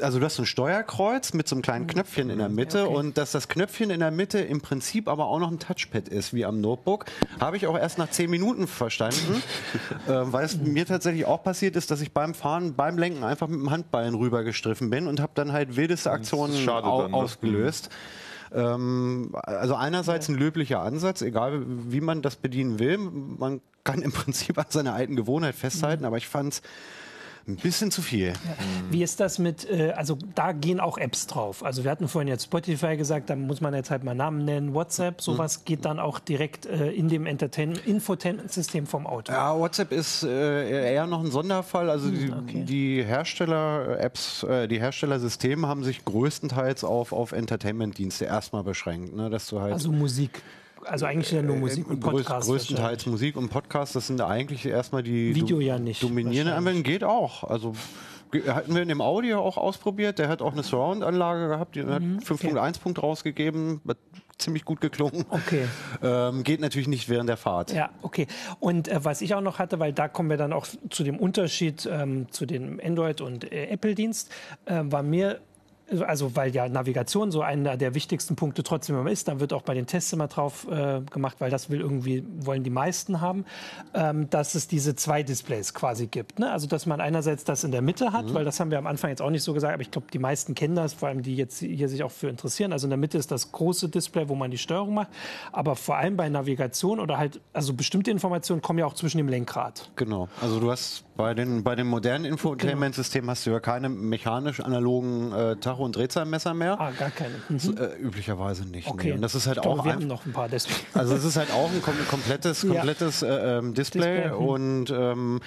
also 0.00 0.20
du 0.20 0.24
hast 0.24 0.38
ein 0.38 0.46
Steuerkreuz 0.46 1.32
mit 1.32 1.48
so 1.48 1.56
einem 1.56 1.62
kleinen 1.62 1.86
Knöpfchen 1.88 2.30
in 2.30 2.38
der 2.38 2.48
Mitte 2.48 2.86
okay. 2.86 2.96
und 2.96 3.18
dass 3.18 3.32
das 3.32 3.48
Knöpfchen 3.48 3.90
in 3.90 4.00
der 4.00 4.12
Mitte 4.12 4.38
im 4.38 4.60
Prinzip 4.60 5.08
aber 5.08 5.26
auch 5.26 5.40
noch 5.40 5.50
ein 5.50 5.58
Touchpad 5.58 6.08
ist, 6.08 6.32
wie 6.32 6.44
am 6.44 6.60
Notebook, 6.60 7.06
habe 7.40 7.56
ich 7.56 7.66
auch 7.66 7.76
erst 7.76 7.98
nach 7.98 8.10
zehn 8.10 8.30
Minuten 8.30 8.68
verstanden, 8.68 9.42
äh, 10.06 10.10
weil 10.12 10.44
es 10.44 10.56
mir 10.56 10.86
tatsächlich 10.86 11.24
auch 11.24 11.42
passiert 11.42 11.74
ist, 11.74 11.90
dass 11.90 12.00
ich 12.00 12.12
beim 12.12 12.34
Fahren, 12.34 12.74
beim 12.74 12.96
Lenken 12.96 13.24
einfach 13.24 13.48
mit 13.48 13.58
dem 13.58 13.70
Handballen 13.70 14.14
rübergestriffen 14.14 14.88
bin 14.88 15.08
und 15.08 15.20
habe 15.20 15.32
dann 15.34 15.52
halt 15.52 15.76
wildeste 15.76 16.12
Aktionen 16.12 16.68
au 16.68 17.02
dann, 17.02 17.10
ne? 17.10 17.16
ausgelöst. 17.16 17.90
Ähm, 18.52 19.30
also 19.42 19.74
einerseits 19.74 20.28
ein 20.28 20.36
löblicher 20.36 20.80
Ansatz, 20.80 21.22
egal 21.22 21.64
wie 21.66 22.00
man 22.00 22.22
das 22.22 22.36
bedienen 22.36 22.78
will. 22.78 22.98
Man 22.98 23.60
kann 23.84 24.02
im 24.02 24.12
Prinzip 24.12 24.58
an 24.58 24.66
seiner 24.68 24.94
alten 24.94 25.16
Gewohnheit 25.16 25.54
festhalten, 25.54 26.02
mhm. 26.02 26.06
aber 26.06 26.18
ich 26.18 26.28
fand 26.28 26.54
es 26.54 26.62
ein 27.48 27.56
bisschen 27.56 27.90
zu 27.90 28.02
viel. 28.02 28.28
Ja. 28.28 28.34
Wie 28.90 29.02
ist 29.02 29.20
das 29.20 29.38
mit, 29.38 29.68
äh, 29.68 29.92
also 29.92 30.18
da 30.34 30.52
gehen 30.52 30.80
auch 30.80 30.98
Apps 30.98 31.26
drauf. 31.26 31.64
Also 31.64 31.82
wir 31.84 31.90
hatten 31.90 32.06
vorhin 32.06 32.28
jetzt 32.28 32.44
Spotify 32.44 32.96
gesagt, 32.96 33.30
da 33.30 33.36
muss 33.36 33.60
man 33.60 33.74
jetzt 33.74 33.90
halt 33.90 34.04
mal 34.04 34.14
Namen 34.14 34.44
nennen. 34.44 34.74
WhatsApp, 34.74 35.20
sowas 35.20 35.60
mhm. 35.60 35.64
geht 35.64 35.84
dann 35.84 35.98
auch 35.98 36.18
direkt 36.18 36.66
äh, 36.66 36.90
in 36.90 37.08
dem 37.08 37.26
Infotainment-System 37.26 38.86
vom 38.86 39.06
Auto. 39.06 39.32
Ja, 39.32 39.58
WhatsApp 39.58 39.92
ist 39.92 40.22
äh, 40.22 40.92
eher 40.92 41.06
noch 41.06 41.24
ein 41.24 41.30
Sonderfall. 41.30 41.88
Also 41.90 42.10
die, 42.10 42.28
hm, 42.28 42.38
okay. 42.38 42.64
die 42.64 43.02
Hersteller-Apps, 43.02 44.42
äh, 44.42 44.68
die 44.68 44.78
Herstellersysteme 44.78 45.66
haben 45.66 45.84
sich 45.84 46.04
größtenteils 46.04 46.84
auf, 46.84 47.12
auf 47.12 47.32
Entertainment-Dienste 47.32 48.26
erstmal 48.26 48.62
beschränkt. 48.62 49.14
Ne? 49.14 49.30
Dass 49.30 49.48
du 49.48 49.60
halt 49.60 49.72
also 49.72 49.90
Musik 49.90 50.42
also 50.88 51.06
eigentlich 51.06 51.30
ja 51.30 51.42
nur 51.42 51.56
äh, 51.56 51.60
Musik 51.60 51.88
und 51.88 52.00
Podcast. 52.00 52.48
Größtenteils 52.48 53.06
Musik 53.06 53.36
und 53.36 53.48
Podcast, 53.48 53.94
das 53.96 54.06
sind 54.06 54.20
eigentlich 54.20 54.66
erstmal 54.66 55.02
die 55.02 55.34
Video 55.34 55.60
ja 55.60 55.78
nicht, 55.78 56.02
dominierenden 56.02 56.56
Anwendungen. 56.56 56.84
Geht 56.84 57.04
auch. 57.04 57.44
Also 57.44 57.74
hatten 58.46 58.74
wir 58.74 58.82
in 58.82 58.88
dem 58.88 59.00
Audio 59.00 59.40
auch 59.40 59.56
ausprobiert. 59.56 60.18
Der 60.18 60.28
hat 60.28 60.42
auch 60.42 60.52
eine 60.52 60.62
Surround-Anlage 60.62 61.48
gehabt, 61.48 61.74
die 61.74 61.82
mhm, 61.82 61.90
hat 61.90 62.02
5.1 62.02 62.56
okay. 62.56 62.78
Punkt 62.82 63.02
rausgegeben. 63.02 63.80
Ziemlich 64.38 64.64
gut 64.64 64.80
geklungen. 64.80 65.24
Okay. 65.28 65.66
Ähm, 66.00 66.44
geht 66.44 66.60
natürlich 66.60 66.86
nicht 66.86 67.08
während 67.08 67.28
der 67.28 67.36
Fahrt. 67.36 67.72
Ja, 67.72 67.90
okay. 68.02 68.28
Und 68.60 68.86
äh, 68.86 69.04
was 69.04 69.20
ich 69.20 69.34
auch 69.34 69.40
noch 69.40 69.58
hatte, 69.58 69.80
weil 69.80 69.92
da 69.92 70.06
kommen 70.06 70.30
wir 70.30 70.36
dann 70.36 70.52
auch 70.52 70.66
zu 70.90 71.02
dem 71.02 71.18
Unterschied 71.18 71.88
ähm, 71.90 72.30
zu 72.30 72.46
dem 72.46 72.80
Android- 72.82 73.20
und 73.20 73.50
äh, 73.50 73.66
Apple-Dienst, 73.66 74.30
äh, 74.66 74.82
war 74.84 75.02
mir 75.02 75.40
also 76.06 76.36
weil 76.36 76.54
ja 76.54 76.68
Navigation 76.68 77.30
so 77.30 77.42
einer 77.42 77.76
der 77.76 77.94
wichtigsten 77.94 78.36
Punkte 78.36 78.62
trotzdem 78.62 78.98
immer 78.98 79.10
ist, 79.10 79.28
dann 79.28 79.40
wird 79.40 79.52
auch 79.52 79.62
bei 79.62 79.74
den 79.74 79.86
Tests 79.86 80.12
immer 80.12 80.28
drauf 80.28 80.66
äh, 80.70 81.00
gemacht, 81.10 81.36
weil 81.40 81.50
das 81.50 81.70
will 81.70 81.80
irgendwie, 81.80 82.24
wollen 82.40 82.62
die 82.62 82.70
meisten 82.70 83.20
haben, 83.20 83.44
ähm, 83.94 84.28
dass 84.30 84.54
es 84.54 84.68
diese 84.68 84.96
zwei 84.96 85.22
Displays 85.22 85.74
quasi 85.74 86.06
gibt. 86.06 86.38
Ne? 86.38 86.50
Also 86.50 86.66
dass 86.66 86.86
man 86.86 87.00
einerseits 87.00 87.44
das 87.44 87.64
in 87.64 87.72
der 87.72 87.82
Mitte 87.82 88.12
hat, 88.12 88.26
mhm. 88.26 88.34
weil 88.34 88.44
das 88.44 88.60
haben 88.60 88.70
wir 88.70 88.78
am 88.78 88.86
Anfang 88.86 89.10
jetzt 89.10 89.22
auch 89.22 89.30
nicht 89.30 89.42
so 89.42 89.54
gesagt, 89.54 89.72
aber 89.72 89.82
ich 89.82 89.90
glaube, 89.90 90.08
die 90.12 90.18
meisten 90.18 90.54
kennen 90.54 90.76
das, 90.76 90.94
vor 90.94 91.08
allem 91.08 91.22
die 91.22 91.36
jetzt 91.36 91.58
hier 91.58 91.88
sich 91.88 92.02
auch 92.02 92.10
für 92.10 92.28
interessieren. 92.28 92.72
Also 92.72 92.86
in 92.86 92.90
der 92.90 92.98
Mitte 92.98 93.18
ist 93.18 93.30
das 93.30 93.52
große 93.52 93.88
Display, 93.88 94.28
wo 94.28 94.34
man 94.34 94.50
die 94.50 94.58
Steuerung 94.58 94.94
macht, 94.94 95.08
aber 95.52 95.76
vor 95.76 95.96
allem 95.96 96.16
bei 96.16 96.28
Navigation 96.28 97.00
oder 97.00 97.18
halt, 97.18 97.40
also 97.52 97.72
bestimmte 97.72 98.10
Informationen 98.10 98.62
kommen 98.62 98.78
ja 98.78 98.86
auch 98.86 98.94
zwischen 98.94 99.18
dem 99.18 99.28
Lenkrad. 99.28 99.90
Genau, 99.96 100.28
also 100.40 100.60
du 100.60 100.70
hast 100.70 101.04
bei 101.18 101.34
den, 101.34 101.64
bei 101.64 101.74
den 101.74 101.88
modernen 101.88 102.24
Infotainment-Systemen 102.24 103.22
genau. 103.22 103.32
hast 103.32 103.44
du 103.44 103.50
ja 103.50 103.58
keine 103.58 103.88
mechanisch 103.88 104.60
analogen 104.60 105.32
äh, 105.32 105.56
Tacho- 105.56 105.84
und 105.84 105.96
Drehzahlmesser 105.96 106.54
mehr. 106.54 106.80
Ah, 106.80 106.92
gar 106.92 107.10
keine. 107.10 107.34
Mhm. 107.48 107.58
So, 107.58 107.72
äh, 107.74 107.96
üblicherweise 108.00 108.64
nicht. 108.64 108.86
Okay. 108.86 109.08
Nee. 109.08 109.12
Und 109.14 109.22
das 109.22 109.34
ist 109.34 109.48
halt 109.48 109.58
Doch, 109.58 109.66
auch 109.66 109.84
wir 109.84 109.94
haben 109.94 110.06
noch 110.06 110.24
ein 110.24 110.32
paar 110.32 110.48
deswegen. 110.48 110.78
Also 110.94 111.16
es 111.16 111.24
ist 111.24 111.36
halt 111.36 111.50
auch 111.50 111.70
ein 111.72 111.82
kom 111.82 111.94
komplettes, 112.08 112.60
komplettes 112.60 113.22
ja. 113.22 113.28
äh, 113.36 113.58
ähm, 113.58 113.74
Display, 113.74 114.22
Display. 114.22 114.38
Mhm. 114.38 114.46
und 114.46 114.90
ähm, 114.90 115.40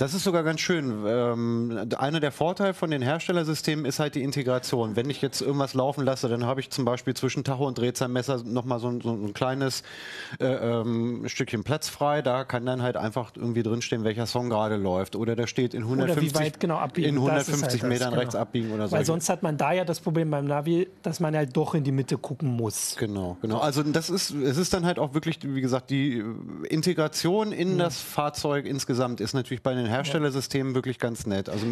das 0.00 0.14
ist 0.14 0.24
sogar 0.24 0.42
ganz 0.44 0.60
schön. 0.60 1.04
Ähm, 1.06 1.90
einer 1.98 2.20
der 2.20 2.32
Vorteile 2.32 2.72
von 2.72 2.90
den 2.90 3.02
Herstellersystemen 3.02 3.84
ist 3.84 4.00
halt 4.00 4.14
die 4.14 4.22
Integration. 4.22 4.96
Wenn 4.96 5.10
ich 5.10 5.20
jetzt 5.20 5.42
irgendwas 5.42 5.74
laufen 5.74 6.06
lasse, 6.06 6.30
dann 6.30 6.46
habe 6.46 6.60
ich 6.60 6.70
zum 6.70 6.86
Beispiel 6.86 7.12
zwischen 7.12 7.44
Tacho 7.44 7.66
und 7.66 7.76
Drehzahlmesser 7.76 8.42
nochmal 8.44 8.78
so, 8.78 8.98
so 9.02 9.12
ein 9.12 9.34
kleines 9.34 9.82
äh, 10.38 10.46
ähm, 10.46 11.28
Stückchen 11.28 11.64
Platz 11.64 11.90
frei. 11.90 12.22
Da 12.22 12.44
kann 12.44 12.64
dann 12.64 12.80
halt 12.80 12.96
einfach 12.96 13.32
irgendwie 13.36 13.62
drinstehen, 13.62 14.02
welcher 14.02 14.24
Song 14.24 14.48
gerade 14.48 14.76
läuft. 14.76 15.09
Oder 15.16 15.36
da 15.36 15.46
steht 15.46 15.74
in 15.74 15.82
150, 15.82 16.34
weit, 16.34 16.60
genau, 16.60 16.82
in 16.94 17.16
150 17.16 17.62
halt 17.62 17.82
Metern 17.82 17.90
das, 17.90 18.08
genau. 18.08 18.20
rechts 18.20 18.34
abbiegen 18.34 18.72
oder 18.72 18.88
so. 18.88 18.96
Weil 18.96 19.04
sonst 19.04 19.28
hat 19.28 19.42
man 19.42 19.56
da 19.56 19.72
ja 19.72 19.84
das 19.84 20.00
Problem 20.00 20.30
beim 20.30 20.46
Navi, 20.46 20.88
dass 21.02 21.20
man 21.20 21.36
halt 21.36 21.56
doch 21.56 21.74
in 21.74 21.84
die 21.84 21.92
Mitte 21.92 22.18
gucken 22.18 22.56
muss. 22.56 22.96
Genau, 22.98 23.36
genau. 23.42 23.58
Also 23.58 23.82
das 23.82 24.10
ist, 24.10 24.30
es 24.30 24.56
ist 24.56 24.72
dann 24.72 24.84
halt 24.84 24.98
auch 24.98 25.14
wirklich, 25.14 25.38
wie 25.42 25.60
gesagt, 25.60 25.90
die 25.90 26.22
Integration 26.68 27.52
in 27.52 27.74
mhm. 27.74 27.78
das 27.78 28.00
Fahrzeug 28.00 28.66
insgesamt 28.66 29.20
ist 29.20 29.34
natürlich 29.34 29.62
bei 29.62 29.74
den 29.74 29.86
Herstellersystemen 29.86 30.74
wirklich 30.74 30.98
ganz 30.98 31.26
nett. 31.26 31.48
Also 31.48 31.66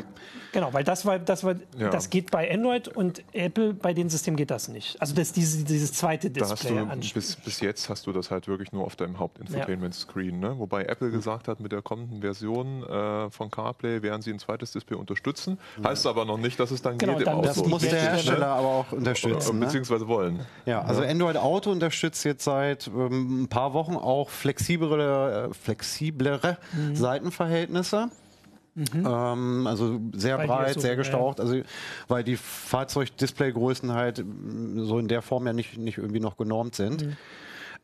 genau, 0.52 0.72
weil 0.72 0.84
das 0.84 1.04
war, 1.06 1.18
das 1.18 1.44
war, 1.44 1.56
ja. 1.76 1.90
das 1.90 2.10
geht 2.10 2.30
bei 2.30 2.52
Android 2.52 2.88
und 2.88 3.22
Apple 3.32 3.74
bei 3.74 3.94
den 3.94 4.08
Systemen 4.08 4.36
geht 4.36 4.50
das 4.50 4.68
nicht. 4.68 5.00
Also 5.00 5.14
das 5.14 5.32
diese, 5.32 5.64
dieses 5.64 5.92
zweite 5.92 6.30
Display. 6.30 6.74
Da 6.74 6.94
du, 6.94 7.08
bis, 7.14 7.36
bis 7.36 7.60
jetzt 7.60 7.88
hast 7.88 8.06
du 8.06 8.12
das 8.12 8.30
halt 8.30 8.48
wirklich 8.48 8.72
nur 8.72 8.84
auf 8.84 8.96
deinem 8.96 9.18
Hauptinfotainment-Screen, 9.18 10.38
ne? 10.38 10.58
Wobei 10.58 10.84
Apple 10.84 11.10
gesagt 11.10 11.48
hat, 11.48 11.60
mit 11.60 11.72
der 11.72 11.82
kommenden 11.82 12.20
Version 12.20 12.82
äh, 12.84 13.27
von 13.30 13.50
CarPlay 13.50 14.02
werden 14.02 14.22
sie 14.22 14.32
ein 14.32 14.38
zweites 14.38 14.72
Display 14.72 14.96
unterstützen. 14.96 15.58
Heißt 15.82 16.06
aber 16.06 16.24
noch 16.24 16.38
nicht, 16.38 16.58
dass 16.58 16.70
es 16.70 16.82
dann 16.82 16.98
genau, 16.98 17.16
geht 17.16 17.26
dann 17.26 17.34
im 17.34 17.38
Auto. 17.40 17.48
Das 17.48 17.66
muss 17.66 17.82
der 17.82 18.00
Hersteller 18.00 18.48
aber 18.48 18.68
auch 18.68 18.92
unterstützen. 18.92 19.58
Ne? 19.58 19.66
Beziehungsweise 19.66 20.08
wollen. 20.08 20.40
Ja, 20.66 20.82
also 20.82 21.02
Android 21.02 21.36
Auto 21.36 21.70
unterstützt 21.70 22.24
jetzt 22.24 22.44
seit 22.44 22.88
ähm, 22.88 23.42
ein 23.42 23.48
paar 23.48 23.72
Wochen 23.74 23.96
auch 23.96 24.30
flexiblere, 24.30 25.48
äh, 25.50 25.54
flexiblere 25.54 26.58
mhm. 26.72 26.96
Seitenverhältnisse. 26.96 28.10
Mhm. 28.74 29.06
Ähm, 29.06 29.66
also 29.66 30.00
sehr 30.12 30.36
Bei 30.36 30.46
breit, 30.46 30.74
so, 30.74 30.80
sehr 30.80 30.96
gestaucht. 30.96 31.38
Ja. 31.38 31.44
Also 31.44 31.60
weil 32.06 32.22
die 32.22 32.36
Fahrzeugdisplaygrößen 32.36 33.92
halt 33.92 34.24
so 34.76 34.98
in 34.98 35.08
der 35.08 35.22
Form 35.22 35.46
ja 35.46 35.52
nicht, 35.52 35.76
nicht 35.76 35.98
irgendwie 35.98 36.20
noch 36.20 36.36
genormt 36.36 36.74
sind. 36.74 37.06
Mhm. 37.06 37.16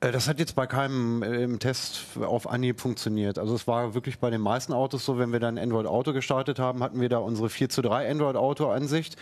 Äh, 0.00 0.12
das 0.12 0.28
hat 0.28 0.38
jetzt 0.38 0.54
bei 0.54 0.66
keinem 0.66 1.22
äh, 1.22 1.42
im 1.42 1.58
Test 1.58 2.04
auf 2.20 2.48
Anhieb 2.48 2.80
funktioniert. 2.80 3.38
Also 3.38 3.54
es 3.54 3.66
war 3.66 3.94
wirklich 3.94 4.18
bei 4.18 4.30
den 4.30 4.40
meisten 4.40 4.72
Autos 4.72 5.04
so, 5.04 5.18
wenn 5.18 5.32
wir 5.32 5.40
dann 5.40 5.58
Android 5.58 5.86
Auto 5.86 6.12
gestartet 6.12 6.58
haben, 6.58 6.82
hatten 6.82 7.00
wir 7.00 7.08
da 7.08 7.18
unsere 7.18 7.48
4 7.48 7.68
zu 7.68 7.82
3 7.82 8.10
Android 8.10 8.36
Auto 8.36 8.70
Ansicht 8.70 9.16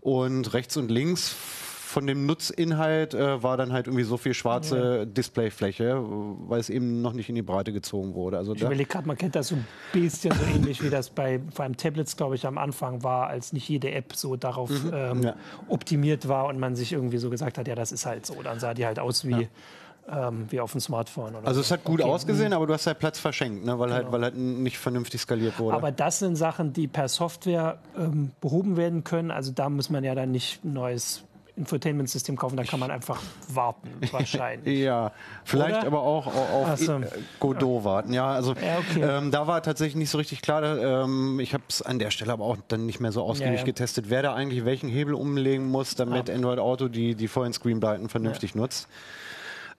und 0.00 0.52
rechts 0.52 0.76
und 0.76 0.90
links 0.90 1.34
von 1.96 2.06
dem 2.06 2.26
Nutzinhalt 2.26 3.14
äh, 3.14 3.42
war 3.42 3.56
dann 3.56 3.72
halt 3.72 3.86
irgendwie 3.86 4.02
so 4.02 4.18
viel 4.18 4.34
schwarze 4.34 4.98
ja. 4.98 5.04
Displayfläche, 5.06 5.98
weil 6.00 6.60
es 6.60 6.68
eben 6.68 7.00
noch 7.00 7.14
nicht 7.14 7.30
in 7.30 7.36
die 7.36 7.42
Breite 7.42 7.72
gezogen 7.72 8.14
wurde. 8.14 8.36
Also 8.36 8.54
ich 8.54 8.60
überlege 8.60 8.86
gerade, 8.86 9.06
man 9.06 9.16
kennt 9.16 9.34
das 9.34 9.48
so 9.48 9.54
ein 9.54 9.66
bisschen 9.92 10.32
so 10.32 10.44
ähnlich, 10.44 10.82
wie 10.82 10.90
das 10.90 11.08
bei 11.08 11.40
vor 11.54 11.64
allem 11.64 11.76
Tablets, 11.76 12.16
glaube 12.16 12.34
ich, 12.34 12.44
am 12.44 12.58
Anfang 12.58 13.02
war, 13.02 13.28
als 13.28 13.54
nicht 13.54 13.66
jede 13.68 13.92
App 13.92 14.14
so 14.14 14.36
darauf 14.36 14.68
mhm. 14.68 14.90
ähm, 14.92 15.22
ja. 15.22 15.36
optimiert 15.68 16.28
war 16.28 16.48
und 16.48 16.58
man 16.58 16.76
sich 16.76 16.92
irgendwie 16.92 17.18
so 17.18 17.30
gesagt 17.30 17.56
hat, 17.56 17.66
ja, 17.66 17.74
das 17.74 17.92
ist 17.92 18.04
halt 18.04 18.26
so. 18.26 18.42
Dann 18.42 18.58
sah 18.58 18.74
die 18.74 18.84
halt 18.84 18.98
aus 18.98 19.24
wie. 19.24 19.42
Ja 19.42 19.48
ähm, 20.08 20.46
wie 20.50 20.60
auf 20.60 20.72
dem 20.72 20.80
Smartphone. 20.80 21.34
also 21.36 21.54
so. 21.54 21.60
es 21.60 21.70
hat 21.70 21.84
gut 21.84 22.00
okay. 22.00 22.10
ausgesehen, 22.10 22.52
aber 22.52 22.66
du 22.66 22.74
hast 22.74 22.86
halt 22.86 22.98
Platz 22.98 23.18
verschenkt, 23.18 23.64
ne? 23.64 23.78
weil, 23.78 23.92
halt, 23.92 24.06
genau. 24.06 24.12
halt, 24.12 24.12
weil 24.12 24.22
halt 24.22 24.36
nicht 24.36 24.78
vernünftig 24.78 25.20
skaliert 25.20 25.58
wurde. 25.58 25.76
Aber 25.76 25.90
das 25.92 26.20
sind 26.20 26.36
Sachen, 26.36 26.72
die 26.72 26.86
per 26.86 27.08
Software 27.08 27.78
ähm, 27.96 28.30
behoben 28.40 28.76
werden 28.76 29.04
können. 29.04 29.30
Also 29.30 29.52
da 29.52 29.68
muss 29.68 29.90
man 29.90 30.04
ja 30.04 30.14
dann 30.14 30.30
nicht 30.30 30.64
ein 30.64 30.72
neues 30.72 31.24
Infotainment-System 31.56 32.36
kaufen, 32.36 32.58
da 32.58 32.64
kann 32.64 32.78
man 32.78 32.90
einfach 32.90 33.20
warten, 33.48 33.88
wahrscheinlich. 34.10 34.78
ja, 34.78 35.12
vielleicht 35.42 35.78
Oder? 35.78 35.86
aber 35.86 36.02
auch 36.02 36.26
auf 36.26 36.78
so. 36.78 37.00
Godot 37.40 37.82
warten. 37.82 38.12
Ja, 38.12 38.32
also 38.32 38.52
ja, 38.52 38.78
okay. 38.78 39.00
ähm, 39.02 39.30
da 39.30 39.46
war 39.46 39.62
tatsächlich 39.62 39.96
nicht 39.96 40.10
so 40.10 40.18
richtig 40.18 40.42
klar. 40.42 40.62
Ähm, 40.78 41.40
ich 41.40 41.54
habe 41.54 41.64
es 41.68 41.80
an 41.80 41.98
der 41.98 42.10
Stelle 42.10 42.32
aber 42.32 42.44
auch 42.44 42.58
dann 42.68 42.84
nicht 42.84 43.00
mehr 43.00 43.10
so 43.10 43.22
ausgiebig 43.22 43.54
ja, 43.54 43.58
ja. 43.60 43.64
getestet, 43.64 44.10
wer 44.10 44.20
da 44.20 44.34
eigentlich 44.34 44.66
welchen 44.66 44.90
Hebel 44.90 45.14
umlegen 45.14 45.66
muss, 45.66 45.94
damit 45.94 46.28
Android 46.28 46.58
Auto 46.58 46.88
die, 46.88 47.14
die 47.14 47.26
vollen 47.26 47.54
Screenbreiten 47.54 48.10
vernünftig 48.10 48.54
nutzt. 48.54 48.86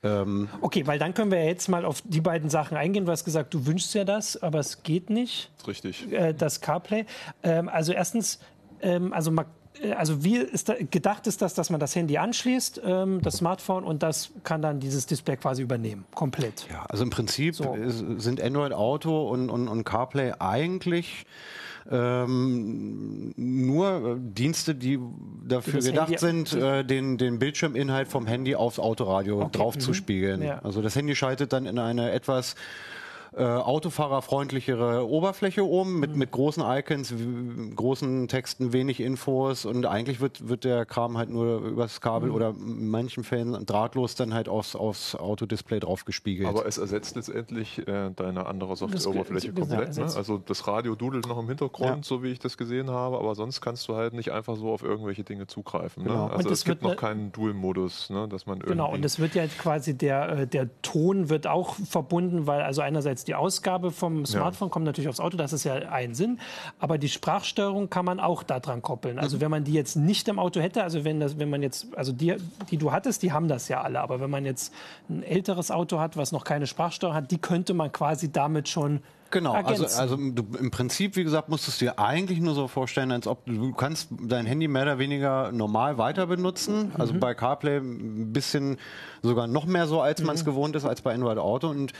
Ähm 0.03 0.49
okay, 0.61 0.85
weil 0.85 0.99
dann 0.99 1.13
können 1.13 1.31
wir 1.31 1.43
jetzt 1.43 1.67
mal 1.69 1.85
auf 1.85 2.01
die 2.03 2.21
beiden 2.21 2.49
Sachen 2.49 2.77
eingehen. 2.77 3.05
Du 3.05 3.11
hast 3.11 3.25
gesagt, 3.25 3.53
du 3.53 3.65
wünschst 3.65 3.93
ja 3.95 4.03
das, 4.03 4.41
aber 4.41 4.59
es 4.59 4.83
geht 4.83 5.09
nicht. 5.09 5.51
Richtig. 5.67 6.11
Äh, 6.11 6.33
das 6.33 6.61
CarPlay. 6.61 7.05
Ähm, 7.43 7.69
also 7.69 7.93
erstens, 7.93 8.39
ähm, 8.81 9.13
also 9.13 9.31
man 9.31 9.45
äh, 9.81 9.93
also 9.93 10.23
wie 10.23 10.37
ist 10.37 10.69
da, 10.69 10.75
gedacht 10.75 11.27
ist 11.27 11.41
das, 11.41 11.53
dass 11.53 11.69
man 11.69 11.79
das 11.79 11.95
Handy 11.95 12.17
anschließt, 12.17 12.81
ähm, 12.83 13.21
das 13.21 13.37
Smartphone, 13.37 13.83
und 13.83 14.03
das 14.03 14.31
kann 14.43 14.61
dann 14.61 14.79
dieses 14.79 15.05
Display 15.05 15.37
quasi 15.37 15.61
übernehmen, 15.61 16.05
komplett. 16.13 16.67
Ja, 16.69 16.85
also 16.87 17.03
im 17.03 17.09
Prinzip 17.09 17.55
so. 17.55 17.75
sind 18.17 18.41
Android 18.41 18.73
Auto 18.73 19.27
und, 19.29 19.49
und, 19.49 19.67
und 19.67 19.83
CarPlay 19.83 20.33
eigentlich 20.39 21.25
ähm, 21.89 23.33
nur 23.35 24.17
Dienste, 24.19 24.75
die 24.75 24.99
dafür 25.47 25.81
gedacht 25.81 26.21
Handy 26.21 26.49
sind, 26.51 26.53
äh, 26.53 26.83
den, 26.83 27.17
den 27.17 27.39
Bildschirminhalt 27.39 28.07
vom 28.07 28.27
Handy 28.27 28.55
aufs 28.55 28.79
Autoradio 28.79 29.41
okay. 29.41 29.57
draufzuspiegeln. 29.57 30.41
Mhm. 30.41 30.45
Ja. 30.45 30.59
Also 30.59 30.81
das 30.81 30.95
Handy 30.95 31.15
schaltet 31.15 31.53
dann 31.53 31.65
in 31.65 31.79
eine 31.79 32.11
etwas 32.11 32.55
äh, 33.35 33.43
autofahrerfreundlichere 33.43 35.07
Oberfläche 35.07 35.63
um 35.63 35.99
mit, 35.99 36.15
mit 36.15 36.31
großen 36.31 36.63
Icons, 36.65 37.13
großen 37.75 38.27
Texten, 38.27 38.73
wenig 38.73 38.99
Infos 38.99 39.65
und 39.65 39.85
eigentlich 39.85 40.19
wird, 40.19 40.47
wird 40.47 40.63
der 40.63 40.85
Kram 40.85 41.17
halt 41.17 41.29
nur 41.29 41.59
übers 41.59 42.01
Kabel 42.01 42.29
mhm. 42.29 42.35
oder 42.35 42.49
in 42.49 42.87
manchen 42.87 43.23
Fällen 43.23 43.65
drahtlos 43.65 44.15
dann 44.15 44.33
halt 44.33 44.49
aufs, 44.49 44.75
aufs 44.75 45.15
Autodisplay 45.15 45.79
draufgespiegelt. 45.79 46.47
Aber 46.47 46.65
es 46.65 46.77
ersetzt 46.77 47.15
letztendlich 47.15 47.87
äh, 47.87 48.11
deine 48.15 48.45
andere 48.45 48.75
Softwareoberfläche 48.75 49.53
komplett. 49.53 49.97
Ne? 49.97 50.03
Also 50.03 50.37
das 50.37 50.67
Radio 50.67 50.95
dudelt 50.95 51.27
noch 51.27 51.39
im 51.39 51.47
Hintergrund, 51.47 51.97
ja. 51.97 52.03
so 52.03 52.23
wie 52.23 52.31
ich 52.31 52.39
das 52.39 52.57
gesehen 52.57 52.89
habe, 52.89 53.17
aber 53.17 53.35
sonst 53.35 53.61
kannst 53.61 53.87
du 53.87 53.95
halt 53.95 54.13
nicht 54.13 54.31
einfach 54.31 54.55
so 54.55 54.71
auf 54.71 54.83
irgendwelche 54.83 55.23
Dinge 55.23 55.47
zugreifen. 55.47 56.03
Ne? 56.03 56.09
Genau. 56.09 56.27
Ne? 56.27 56.33
Also 56.33 56.49
es 56.49 56.63
gibt 56.63 56.81
noch 56.81 56.95
keinen 56.95 57.31
Dual-Modus, 57.31 58.09
ne? 58.09 58.27
dass 58.27 58.45
man 58.45 58.59
Genau, 58.59 58.91
und 58.91 59.03
es 59.05 59.19
wird 59.19 59.35
ja 59.35 59.45
quasi 59.47 59.97
der, 59.97 60.29
äh, 60.29 60.47
der 60.47 60.69
Ton 60.81 61.29
wird 61.29 61.47
auch 61.47 61.75
verbunden, 61.75 62.47
weil 62.47 62.61
also 62.61 62.81
einerseits 62.81 63.16
die 63.23 63.35
Ausgabe 63.35 63.91
vom 63.91 64.25
Smartphone 64.25 64.67
ja. 64.67 64.71
kommt 64.71 64.85
natürlich 64.85 65.09
aufs 65.09 65.19
Auto, 65.19 65.37
das 65.37 65.53
ist 65.53 65.63
ja 65.63 65.75
ein 65.75 66.13
Sinn. 66.13 66.39
Aber 66.79 66.97
die 66.97 67.09
Sprachsteuerung 67.09 67.89
kann 67.89 68.05
man 68.05 68.19
auch 68.19 68.43
daran 68.43 68.81
koppeln. 68.81 69.19
Also 69.19 69.37
mhm. 69.37 69.41
wenn 69.41 69.51
man 69.51 69.63
die 69.63 69.73
jetzt 69.73 69.95
nicht 69.95 70.27
im 70.27 70.39
Auto 70.39 70.59
hätte, 70.59 70.83
also 70.83 71.03
wenn, 71.03 71.19
das, 71.19 71.39
wenn 71.39 71.49
man 71.49 71.61
jetzt, 71.61 71.87
also 71.95 72.11
die, 72.11 72.35
die 72.69 72.77
du 72.77 72.91
hattest, 72.91 73.23
die 73.23 73.31
haben 73.31 73.47
das 73.47 73.67
ja 73.67 73.81
alle. 73.81 73.99
Aber 73.99 74.19
wenn 74.19 74.29
man 74.29 74.45
jetzt 74.45 74.73
ein 75.09 75.23
älteres 75.23 75.71
Auto 75.71 75.99
hat, 75.99 76.17
was 76.17 76.31
noch 76.31 76.43
keine 76.43 76.67
Sprachsteuerung 76.67 77.15
hat, 77.15 77.31
die 77.31 77.37
könnte 77.37 77.73
man 77.73 77.91
quasi 77.91 78.31
damit 78.31 78.69
schon 78.69 79.01
Genau, 79.31 79.53
also, 79.53 79.85
also 79.85 80.15
du, 80.15 80.45
im 80.57 80.71
Prinzip, 80.71 81.15
wie 81.15 81.23
gesagt, 81.23 81.49
musstest 81.49 81.81
du 81.81 81.85
dir 81.85 81.99
eigentlich 81.99 82.39
nur 82.39 82.53
so 82.53 82.67
vorstellen, 82.67 83.11
als 83.11 83.27
ob 83.27 83.45
du 83.45 83.73
kannst 83.73 84.09
dein 84.21 84.45
Handy 84.45 84.67
mehr 84.67 84.83
oder 84.83 84.99
weniger 84.99 85.51
normal 85.51 85.97
weiter 85.97 86.27
benutzen. 86.27 86.91
Also 86.97 87.13
mhm. 87.13 87.19
bei 87.19 87.33
CarPlay 87.33 87.77
ein 87.77 88.31
bisschen 88.31 88.77
sogar 89.21 89.47
noch 89.47 89.65
mehr 89.65 89.87
so, 89.87 90.01
als 90.01 90.23
man 90.23 90.35
es 90.35 90.43
mhm. 90.43 90.47
gewohnt 90.47 90.75
ist, 90.75 90.85
als 90.85 91.01
bei 91.01 91.13
Android 91.13 91.37
Auto. 91.37 91.69
Und 91.69 91.93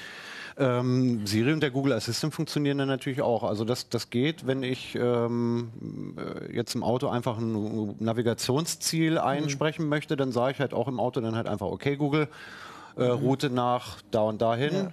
ähm, 0.58 1.28
Siri 1.28 1.54
und 1.54 1.62
der 1.62 1.70
Google 1.70 1.94
Assistant 1.94 2.34
funktionieren 2.34 2.78
dann 2.78 2.88
natürlich 2.88 3.22
auch. 3.22 3.44
Also 3.44 3.64
das, 3.64 3.90
das 3.90 4.10
geht, 4.10 4.48
wenn 4.48 4.64
ich 4.64 4.96
ähm, 4.96 6.16
äh, 6.18 6.56
jetzt 6.56 6.74
im 6.76 6.84
Auto 6.84 7.10
einfach 7.10 7.38
ein 7.38 7.96
Navigationsziel 8.00 9.12
mhm. 9.12 9.18
einsprechen 9.18 9.86
mhm. 9.86 9.90
möchte, 9.90 10.18
dann 10.18 10.32
sage 10.32 10.54
ich 10.54 10.60
halt 10.60 10.74
auch 10.74 10.88
im 10.88 11.00
Auto 11.00 11.22
dann 11.22 11.36
halt 11.36 11.48
einfach, 11.48 11.68
okay 11.68 11.96
Google, 11.96 12.28
äh, 12.98 13.04
mhm. 13.04 13.12
Route 13.12 13.50
nach 13.50 14.02
da 14.10 14.22
und 14.22 14.42
dahin. 14.42 14.74
Ja. 14.74 14.92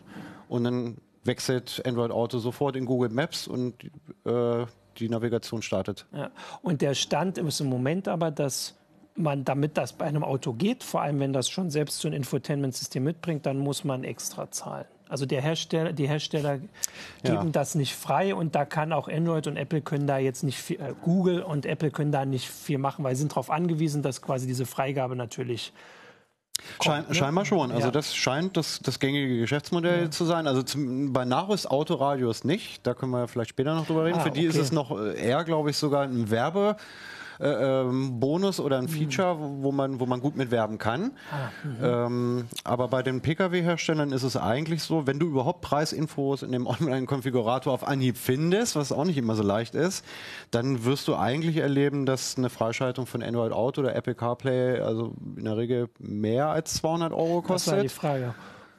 Und 0.49 0.65
dann 0.65 0.97
wechselt 1.25 1.83
Android 1.87 2.11
Auto 2.11 2.39
sofort 2.39 2.77
in 2.77 2.85
Google 2.85 3.11
Maps 3.11 3.47
und 3.47 3.85
äh, 4.25 4.67
die 4.99 5.09
Navigation 5.09 5.63
startet. 5.63 6.07
Ja. 6.13 6.31
Und 6.63 6.81
der 6.81 6.95
Stand 6.95 7.39
ist 7.39 7.61
im 7.61 7.69
Moment 7.69 8.09
aber, 8.09 8.31
dass 8.31 8.75
man, 9.17 9.45
damit 9.45 9.77
das 9.77 9.93
bei 9.93 10.07
einem 10.07 10.25
Auto 10.25 10.53
geht, 10.53 10.83
vor 10.83 11.03
allem 11.03 11.21
wenn 11.21 11.33
das 11.33 11.49
schon 11.49 11.71
selbst 11.71 12.01
so 12.01 12.09
ein 12.09 12.15
Infotainment-System 12.15 13.03
mitbringt, 13.03 13.47
dann 13.47 13.59
muss 13.59 13.85
man 13.85 14.05
extra 14.05 14.51
zahlen. 14.51 14.87
Also 15.09 15.27
der 15.27 15.43
Hersteller, 15.43 15.93
die 15.93 16.09
Hersteller 16.09 16.59
geben 17.23 17.47
ja. 17.47 17.51
das 17.53 17.75
nicht 17.75 17.95
frei 17.95 18.35
und 18.35 18.55
da 18.55 18.65
kann 18.65 18.93
auch 18.93 19.07
Android 19.07 19.47
und 19.47 19.57
Apple 19.57 19.83
können 19.83 20.07
da 20.07 20.19
jetzt 20.19 20.43
nicht 20.43 20.59
viel, 20.59 20.81
äh, 20.81 20.95
Google 21.03 21.43
und 21.43 21.67
Apple 21.67 21.91
können 21.91 22.11
da 22.11 22.25
nicht 22.25 22.49
viel 22.49 22.79
machen, 22.79 23.05
weil 23.05 23.15
sie 23.15 23.21
sind 23.21 23.33
darauf 23.33 23.51
angewiesen, 23.51 24.03
dass 24.03 24.23
quasi 24.23 24.47
diese 24.47 24.67
Freigabe 24.67 25.15
natürlich 25.15 25.73
Schein, 26.83 27.05
ne? 27.09 27.15
Scheinbar 27.15 27.45
schon. 27.45 27.71
Also 27.71 27.87
ja. 27.87 27.91
das 27.91 28.15
scheint 28.15 28.57
das, 28.57 28.81
das 28.83 28.99
gängige 28.99 29.39
Geschäftsmodell 29.39 30.05
ja. 30.05 30.11
zu 30.11 30.25
sein. 30.25 30.47
Also 30.47 30.63
zum, 30.63 31.13
bei 31.13 31.25
Nachrüst 31.25 31.71
Autoradios 31.71 32.45
nicht. 32.45 32.87
Da 32.87 32.95
können 32.95 33.13
wir 33.13 33.29
vielleicht 33.29 33.51
später 33.51 33.75
noch 33.75 33.87
drüber 33.87 34.05
reden. 34.05 34.19
Ah, 34.19 34.23
Für 34.23 34.31
die 34.31 34.49
okay. 34.49 34.49
ist 34.49 34.57
es 34.57 34.73
noch 34.73 34.99
äh, 34.99 35.21
eher, 35.21 35.45
glaube 35.45 35.71
ich, 35.71 35.77
sogar 35.77 36.03
ein 36.03 36.31
Werbe. 36.31 36.77
Äh, 37.41 37.49
ähm, 37.49 38.21
Bonus 38.21 38.61
oder 38.61 38.79
ein 38.79 38.89
Feature, 38.89 39.37
wo 39.39 39.73
man, 39.73 40.01
wo 40.01 40.07
man 40.07 40.21
gut 40.21 40.37
mitwerben 40.37 40.79
kann. 40.79 41.13
Ah, 41.31 42.07
ähm, 42.07 42.47
aber 42.63 42.89
bei 42.89 43.03
den 43.03 43.21
Pkw-Herstellern 43.21 44.13
ist 44.13 44.23
es 44.23 44.37
eigentlich 44.37 44.83
so, 44.83 45.07
wenn 45.07 45.19
du 45.19 45.27
überhaupt 45.27 45.61
Preisinfos 45.61 46.43
in 46.43 46.53
dem 46.53 46.67
Online-Konfigurator 46.67 47.73
auf 47.73 47.87
Anhieb 47.87 48.17
findest, 48.17 48.77
was 48.77 48.93
auch 48.93 49.05
nicht 49.05 49.19
immer 49.19 49.35
so 49.35 49.43
leicht 49.43 49.75
ist, 49.75 50.05
dann 50.51 50.85
wirst 50.85 51.09
du 51.09 51.17
eigentlich 51.17 51.57
erleben, 51.57 52.07
dass 52.07 52.37
eine 52.37 52.51
Freischaltung 52.51 53.07
von 53.07 53.23
Android 53.23 53.53
Auto 53.53 53.81
oder 53.81 53.95
Apple 53.95 54.15
CarPlay 54.15 54.81
also 54.81 55.15
in 55.37 55.45
der 55.45 55.57
Regel 55.57 55.89
mehr 55.99 56.49
als 56.49 56.75
200 56.75 57.13
Euro 57.13 57.43
kostet. 57.43 57.73
Das 57.73 57.77
war 57.77 57.83
die 57.83 57.89
Frage. 57.89 58.35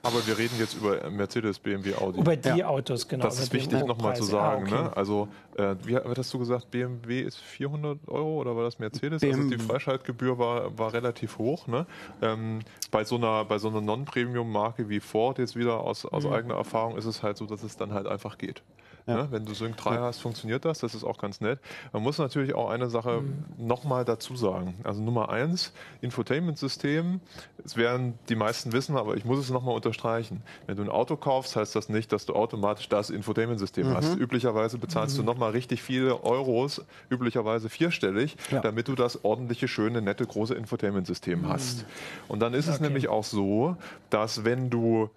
Aber 0.06 0.26
wir 0.28 0.38
reden 0.38 0.56
jetzt 0.60 0.76
über 0.76 1.10
Mercedes, 1.10 1.58
BMW, 1.58 1.96
Audi. 1.96 2.20
Über 2.20 2.36
die 2.36 2.60
ja. 2.60 2.68
Autos, 2.68 3.08
genau. 3.08 3.26
Das 3.26 3.40
ist 3.40 3.52
wichtig 3.52 3.86
nochmal 3.86 4.16
zu 4.16 4.24
sagen. 4.24 4.68
Ah, 4.72 4.76
okay. 4.76 4.84
ne? 4.84 4.98
Also, 4.98 5.28
äh, 5.58 5.76
wie 5.84 5.98
hast 5.98 6.34
du 6.34 6.40
gesagt, 6.40 6.70
BMW 6.70 7.22
ist 7.22 7.38
400 7.38 8.08
Euro 8.08 8.40
oder 8.40 8.56
war 8.56 8.64
das 8.64 8.78
Mercedes? 8.78 9.22
BMW. 9.22 9.42
Also 9.42 9.50
die 9.50 9.58
Freischaltgebühr 9.58 10.38
war, 10.38 10.78
war 10.78 10.94
relativ 10.94 11.40
hoch. 11.40 11.68
Ne? 11.68 11.88
Ähm, 12.22 12.60
bei 12.92 13.04
so 13.04 13.16
einer, 13.16 13.46
so 13.58 13.70
einer 13.70 13.82
Non-Premium-Marke 13.82 14.90
wie 14.90 15.00
Ford 15.00 15.40
jetzt 15.40 15.56
wieder 15.56 15.80
aus, 15.80 16.06
aus 16.06 16.26
mhm. 16.26 16.34
eigener 16.34 16.56
Erfahrung 16.56 16.98
ist 16.98 17.06
es 17.06 17.24
halt 17.24 17.38
so, 17.38 17.46
dass 17.46 17.64
es 17.64 17.76
dann 17.76 17.92
halt 17.92 18.06
einfach 18.06 18.38
geht. 18.38 18.62
Ja. 19.08 19.16
Ne? 19.16 19.28
Wenn 19.32 19.46
du 19.46 19.54
Sync 19.54 19.78
3 19.78 19.98
hast, 19.98 20.20
funktioniert 20.20 20.66
das. 20.66 20.80
Das 20.80 20.96
ist 20.96 21.04
auch 21.04 21.18
ganz 21.18 21.42
nett. 21.42 21.60
Man 21.94 22.02
muss 22.02 22.18
natürlich 22.18 22.56
auch 22.56 22.70
eine 22.70 22.90
Sache 22.90 23.22
mhm. 23.22 23.68
nochmal 23.68 24.04
dazu 24.06 24.36
sagen. 24.36 24.76
Also 24.84 25.02
Nummer 25.02 25.30
eins, 25.30 25.74
Infotainment-System. 26.02 27.22
Es 27.64 27.78
werden 27.78 28.18
die 28.30 28.36
meisten 28.36 28.74
wissen, 28.74 28.98
aber 28.98 29.16
ich 29.16 29.26
muss 29.26 29.40
es 29.40 29.50
nochmal 29.50 29.76
unterstreichen. 29.76 30.42
Wenn 30.66 30.78
du 30.78 30.84
ein 30.84 30.90
Auto 30.90 31.16
kaufst, 31.18 31.56
heißt 31.56 31.76
das 31.76 31.90
nicht, 31.90 32.12
dass 32.12 32.26
du 32.26 32.34
automatisch 32.34 32.90
das 32.90 33.10
Infotainment-System 33.10 33.90
mhm. 33.90 33.94
hast. 33.96 34.16
Üblicherweise 34.16 34.78
bezahlst 34.78 35.18
mhm. 35.18 35.22
du 35.22 35.32
nochmal 35.32 35.52
richtig 35.52 35.82
viele 35.84 36.24
Euros, 36.24 36.84
üblicherweise 37.10 37.70
vierstellig, 37.70 38.38
ja. 38.52 38.62
damit 38.62 38.88
du 38.88 38.96
das 38.96 39.24
ordentliche, 39.24 39.68
schöne, 39.68 40.02
nette, 40.02 40.26
große 40.26 40.56
Infotainment-System 40.56 41.42
mhm. 41.42 41.50
hast. 41.50 41.86
Und 42.28 42.40
dann 42.40 42.54
ist 42.54 42.68
okay. 42.68 42.76
es 42.76 42.82
nämlich 42.82 43.08
auch 43.08 43.24
so, 43.24 43.78
dass 44.10 44.44
wenn 44.46 44.70
du 44.70 45.10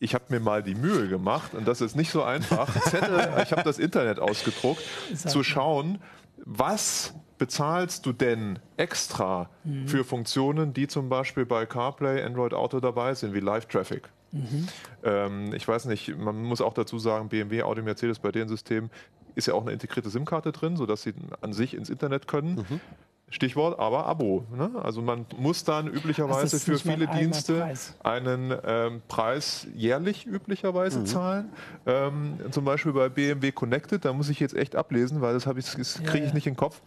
ich 0.00 0.14
habe 0.14 0.24
mir 0.28 0.40
mal 0.40 0.62
die 0.62 0.74
Mühe 0.74 1.08
gemacht, 1.08 1.54
und 1.54 1.66
das 1.66 1.80
ist 1.80 1.96
nicht 1.96 2.10
so 2.10 2.22
einfach, 2.22 2.72
Zettel, 2.84 3.28
ich 3.42 3.52
habe 3.52 3.62
das 3.62 3.78
Internet 3.78 4.18
ausgedruckt, 4.18 4.82
zu 5.14 5.42
schauen, 5.42 5.98
was 6.44 7.14
bezahlst 7.38 8.04
du 8.04 8.12
denn 8.12 8.58
extra 8.76 9.48
mhm. 9.64 9.88
für 9.88 10.04
Funktionen, 10.04 10.74
die 10.74 10.88
zum 10.88 11.08
Beispiel 11.08 11.46
bei 11.46 11.66
CarPlay, 11.66 12.22
Android 12.22 12.52
Auto 12.52 12.80
dabei 12.80 13.14
sind, 13.14 13.32
wie 13.34 13.40
Live-Traffic? 13.40 14.08
Mhm. 14.32 14.68
Ähm, 15.04 15.54
ich 15.54 15.66
weiß 15.66 15.86
nicht, 15.86 16.16
man 16.16 16.42
muss 16.42 16.60
auch 16.60 16.74
dazu 16.74 16.98
sagen, 16.98 17.28
BMW, 17.28 17.62
Audi, 17.62 17.82
Mercedes 17.82 18.18
bei 18.18 18.32
den 18.32 18.48
Systemen 18.48 18.90
ist 19.34 19.46
ja 19.46 19.54
auch 19.54 19.62
eine 19.62 19.72
integrierte 19.72 20.10
SIM-Karte 20.10 20.52
drin, 20.52 20.76
sodass 20.76 21.02
sie 21.02 21.14
an 21.40 21.52
sich 21.52 21.74
ins 21.74 21.90
Internet 21.90 22.26
können. 22.26 22.66
Mhm. 22.68 22.80
Stichwort 23.30 23.78
aber 23.78 24.06
Abo. 24.06 24.44
Ne? 24.54 24.70
Also 24.82 25.02
man 25.02 25.26
muss 25.36 25.64
dann 25.64 25.86
üblicherweise 25.86 26.58
für 26.58 26.78
viele 26.78 27.06
Dienste 27.08 27.60
Preis. 27.60 27.94
einen 28.02 28.54
ähm, 28.64 29.02
Preis 29.08 29.66
jährlich 29.74 30.26
üblicherweise 30.26 31.00
mhm. 31.00 31.06
zahlen. 31.06 31.52
Ähm, 31.86 32.38
zum 32.50 32.64
Beispiel 32.64 32.92
bei 32.92 33.08
BMW 33.08 33.52
Connected, 33.52 34.04
da 34.04 34.12
muss 34.12 34.30
ich 34.30 34.40
jetzt 34.40 34.56
echt 34.56 34.76
ablesen, 34.76 35.20
weil 35.20 35.34
das, 35.34 35.44
das 35.44 35.54
kriege 36.04 36.24
ich 36.24 36.28
ja. 36.28 36.34
nicht 36.34 36.46
in 36.46 36.54
den 36.54 36.56
Kopf. 36.56 36.80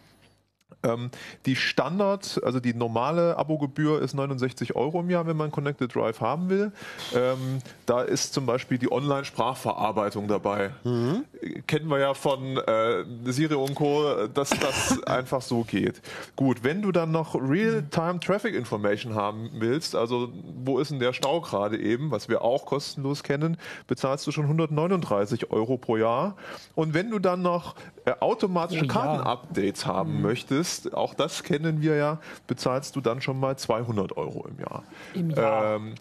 Ähm, 0.82 1.10
die 1.46 1.56
Standard, 1.56 2.40
also 2.44 2.60
die 2.60 2.74
normale 2.74 3.36
Abogebühr 3.36 4.00
ist 4.02 4.14
69 4.14 4.74
Euro 4.76 5.00
im 5.00 5.10
Jahr, 5.10 5.26
wenn 5.26 5.36
man 5.36 5.50
Connected 5.50 5.94
Drive 5.94 6.20
haben 6.20 6.48
will. 6.48 6.72
Ähm, 7.14 7.58
da 7.86 8.02
ist 8.02 8.34
zum 8.34 8.46
Beispiel 8.46 8.78
die 8.78 8.90
Online-Sprachverarbeitung 8.90 10.28
dabei. 10.28 10.70
Mhm. 10.84 11.24
Kennen 11.66 11.88
wir 11.88 11.98
ja 11.98 12.14
von 12.14 12.56
äh, 12.56 13.04
Siri 13.24 13.54
und 13.54 13.74
Co., 13.74 14.26
dass 14.32 14.50
das 14.50 15.02
einfach 15.06 15.42
so 15.42 15.64
geht. 15.64 16.00
Gut, 16.36 16.64
wenn 16.64 16.82
du 16.82 16.92
dann 16.92 17.10
noch 17.10 17.34
Real-Time 17.34 18.20
Traffic 18.20 18.54
Information 18.54 19.14
haben 19.14 19.50
willst, 19.54 19.94
also 19.94 20.32
wo 20.64 20.78
ist 20.78 20.90
denn 20.90 20.98
der 20.98 21.12
Stau 21.12 21.40
gerade 21.40 21.78
eben, 21.78 22.10
was 22.10 22.28
wir 22.28 22.42
auch 22.42 22.66
kostenlos 22.66 23.22
kennen, 23.22 23.56
bezahlst 23.86 24.26
du 24.26 24.32
schon 24.32 24.44
139 24.44 25.50
Euro 25.50 25.76
pro 25.76 25.96
Jahr. 25.96 26.36
Und 26.74 26.94
wenn 26.94 27.10
du 27.10 27.18
dann 27.18 27.42
noch 27.42 27.74
automatische 28.20 28.86
Kartenupdates 28.86 29.86
haben 29.86 30.16
mhm. 30.16 30.22
möchtest, 30.22 30.94
auch 30.94 31.14
das 31.14 31.42
kennen 31.42 31.82
wir 31.82 31.96
ja, 31.96 32.18
bezahlst 32.46 32.96
du 32.96 33.00
dann 33.00 33.20
schon 33.20 33.38
mal 33.38 33.56
200 33.56 34.16
Euro 34.16 34.46
im 34.48 34.58
Jahr. 34.58 34.82
Im 35.14 35.30
Jahr. 35.30 35.76
Ähm, 35.76 35.94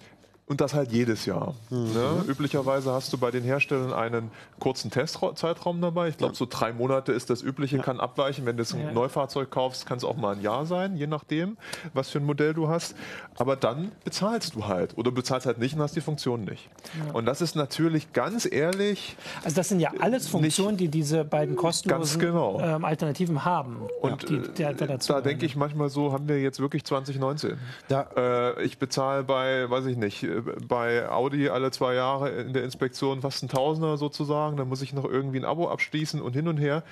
und 0.52 0.60
das 0.60 0.74
halt 0.74 0.92
jedes 0.92 1.26
Jahr. 1.26 1.56
Mhm. 1.70 1.94
Ne? 1.94 2.26
Üblicherweise 2.28 2.92
hast 2.92 3.14
du 3.14 3.18
bei 3.18 3.32
den 3.32 3.42
Herstellern 3.42 3.94
einen 3.94 4.32
kurzen 4.60 4.92
Testzeitraum 4.92 5.80
dabei. 5.80 6.10
Ich 6.10 6.18
glaube, 6.18 6.34
ja. 6.34 6.38
so 6.38 6.46
drei 6.46 6.74
Monate 6.74 7.14
ist 7.14 7.30
das 7.30 7.42
übliche, 7.42 7.78
ja. 7.78 7.84
kann 7.84 8.02
abweichen. 8.02 8.46
Wenn 8.46 8.58
du 8.58 8.64
ein 8.64 8.88
ja. 8.88 8.92
Neufahrzeug 8.92 9.50
kaufst, 9.50 9.86
kann 9.86 9.98
es 9.98 10.04
auch 10.04 10.18
mal 10.18 10.36
ein 10.36 10.42
Jahr 10.42 10.66
sein, 10.66 10.98
je 10.98 11.08
nachdem, 11.08 11.56
was 11.94 12.10
für 12.10 12.18
ein 12.18 12.26
Modell 12.26 12.54
du 12.54 12.68
hast. 12.68 12.96
Aber 13.38 13.56
dann 13.56 13.94
bezahlst 14.04 14.56
du 14.56 14.68
halt. 14.68 14.98
Oder 14.98 15.12
bezahlst 15.12 15.46
halt 15.46 15.58
nicht 15.58 15.76
und 15.76 15.82
hast 15.82 15.96
die 15.96 16.02
Funktion 16.02 16.44
nicht. 16.44 16.70
Und 17.14 17.28
das 17.28 17.40
ist 17.40 17.56
natürlich 17.56 18.12
ganz 18.12 18.46
ehrlich. 18.46 19.16
Also, 19.46 19.56
das 19.56 19.70
sind 19.70 19.80
ja 19.80 19.94
alles 20.02 20.28
Funktionen, 20.28 20.76
die 20.76 20.90
diese 20.90 21.24
beiden 21.24 21.56
kostenlosen 21.56 22.20
genau. 22.20 22.60
ähm, 22.60 22.84
Alternativen 22.84 23.46
haben. 23.46 23.78
Und 24.02 24.28
die, 24.28 24.42
die 24.58 24.64
äh, 24.64 24.98
da 25.08 25.22
denke 25.22 25.46
ich 25.46 25.56
manchmal 25.56 25.88
so, 25.88 26.12
haben 26.12 26.28
wir 26.28 26.42
jetzt 26.42 26.60
wirklich 26.60 26.84
2019. 26.84 27.58
Äh, 27.90 28.64
ich 28.64 28.80
bezahle 28.80 29.24
bei, 29.24 29.70
weiß 29.70 29.86
ich 29.86 29.96
nicht, 29.96 30.26
bei 30.68 31.10
Audi 31.10 31.50
alle 31.50 31.72
zwei 31.72 31.94
Jahre 31.94 32.30
in 32.30 32.54
der 32.54 32.64
Inspektion 32.64 33.22
fast 33.22 33.44
ein 33.44 33.50
Tausender 33.50 33.98
sozusagen. 33.98 34.58
Dann 34.58 34.68
muss 34.68 34.82
ich 34.82 34.94
noch 34.94 35.06
irgendwie 35.06 35.40
ein 35.40 35.46
Abo 35.46 35.70
abschließen 35.70 36.22
und 36.22 36.34
hin 36.34 36.48
und 36.48 36.58
her. 36.58 36.84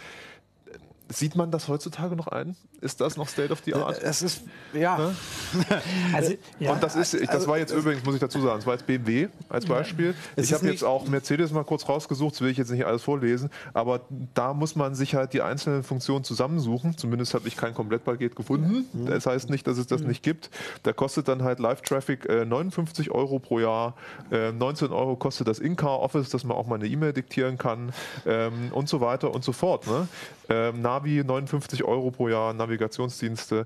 Sieht 1.11 1.35
man 1.35 1.49
das 1.49 1.67
heutzutage 1.67 2.15
noch 2.15 2.27
ein? 2.27 2.55
Ist 2.81 3.01
das 3.01 3.17
noch 3.17 3.27
State 3.27 3.51
of 3.51 3.61
the 3.65 3.73
Art? 3.73 4.01
Es 4.01 4.21
ist, 4.21 4.43
ja. 4.73 4.95
Ne? 4.95 5.15
also, 6.13 6.33
ja. 6.59 6.71
Und 6.71 6.83
das 6.83 6.95
ist, 6.95 7.15
das 7.15 7.27
also, 7.29 7.47
war 7.47 7.57
jetzt 7.57 7.73
übrigens, 7.73 8.05
muss 8.05 8.13
ich 8.13 8.19
dazu 8.21 8.39
sagen, 8.39 8.57
das 8.57 8.67
war 8.67 8.75
jetzt 8.75 8.85
BMW 8.85 9.27
als 9.49 9.65
Beispiel. 9.65 10.13
Ja. 10.35 10.43
Ich 10.43 10.53
habe 10.53 10.67
jetzt 10.67 10.83
auch 10.83 11.07
Mercedes 11.07 11.51
mal 11.51 11.63
kurz 11.63 11.89
rausgesucht, 11.89 12.35
das 12.35 12.41
will 12.41 12.49
ich 12.51 12.57
jetzt 12.57 12.69
nicht 12.69 12.85
alles 12.85 13.01
vorlesen, 13.01 13.49
aber 13.73 14.01
da 14.35 14.53
muss 14.53 14.75
man 14.75 14.93
sich 14.93 15.15
halt 15.15 15.33
die 15.33 15.41
einzelnen 15.41 15.81
Funktionen 15.81 16.23
zusammensuchen. 16.23 16.95
Zumindest 16.95 17.33
habe 17.33 17.47
ich 17.47 17.57
kein 17.57 17.73
Komplettpaket 17.73 18.35
gefunden. 18.35 18.85
Mhm. 18.93 19.07
Das 19.07 19.25
heißt 19.25 19.49
nicht, 19.49 19.65
dass 19.65 19.79
es 19.79 19.87
das 19.87 20.01
mhm. 20.01 20.09
nicht 20.09 20.21
gibt. 20.21 20.51
Da 20.83 20.93
kostet 20.93 21.27
dann 21.27 21.41
halt 21.41 21.57
Live-Traffic 21.57 22.29
äh, 22.29 22.45
59 22.45 23.09
Euro 23.09 23.39
pro 23.39 23.59
Jahr. 23.59 23.95
Äh, 24.31 24.51
19 24.51 24.91
Euro 24.91 25.15
kostet 25.15 25.47
das 25.47 25.57
In-Car 25.57 26.01
Office, 26.01 26.29
dass 26.29 26.43
man 26.43 26.55
auch 26.55 26.67
mal 26.67 26.75
eine 26.75 26.87
E-Mail 26.87 27.13
diktieren 27.13 27.57
kann 27.57 27.93
ähm, 28.27 28.71
und 28.71 28.87
so 28.87 29.01
weiter 29.01 29.33
und 29.33 29.43
so 29.43 29.53
fort. 29.53 29.87
Ne? 29.87 30.07
Ähm, 30.49 30.81
Navi 30.99 31.23
59 31.23 31.83
Euro 31.83 32.11
pro 32.11 32.27
Jahr, 32.27 32.53
Navigationsdienste. 32.53 33.65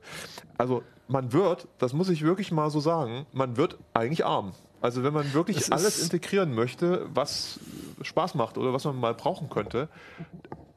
Also 0.57 0.83
man 1.07 1.33
wird, 1.33 1.67
das 1.79 1.93
muss 1.93 2.09
ich 2.09 2.23
wirklich 2.23 2.51
mal 2.51 2.69
so 2.69 2.79
sagen, 2.79 3.25
man 3.33 3.57
wird 3.57 3.77
eigentlich 3.93 4.25
arm. 4.25 4.53
Also 4.81 5.03
wenn 5.03 5.13
man 5.13 5.33
wirklich 5.33 5.71
alles 5.71 6.01
integrieren 6.03 6.53
möchte, 6.53 7.07
was 7.13 7.59
Spaß 8.01 8.35
macht 8.35 8.57
oder 8.57 8.73
was 8.73 8.83
man 8.83 8.99
mal 8.99 9.13
brauchen 9.13 9.49
könnte, 9.49 9.87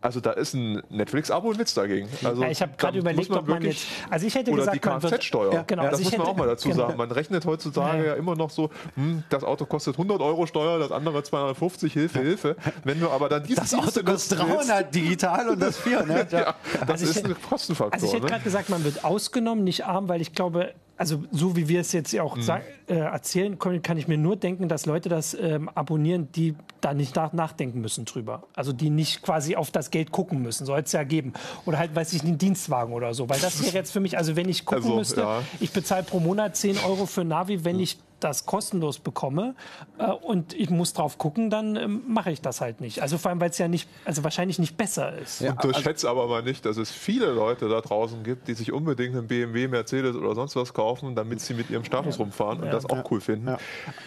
also 0.06 0.20
da 0.20 0.30
ist 0.30 0.54
ein 0.54 0.80
Netflix-Abo 0.88 1.50
ein 1.50 1.58
Witz 1.58 1.74
dagegen. 1.74 2.08
Also 2.22 2.42
ja, 2.42 2.48
ich 2.48 2.62
habe 2.62 2.72
gerade 2.78 2.98
überlegt, 2.98 3.28
ob 3.30 3.48
man 3.48 3.60
jetzt. 3.62 3.86
Also 4.08 4.24
ich 4.26 4.34
hätte 4.36 4.52
oder 4.52 4.60
gesagt, 4.60 4.76
die 4.76 4.80
Kfz-Steuer. 4.80 5.52
Ja, 5.52 5.62
genau. 5.62 5.82
Das 5.82 5.94
also 5.94 6.04
muss 6.04 6.18
man 6.18 6.26
auch 6.28 6.36
mal 6.36 6.46
dazu 6.46 6.68
genau. 6.68 6.86
sagen. 6.86 6.96
Man 6.96 7.10
rechnet 7.10 7.44
heutzutage 7.44 7.98
ja. 7.98 8.04
ja, 8.10 8.14
immer 8.14 8.36
noch 8.36 8.50
so, 8.50 8.70
hm, 8.94 9.24
das 9.28 9.42
Auto 9.42 9.66
kostet 9.66 9.94
100 9.96 10.20
Euro 10.20 10.46
Steuer, 10.46 10.78
das 10.78 10.92
andere 10.92 11.24
250, 11.24 11.92
Hilfe, 11.92 12.20
Hilfe. 12.20 12.56
Wenn 12.84 13.00
du 13.00 13.10
aber 13.10 13.28
dann 13.28 13.42
dieses 13.42 13.70
Das 13.70 13.74
Auto 13.74 14.02
kostet 14.04 14.38
300 14.38 14.94
digital 14.94 15.48
und 15.48 15.60
das 15.60 15.76
400. 15.78 16.30
ja, 16.32 16.54
das 16.86 17.02
also 17.02 17.06
ist 17.06 17.24
ein 17.24 17.34
Kostenfaktor. 17.42 17.94
Also 17.94 18.06
ich 18.06 18.12
hätte 18.12 18.26
ne? 18.26 18.30
gerade 18.30 18.44
gesagt, 18.44 18.68
man 18.68 18.84
wird 18.84 19.04
ausgenommen, 19.04 19.64
nicht 19.64 19.86
arm, 19.86 20.08
weil 20.08 20.20
ich 20.20 20.32
glaube, 20.32 20.72
also 20.96 21.24
so 21.30 21.56
wie 21.56 21.68
wir 21.68 21.80
es 21.80 21.92
jetzt 21.92 22.18
auch 22.18 22.36
mhm. 22.36 22.48
äh, 22.88 22.94
erzählen 22.94 23.58
können, 23.58 23.82
kann 23.82 23.98
ich 23.98 24.08
mir 24.08 24.18
nur 24.18 24.36
denken, 24.36 24.68
dass 24.68 24.86
Leute 24.86 25.08
das 25.08 25.34
ähm, 25.34 25.68
abonnieren, 25.68 26.32
die 26.32 26.54
da 26.80 26.94
nicht 26.94 27.14
nach 27.16 27.32
nachdenken 27.32 27.80
müssen 27.80 28.04
drüber. 28.04 28.44
Also 28.54 28.72
die 28.72 28.90
nicht 28.90 29.22
quasi 29.22 29.56
auf 29.56 29.70
das 29.70 29.90
Geld 29.90 30.10
gucken 30.10 30.42
müssen, 30.42 30.64
soll 30.64 30.80
es 30.80 30.92
ja 30.92 31.04
geben. 31.04 31.32
Oder 31.64 31.78
halt, 31.78 31.94
weiß 31.94 32.12
ich, 32.14 32.22
einen 32.22 32.38
Dienstwagen 32.38 32.94
oder 32.94 33.12
so. 33.14 33.28
Weil 33.28 33.40
das 33.40 33.62
wäre 33.62 33.74
jetzt 33.74 33.92
für 33.92 34.00
mich, 34.00 34.16
also 34.16 34.36
wenn 34.36 34.48
ich 34.48 34.64
gucken 34.64 34.84
also, 34.84 34.96
müsste, 34.96 35.20
ja. 35.20 35.42
ich 35.60 35.72
bezahle 35.72 36.02
pro 36.04 36.20
Monat 36.20 36.56
10 36.56 36.78
Euro 36.86 37.06
für 37.06 37.24
Navi, 37.24 37.64
wenn 37.64 37.80
ich 37.80 37.98
das 38.20 38.46
kostenlos 38.46 38.98
bekomme 38.98 39.54
äh, 39.98 40.10
und 40.10 40.54
ich 40.54 40.70
muss 40.70 40.92
drauf 40.92 41.18
gucken, 41.18 41.50
dann 41.50 41.76
ähm, 41.76 42.02
mache 42.08 42.30
ich 42.30 42.40
das 42.40 42.60
halt 42.60 42.80
nicht. 42.80 43.02
Also 43.02 43.18
vor 43.18 43.30
allem, 43.30 43.40
weil 43.40 43.50
es 43.50 43.58
ja 43.58 43.68
nicht, 43.68 43.88
also 44.04 44.24
wahrscheinlich 44.24 44.58
nicht 44.58 44.76
besser 44.76 45.16
ist. 45.18 45.40
Ja, 45.40 45.52
und 45.52 45.64
unterschätze 45.64 46.08
also, 46.08 46.20
aber 46.20 46.28
mal 46.28 46.42
nicht, 46.42 46.64
dass 46.64 46.76
es 46.76 46.90
viele 46.90 47.32
Leute 47.32 47.68
da 47.68 47.80
draußen 47.80 48.22
gibt, 48.22 48.48
die 48.48 48.54
sich 48.54 48.72
unbedingt 48.72 49.16
einen 49.16 49.26
BMW, 49.26 49.68
Mercedes 49.68 50.16
oder 50.16 50.34
sonst 50.34 50.56
was 50.56 50.72
kaufen, 50.72 51.14
damit 51.14 51.40
sie 51.40 51.54
mit 51.54 51.70
ihrem 51.70 51.84
Status 51.84 52.16
ja. 52.16 52.24
rumfahren 52.24 52.60
und 52.60 52.66
ja. 52.66 52.72
das 52.72 52.86
auch 52.86 53.10
cool 53.10 53.20
finden. 53.20 53.56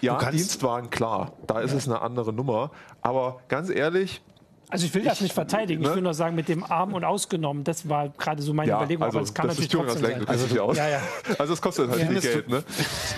Ja, 0.01 0.17
Dienstwagen, 0.31 0.89
klar, 0.89 1.33
da 1.47 1.59
ist 1.59 1.73
es 1.73 1.87
eine 1.87 2.01
andere 2.01 2.33
Nummer. 2.33 2.71
Aber 3.01 3.39
ganz 3.47 3.69
ehrlich, 3.69 4.21
also 4.71 4.85
ich 4.85 4.93
will 4.93 5.03
das 5.03 5.19
nicht 5.19 5.33
verteidigen. 5.33 5.81
Ne? 5.81 5.89
Ich 5.89 5.95
will 5.95 6.03
nur 6.03 6.13
sagen, 6.13 6.35
mit 6.35 6.47
dem 6.47 6.63
Arm 6.63 6.93
und 6.93 7.03
ausgenommen, 7.03 7.63
das 7.63 7.89
war 7.89 8.09
gerade 8.09 8.43
so 8.43 8.53
meine 8.53 8.69
ja, 8.69 8.77
Überlegung. 8.77 9.03
Also 9.03 9.17
aber 9.17 9.25
das 9.25 9.33
kann 9.33 9.47
das 9.47 9.57
natürlich 9.57 9.71
trotzdem 9.71 10.03
sein. 10.03 10.27
Also, 10.27 10.61
aus. 10.61 10.77
Ja, 10.77 10.87
ja. 10.87 11.01
also 11.39 11.53
es 11.53 11.61
kostet 11.61 11.89
halt 11.89 12.01
viel 12.07 12.21
Geld. 12.21 12.49
Ne? 12.49 12.63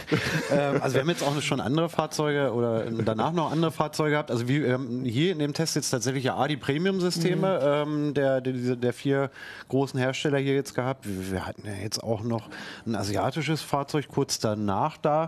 ähm, 0.51 0.81
also 0.81 0.93
wir 0.93 1.01
haben 1.01 1.09
jetzt 1.09 1.23
auch 1.23 1.41
schon 1.41 1.59
andere 1.59 1.89
Fahrzeuge 1.89 2.53
oder 2.53 2.89
danach 2.89 3.33
noch 3.33 3.51
andere 3.51 3.71
Fahrzeuge 3.71 4.11
gehabt. 4.11 4.31
Also 4.31 4.47
wir 4.47 4.71
haben 4.71 5.03
hier 5.03 5.33
in 5.33 5.39
dem 5.39 5.53
Test 5.53 5.75
jetzt 5.75 5.89
tatsächlich 5.89 6.23
ja 6.23 6.37
A, 6.37 6.47
die 6.47 6.55
Premium-Systeme 6.55 7.85
mhm. 7.85 7.91
ähm, 7.91 8.13
der, 8.13 8.39
der, 8.39 8.77
der, 8.77 8.93
vier 8.93 9.29
großen 9.67 9.99
Hersteller 9.99 10.37
hier 10.37 10.55
jetzt 10.55 10.73
gehabt. 10.73 11.05
Wir, 11.05 11.33
wir, 11.33 11.45
hatten 11.45 11.67
ja 11.67 11.73
jetzt 11.73 12.01
auch 12.01 12.23
noch 12.23 12.47
ein 12.85 12.95
asiatisches 12.95 13.61
Fahrzeug 13.61 14.07
kurz 14.07 14.39
danach 14.39 14.95
da, 14.95 15.25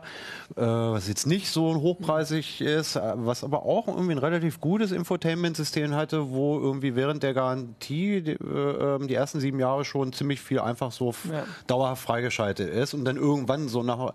äh, 0.56 0.62
was 0.62 1.10
jetzt 1.10 1.28
nicht 1.28 1.50
so 1.50 1.76
hochpreisig 1.76 2.62
ist, 2.62 2.96
was 2.96 3.44
aber 3.44 3.66
auch 3.66 3.90
irgendwie 3.90 4.14
ein 4.14 4.20
relativ 4.20 4.62
gutes 4.62 4.94
Infotainment-System 4.94 5.94
hat 5.94 6.13
hatte, 6.14 6.32
wo 6.32 6.60
irgendwie 6.60 6.96
während 6.96 7.24
der 7.24 7.34
Garantie 7.34 8.22
die, 8.22 8.32
äh, 8.32 8.96
ähm, 8.96 9.08
die 9.08 9.16
ersten 9.16 9.40
sieben 9.40 9.60
Jahre 9.60 9.84
schon 9.86 10.14
ziemlich 10.14 10.42
viel 10.42 10.60
einfach 10.60 10.92
so 10.92 11.14
ja. 11.32 11.44
dauerhaft 11.68 12.04
freigeschaltet 12.04 12.70
ist 12.70 12.94
und 12.94 13.06
dann 13.06 13.18
irgendwann 13.18 13.68
so 13.68 13.84
nach 13.84 14.14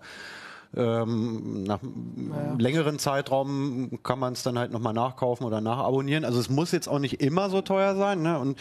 ähm, 0.77 1.63
nach 1.63 1.79
ja. 1.81 2.53
längeren 2.59 2.99
Zeitraum 2.99 3.99
kann 4.03 4.19
man 4.19 4.33
es 4.33 4.43
dann 4.43 4.59
halt 4.59 4.71
nochmal 4.71 4.93
nachkaufen 4.93 5.43
oder 5.47 5.61
nachabonnieren. 5.61 6.25
Also 6.25 6.39
es 6.39 6.47
muss 6.47 6.71
jetzt 6.71 6.87
auch 6.87 6.99
nicht 6.99 7.21
immer 7.21 7.49
so 7.49 7.61
teuer 7.61 7.95
sein. 7.95 8.21
Ne? 8.21 8.37
Und 8.37 8.59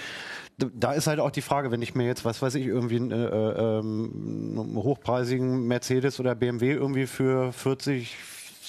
da 0.56 0.92
ist 0.92 1.06
halt 1.06 1.20
auch 1.20 1.30
die 1.30 1.42
Frage, 1.42 1.70
wenn 1.70 1.82
ich 1.82 1.94
mir 1.94 2.06
jetzt, 2.06 2.24
was 2.24 2.40
weiß 2.40 2.54
ich, 2.54 2.64
irgendwie 2.64 2.96
einen, 2.96 3.10
äh, 3.10 3.26
äh, 3.26 3.78
einen 3.80 4.72
hochpreisigen 4.76 5.66
Mercedes 5.66 6.18
oder 6.18 6.34
BMW 6.34 6.72
irgendwie 6.72 7.06
für 7.06 7.52
40, 7.52 8.16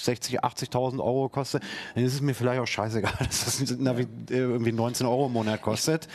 60, 0.04 0.42
80.000 0.42 0.98
Euro 0.98 1.28
kostet, 1.28 1.62
dann 1.94 2.04
ist 2.04 2.14
es 2.14 2.20
mir 2.20 2.34
vielleicht 2.34 2.60
auch 2.60 2.66
scheißegal, 2.66 3.12
dass 3.18 3.58
das 3.58 3.78
Navi 3.78 4.06
irgendwie 4.28 4.72
19 4.72 5.06
Euro 5.06 5.26
im 5.26 5.32
Monat 5.32 5.62
kostet. 5.62 6.08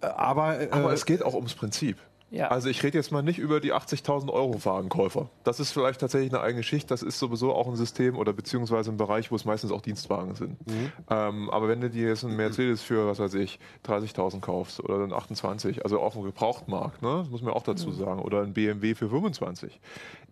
Aber, 0.00 0.60
äh, 0.60 0.68
Aber 0.70 0.92
es 0.92 1.06
geht 1.06 1.22
auch 1.22 1.34
ums 1.34 1.54
Prinzip. 1.54 1.98
Ja. 2.32 2.48
Also 2.48 2.70
ich 2.70 2.82
rede 2.82 2.96
jetzt 2.96 3.12
mal 3.12 3.22
nicht 3.22 3.38
über 3.38 3.60
die 3.60 3.74
80.000 3.74 4.30
Euro 4.30 4.64
Wagenkäufer. 4.64 5.28
Das 5.44 5.60
ist 5.60 5.70
vielleicht 5.70 6.00
tatsächlich 6.00 6.32
eine 6.32 6.42
eigene 6.42 6.62
Schicht. 6.62 6.90
Das 6.90 7.02
ist 7.02 7.18
sowieso 7.18 7.54
auch 7.54 7.68
ein 7.68 7.76
System 7.76 8.16
oder 8.16 8.32
beziehungsweise 8.32 8.90
ein 8.90 8.96
Bereich, 8.96 9.30
wo 9.30 9.36
es 9.36 9.44
meistens 9.44 9.70
auch 9.70 9.82
Dienstwagen 9.82 10.34
sind. 10.34 10.66
Mhm. 10.66 10.92
Ähm, 11.10 11.50
aber 11.50 11.68
wenn 11.68 11.82
du 11.82 11.90
dir 11.90 12.08
jetzt 12.08 12.24
einen 12.24 12.36
Mercedes 12.36 12.80
für, 12.80 13.06
was 13.06 13.18
weiß 13.18 13.34
ich, 13.34 13.58
30.000 13.86 14.40
kaufst 14.40 14.80
oder 14.80 14.98
dann 14.98 15.12
28, 15.12 15.84
also 15.84 16.00
auf 16.00 16.14
dem 16.14 16.22
Gebrauchtmarkt, 16.22 17.02
ne? 17.02 17.18
das 17.18 17.28
muss 17.28 17.42
man 17.42 17.52
auch 17.52 17.64
dazu 17.64 17.88
mhm. 17.88 17.96
sagen, 17.96 18.22
oder 18.22 18.40
ein 18.40 18.54
BMW 18.54 18.94
für 18.94 19.10
25. 19.10 19.78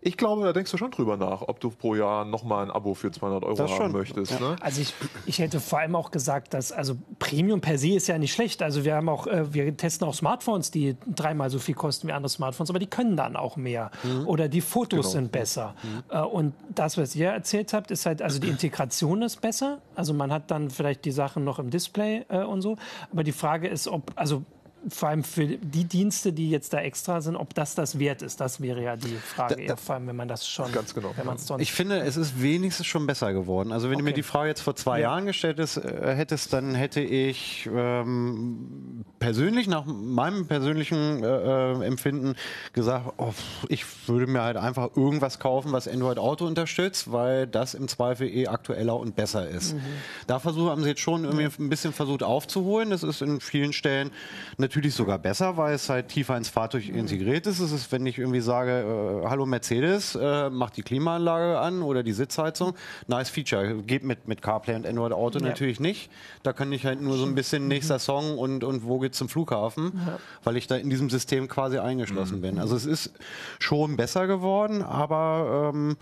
Ich 0.02 0.16
glaube, 0.16 0.44
da 0.44 0.52
denkst 0.52 0.70
du 0.70 0.78
schon 0.78 0.90
drüber 0.90 1.18
nach, 1.18 1.42
ob 1.42 1.60
du 1.60 1.68
pro 1.68 1.94
Jahr 1.94 2.24
nochmal 2.24 2.64
ein 2.64 2.70
Abo 2.70 2.94
für 2.94 3.10
200 3.10 3.44
Euro 3.44 3.54
das 3.54 3.70
haben 3.70 3.76
schon. 3.76 3.92
möchtest. 3.92 4.32
Ja. 4.32 4.40
Ne? 4.40 4.56
Also 4.60 4.80
ich, 4.80 4.94
ich 5.26 5.38
hätte 5.38 5.60
vor 5.60 5.80
allem 5.80 5.94
auch 5.94 6.10
gesagt, 6.10 6.54
dass 6.54 6.72
also 6.72 6.96
Premium 7.18 7.60
per 7.60 7.76
se 7.76 7.90
ist 7.90 8.06
ja 8.06 8.16
nicht 8.16 8.32
schlecht. 8.32 8.62
Also 8.62 8.84
wir 8.84 8.94
haben 8.94 9.10
auch, 9.10 9.26
äh, 9.26 9.52
wir 9.52 9.76
testen 9.76 10.08
auch 10.08 10.14
Smartphones, 10.14 10.70
die 10.70 10.96
dreimal 11.06 11.50
so 11.50 11.58
viel 11.58 11.74
kosten 11.74 12.08
wie 12.08 12.12
andere 12.12 12.30
Smartphones, 12.30 12.70
aber 12.70 12.78
die 12.78 12.86
können 12.86 13.16
dann 13.16 13.36
auch 13.36 13.56
mehr. 13.56 13.90
Mhm. 14.02 14.26
Oder 14.26 14.48
die 14.48 14.62
Fotos 14.62 15.00
genau. 15.00 15.12
sind 15.12 15.32
besser. 15.32 15.74
Mhm. 15.82 16.02
Äh, 16.08 16.20
und 16.22 16.54
das, 16.74 16.96
was 16.96 17.14
ihr 17.14 17.28
erzählt 17.28 17.74
habt, 17.74 17.90
ist 17.90 18.06
halt, 18.06 18.22
also 18.22 18.38
die 18.38 18.48
Integration 18.48 19.20
ist 19.20 19.42
besser. 19.42 19.82
Also 19.94 20.14
man 20.14 20.32
hat 20.32 20.50
dann 20.50 20.70
vielleicht 20.70 21.04
die 21.04 21.12
Sachen 21.12 21.44
noch 21.44 21.58
im 21.58 21.68
Display 21.68 22.24
äh, 22.30 22.42
und 22.42 22.62
so. 22.62 22.76
Aber 23.12 23.22
die 23.22 23.32
Frage 23.32 23.68
ist, 23.68 23.86
ob, 23.86 24.12
also 24.16 24.44
vor 24.88 25.11
allem 25.11 25.25
für 25.25 25.47
die 25.47 25.85
Dienste, 25.85 26.33
die 26.33 26.51
jetzt 26.51 26.73
da 26.73 26.81
extra 26.81 27.21
sind, 27.21 27.37
ob 27.37 27.55
das 27.55 27.75
das 27.75 27.99
wert 27.99 28.23
ist. 28.23 28.40
Das 28.40 28.61
wäre 28.61 28.83
ja 28.83 28.97
die 28.97 29.16
Frage, 29.16 29.57
da, 29.57 29.75
da, 29.75 29.77
vor 29.77 29.97
allem 29.97 30.07
wenn 30.07 30.16
man 30.16 30.29
das 30.29 30.49
schon. 30.49 30.73
Ganz 30.73 30.95
genau. 30.95 31.12
Wenn 31.16 31.37
sonst 31.38 31.62
ich 31.62 31.73
finde, 31.73 31.99
es 32.01 32.16
ist 32.16 32.40
wenigstens 32.40 32.87
schon 32.87 33.07
besser 33.07 33.33
geworden. 33.33 33.73
Also 33.73 33.88
wenn 33.88 33.97
okay. 33.97 34.03
du 34.03 34.05
mir 34.11 34.14
die 34.14 34.23
Frage 34.23 34.49
jetzt 34.49 34.62
vor 34.62 34.77
zwei 34.77 35.01
ja. 35.01 35.11
Jahren 35.11 35.27
gestellt 35.27 35.59
ist, 35.59 35.77
äh, 35.77 36.14
hättest, 36.14 36.53
dann 36.53 36.75
hätte 36.75 37.01
ich 37.01 37.69
ähm, 37.73 39.05
persönlich, 39.19 39.69
nach 39.69 39.85
meinem 39.85 40.47
persönlichen 40.47 41.23
äh, 41.23 41.27
äh, 41.27 41.85
Empfinden, 41.85 42.35
gesagt, 42.73 43.12
oh, 43.19 43.35
ich 43.69 43.85
würde 44.09 44.27
mir 44.27 44.43
halt 44.43 44.57
einfach 44.57 44.97
irgendwas 44.97 45.38
kaufen, 45.38 45.73
was 45.73 45.87
Android 45.87 46.19
Auto 46.19 46.47
unterstützt, 46.47 47.12
weil 47.12 47.47
das 47.47 47.75
im 47.75 47.87
Zweifel 47.87 48.29
eh 48.29 48.47
aktueller 48.47 48.97
und 48.97 49.14
besser 49.14 49.49
ist. 49.49 49.75
Mhm. 49.75 49.83
Da 50.27 50.38
versuchen, 50.38 50.71
haben 50.71 50.83
sie 50.83 50.88
jetzt 50.88 51.01
schon 51.03 51.25
irgendwie 51.25 51.45
ein 51.45 51.69
bisschen 51.69 51.93
versucht 51.93 52.23
aufzuholen. 52.23 52.90
Das 52.90 53.03
ist 53.03 53.21
in 53.21 53.40
vielen 53.40 53.75
Stellen 53.75 54.11
eine 54.57 54.69
natürlich 54.70 54.94
sogar 54.94 55.18
besser, 55.18 55.56
weil 55.56 55.74
es 55.74 55.88
halt 55.88 56.06
tiefer 56.06 56.37
ins 56.37 56.48
Fahrzeug 56.48 56.88
integriert 56.88 57.44
ist. 57.48 57.59
Es 57.59 57.72
ist, 57.72 57.90
wenn 57.90 58.06
ich 58.06 58.18
irgendwie 58.18 58.38
sage, 58.40 59.22
äh, 59.24 59.28
hallo 59.28 59.44
Mercedes, 59.44 60.14
äh, 60.14 60.48
mach 60.48 60.70
die 60.70 60.83
Klimaanlage 60.83 61.59
an 61.59 61.83
oder 61.83 62.04
die 62.04 62.12
Sitzheizung, 62.12 62.74
nice 63.09 63.30
Feature. 63.30 63.83
Geht 63.83 64.04
mit, 64.04 64.28
mit 64.28 64.42
CarPlay 64.42 64.76
und 64.76 64.87
Android 64.87 65.12
Auto 65.12 65.40
ja. 65.40 65.48
natürlich 65.48 65.80
nicht. 65.80 66.09
Da 66.44 66.52
kann 66.52 66.70
ich 66.70 66.87
halt 66.87 67.00
nur 67.02 67.16
so 67.16 67.26
ein 67.26 67.35
bisschen 67.35 67.66
nächster 67.66 67.98
Song 67.98 68.38
und, 68.38 68.62
und 68.62 68.85
wo 68.85 69.00
geht's 69.00 69.18
zum 69.18 69.28
Flughafen, 69.28 70.00
ja. 70.06 70.20
weil 70.44 70.56
ich 70.56 70.68
da 70.68 70.76
in 70.76 70.88
diesem 70.88 71.11
System 71.11 71.48
quasi 71.48 71.78
eingeschlossen 71.78 72.37
mhm. 72.37 72.42
bin. 72.42 72.59
Also 72.61 72.76
es 72.76 72.87
ist 72.87 73.12
schon 73.59 73.96
besser 73.96 74.28
geworden, 74.28 74.83
aber 74.83 75.72
ähm, 75.74 75.96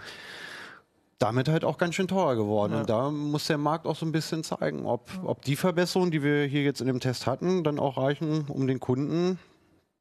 damit 1.19 1.49
halt 1.49 1.65
auch 1.65 1.79
ganz 1.79 1.95
schön 1.95 2.09
teuer 2.09 2.37
geworden. 2.37 2.73
Ja. 2.73 2.81
Und 2.81 2.91
da 2.91 3.11
muss 3.11 3.47
der 3.47 3.59
Markt 3.59 3.87
auch 3.87 3.97
so 3.97 4.07
ein 4.07 4.13
bisschen 4.13 4.45
zeigen, 4.45 4.87
ob, 4.87 5.11
ob 5.25 5.43
die 5.43 5.57
Verbesserungen, 5.57 6.11
die 6.11 6.23
wir 6.23 6.45
hier 6.45 6.63
jetzt 6.63 6.81
in 6.81 6.87
dem 6.87 7.01
Test 7.01 7.27
hatten, 7.27 7.65
dann 7.65 7.79
auch 7.79 7.99
reichen, 7.99 8.47
um 8.49 8.67
den 8.67 8.81
Kunden 8.81 9.39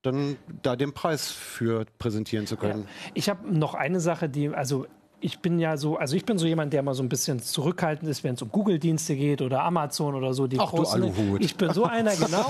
dann 0.04 0.38
da 0.62 0.76
den 0.76 0.94
Preis 0.94 1.32
für 1.32 1.86
präsentieren 1.98 2.46
zu 2.48 2.56
können. 2.56 2.84
Ja. 2.84 3.12
Ich 3.16 3.30
habe 3.30 3.52
noch 3.52 3.74
eine 3.74 4.00
Sache, 4.00 4.30
die, 4.30 4.50
also 4.50 4.86
ich 5.20 5.40
bin 5.40 5.60
ja 5.60 5.78
so, 5.78 5.98
also 5.98 6.16
ich 6.16 6.26
bin 6.26 6.38
so 6.38 6.46
jemand, 6.46 6.74
der 6.74 6.84
mal 6.84 6.94
so 6.94 7.02
ein 7.02 7.10
bisschen 7.10 7.40
zurückhaltend 7.40 8.10
ist, 8.10 8.24
wenn 8.24 8.36
es 8.36 8.42
um 8.44 8.52
Google-Dienste 8.52 9.16
geht 9.16 9.42
oder 9.42 9.64
Amazon 9.64 10.14
oder 10.14 10.34
so. 10.34 10.46
Die 10.46 10.60
Ach, 10.60 10.70
großen, 10.70 11.02
du 11.02 11.08
Aluhut. 11.08 11.44
Ich 11.44 11.56
bin 11.56 11.74
so 11.74 11.86
einer, 11.86 12.16
genau. 12.16 12.46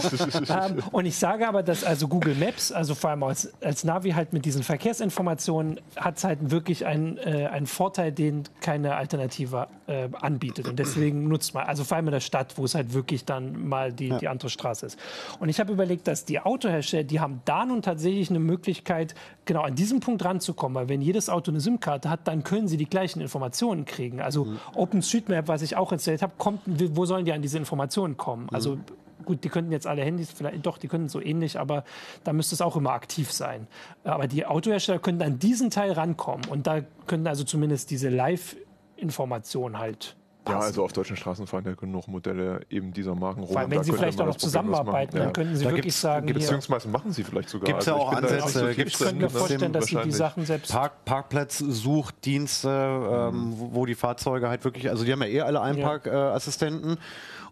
ähm, 0.50 0.84
und 0.92 1.06
ich 1.06 1.18
sage 1.18 1.48
aber, 1.48 1.64
dass 1.64 1.86
also 1.86 2.10
Google 2.10 2.36
Maps, 2.36 2.74
also 2.74 2.94
vor 2.94 3.12
allem 3.12 3.24
als, 3.24 3.54
als 3.62 3.86
Navi 3.86 4.12
halt 4.12 4.34
mit 4.34 4.44
diesen 4.44 4.64
Verkehrsinformationen, 4.64 5.80
hat 5.96 6.22
halt 6.24 6.52
wirklich 6.52 6.86
einen, 6.86 7.18
äh, 7.18 7.48
einen 7.52 7.68
Vorteil, 7.68 8.12
den 8.12 8.44
keine 8.60 8.96
Alternative 8.96 9.68
äh, 9.88 10.10
anbietet. 10.20 10.68
Und 10.68 10.78
deswegen 10.78 11.30
nutzt 11.30 11.54
man, 11.54 11.66
also 11.66 11.86
vor 11.86 11.96
allem 11.96 12.08
in 12.08 12.14
der 12.14 12.20
Stadt, 12.20 12.58
wo 12.58 12.66
es 12.66 12.76
halt 12.76 12.94
wirklich 12.94 13.24
dann 13.24 13.66
mal 13.68 13.94
die, 13.94 14.10
ja. 14.10 14.18
die 14.18 14.28
andere 14.28 14.50
Straße 14.50 14.86
ist. 14.86 15.00
Und 15.40 15.48
ich 15.48 15.62
habe 15.62 15.72
überlegt, 15.72 16.08
dass 16.08 16.26
die 16.26 16.42
Autohersteller, 16.42 17.06
die 17.06 17.22
haben 17.22 17.42
da 17.46 17.66
nun 17.66 17.82
tatsächlich 17.82 18.30
eine 18.30 18.40
Möglichkeit, 18.40 19.16
genau 19.48 19.62
an 19.62 19.76
diesem 19.76 20.00
Punkt 20.00 20.24
ranzukommen, 20.24 20.76
weil 20.76 20.90
wenn 20.90 21.02
jedes 21.02 21.30
Auto 21.30 21.52
eine 21.52 21.60
SIM-Karte 21.60 22.10
hat, 22.10 22.28
dann 22.28 22.44
können 22.44 22.68
sie 22.68 22.78
die 22.78 22.86
gleichen 22.86 23.22
Informationen 23.22 23.86
kriegen. 23.86 24.22
Also 24.22 24.46
mhm. 24.46 24.60
OpenStreetMap, 24.76 25.48
was 25.48 25.62
ich 25.62 25.76
auch 25.76 25.92
installiert 25.92 26.22
habe, 26.22 26.34
kommt, 26.38 26.62
wo 26.66 27.06
sollen 27.06 27.26
die 27.26 27.34
an 27.34 27.42
diese 27.42 27.58
Informationen 27.58 28.18
kommen? 28.18 28.44
Mhm. 28.44 28.50
Also 28.56 28.78
gut, 29.26 29.44
die 29.44 29.50
könnten 29.50 29.72
jetzt 29.72 29.88
alle 29.88 30.04
Handys, 30.04 30.32
vielleicht 30.32 30.66
doch, 30.66 30.78
die 30.78 30.88
könnten 30.88 31.10
so 31.10 31.22
ähnlich, 31.22 31.60
aber 31.60 31.84
da 32.24 32.34
müsste 32.34 32.56
es 32.56 32.62
auch 32.62 32.76
immer 32.76 32.92
aktiv 32.92 33.32
sein. 33.32 33.68
Aber 34.04 34.28
die 34.28 34.46
Autohersteller 34.46 35.00
könnten 35.00 35.24
an 35.24 35.40
diesen 35.40 35.70
Teil 35.70 35.92
rankommen 35.92 36.46
und 36.50 36.68
da 36.68 36.82
könnten 37.08 37.28
also 37.28 37.44
zumindest 37.44 37.90
diese 37.92 38.10
Live-Information 38.10 39.80
halt 39.80 40.16
ja, 40.50 40.60
also 40.60 40.84
auf 40.84 40.94
deutschen 40.94 41.16
Straßen 41.16 41.48
fahren 41.48 41.66
ja 41.66 41.74
genug 41.74 42.08
Modelle 42.08 42.62
eben 42.70 42.94
dieser 42.94 43.16
Marken 43.16 43.42
rum. 43.42 43.52
Vor 43.52 43.60
allem, 43.60 43.72
wenn 43.72 43.84
sie 43.84 43.94
vielleicht 43.94 44.20
auch 44.22 44.26
noch 44.26 44.36
zusammenarbeiten, 44.36 45.18
dann 45.18 45.34
könnten 45.34 45.56
sie 45.56 45.66
da 45.66 45.72
wirklich 45.72 45.96
sagen, 45.96 46.28
beziehungsweise 46.28 46.88
machen 46.88 47.12
sie 47.12 47.24
vielleicht 47.24 47.50
sogar. 47.50 47.68
Gibt 47.68 47.82
es 47.82 47.88
also 47.88 48.00
ja 48.00 48.06
auch 48.06 48.14
Ansätze. 48.14 48.60
So 48.60 48.68
ich 48.68 48.98
könnte 48.98 49.16
mir 49.16 49.30
vorstellen, 49.30 49.74
dass 49.74 49.86
sie 49.86 49.98
die 50.04 50.12
Sachen 50.12 50.46
selbst... 50.46 50.72
Park, 50.72 51.06
Parkplatzsuchdienste, 51.06 52.70
ähm, 52.70 53.50
mhm. 53.50 53.54
wo 53.72 53.86
die 53.86 53.96
Fahrzeuge 53.96 54.50
halt 54.50 54.64
wirklich, 54.64 54.90
also 54.90 55.04
die 55.04 55.12
haben 55.12 55.22
ja 55.22 55.28
eh 55.28 55.42
alle 55.42 55.62
Einparkassistenten. 55.62 56.92
Ja 56.92 56.98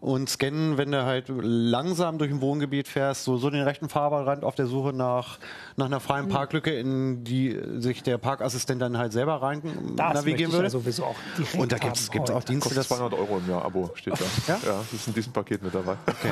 und 0.00 0.28
scannen, 0.28 0.78
wenn 0.78 0.92
du 0.92 1.04
halt 1.04 1.26
langsam 1.28 2.18
durch 2.18 2.30
ein 2.30 2.40
Wohngebiet 2.40 2.88
fährst, 2.88 3.24
so, 3.24 3.36
so 3.36 3.50
den 3.50 3.62
rechten 3.62 3.88
Fahrbahnrand 3.88 4.44
auf 4.44 4.54
der 4.54 4.66
Suche 4.66 4.92
nach, 4.92 5.38
nach 5.76 5.86
einer 5.86 6.00
freien 6.00 6.26
mhm. 6.26 6.30
Parklücke, 6.30 6.72
in 6.72 7.24
die 7.24 7.58
sich 7.78 8.02
der 8.02 8.18
Parkassistent 8.18 8.80
dann 8.82 8.98
halt 8.98 9.12
selber 9.12 9.42
rein 9.42 9.62
das 9.96 10.14
navigieren 10.14 10.52
würde. 10.52 10.64
Ja 10.64 10.70
sowieso 10.70 11.04
auch 11.04 11.16
und 11.56 11.72
da 11.72 11.78
gibt 11.78 11.96
es 11.96 12.10
auch 12.30 12.44
Dienste, 12.44 12.74
das 12.74 12.88
200 12.88 13.18
Euro 13.18 13.38
im 13.38 13.50
Jahr 13.50 13.64
Abo 13.64 13.90
steht 13.94 14.14
da. 14.14 14.24
ja? 14.52 14.58
ja, 14.64 14.78
das 14.78 14.92
ist 14.92 15.08
in 15.08 15.14
diesem 15.14 15.32
Paket 15.32 15.62
mit 15.62 15.74
dabei. 15.74 15.96
Okay. 16.06 16.30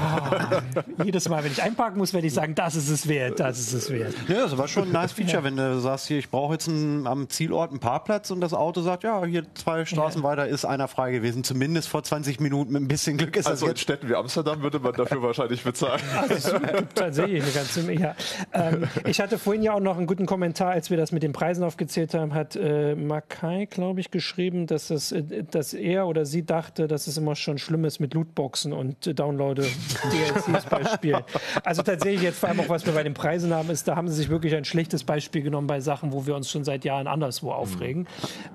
Oh, 0.99 1.03
jedes 1.05 1.29
Mal, 1.29 1.43
wenn 1.45 1.53
ich 1.53 1.63
einparken 1.63 1.99
muss, 1.99 2.13
werde 2.13 2.27
ich 2.27 2.35
sagen, 2.35 2.55
das 2.55 2.77
ist 2.77 2.89
es 2.89 3.09
wert, 3.09 3.41
das 3.41 3.59
ist 3.59 3.73
es 3.73 3.91
wert. 3.91 4.15
Ja, 4.29 4.43
das 4.43 4.57
war 4.57 4.69
schon 4.69 4.85
ein 4.85 4.93
nice 4.93 5.13
Feature, 5.13 5.39
ja. 5.39 5.45
wenn 5.45 5.57
du 5.57 5.81
sagst, 5.81 6.07
hier, 6.07 6.19
ich 6.19 6.31
brauche 6.31 6.55
jetzt 6.55 6.69
einen, 6.69 7.07
am 7.07 7.29
Zielort 7.29 7.71
einen 7.71 7.81
Parkplatz 7.81 8.31
und 8.31 8.41
das 8.41 8.55
Auto 8.55 8.81
sagt, 8.83 9.05
ja, 9.05 9.25
hier 9.25 9.45
zwei 9.55 9.85
Straßen 9.85 10.23
ja. 10.23 10.29
weiter 10.29 10.47
ist 10.47 10.65
einer 10.65 10.89
frei 10.89 11.13
gewesen. 11.13 11.45
Zumindest 11.45 11.89
vor 11.89 12.03
20 12.03 12.41
Minuten 12.41 12.73
mit 12.73 12.83
ein 12.83 12.89
bisschen 12.89 13.17
Glück 13.17 13.37
ist 13.37 13.47
also 13.63 13.71
in 13.71 13.77
Städten 13.77 14.09
wie 14.09 14.15
Amsterdam 14.15 14.63
würde 14.63 14.79
man 14.79 14.93
dafür 14.93 15.23
wahrscheinlich 15.23 15.63
bezahlen. 15.63 16.01
Also, 16.15 16.59
tatsächlich 16.95 17.43
eine 17.43 17.53
ganze 17.53 17.83
Menge. 17.83 18.01
Ja. 18.01 18.15
Ähm, 18.53 18.85
ich 19.07 19.21
hatte 19.21 19.39
vorhin 19.39 19.63
ja 19.63 19.75
auch 19.75 19.81
noch 19.81 19.97
einen 19.99 20.07
guten 20.07 20.27
Kommentar, 20.27 20.71
als 20.71 20.91
wir 20.91 20.97
das 20.97 21.13
mit 21.13 21.23
den 21.23 21.33
Preisen 21.33 21.63
aufgezählt 21.65 22.15
haben, 22.15 22.35
hat 22.35 22.57
äh, 22.57 22.95
Makai, 22.95 23.67
glaube 23.67 24.01
ich, 24.01 24.11
geschrieben, 24.11 24.67
dass, 24.67 24.89
das, 24.89 25.13
äh, 25.13 25.45
dass 25.51 25.75
er 25.75 26.07
oder 26.07 26.25
sie 26.25 26.45
dachte, 26.45 26.89
dass 26.89 27.07
es 27.07 27.17
immer 27.17 27.37
schon 27.37 27.59
schlimm 27.59 27.85
ist 27.85 28.01
mit 28.01 28.15
Lootboxen 28.15 28.73
und 28.73 29.07
äh, 29.07 29.15
Downloade 29.15 29.63
DLCs 29.63 30.65
bei 30.67 30.85
Spielen. 30.85 31.25
Also 31.63 31.83
tatsächlich 31.83 32.23
jetzt 32.23 32.39
vor 32.39 32.49
allem 32.49 32.61
auch, 32.61 32.69
was 32.69 32.87
wir 32.87 32.93
bei 32.93 33.03
den 33.03 33.15
Preisen 33.15 33.53
haben, 33.53 33.71
ist, 33.71 33.87
da 33.87 33.97
haben 33.97 34.09
sie 34.09 34.15
sich 34.15 34.29
wirklich 34.29 34.55
ein 34.55 34.65
schlechtes 34.65 35.05
Beispiel 35.05 35.43
genommen 35.43 35.67
bei 35.67 35.81
Sachen, 35.81 36.13
wo 36.13 36.27
wir 36.27 36.35
uns 36.35 36.51
schon 36.51 36.65
seit 36.65 36.85
Jahren 36.85 37.07
anderswo 37.07 37.53
aufregen. 37.53 38.03
Mhm. 38.03 38.07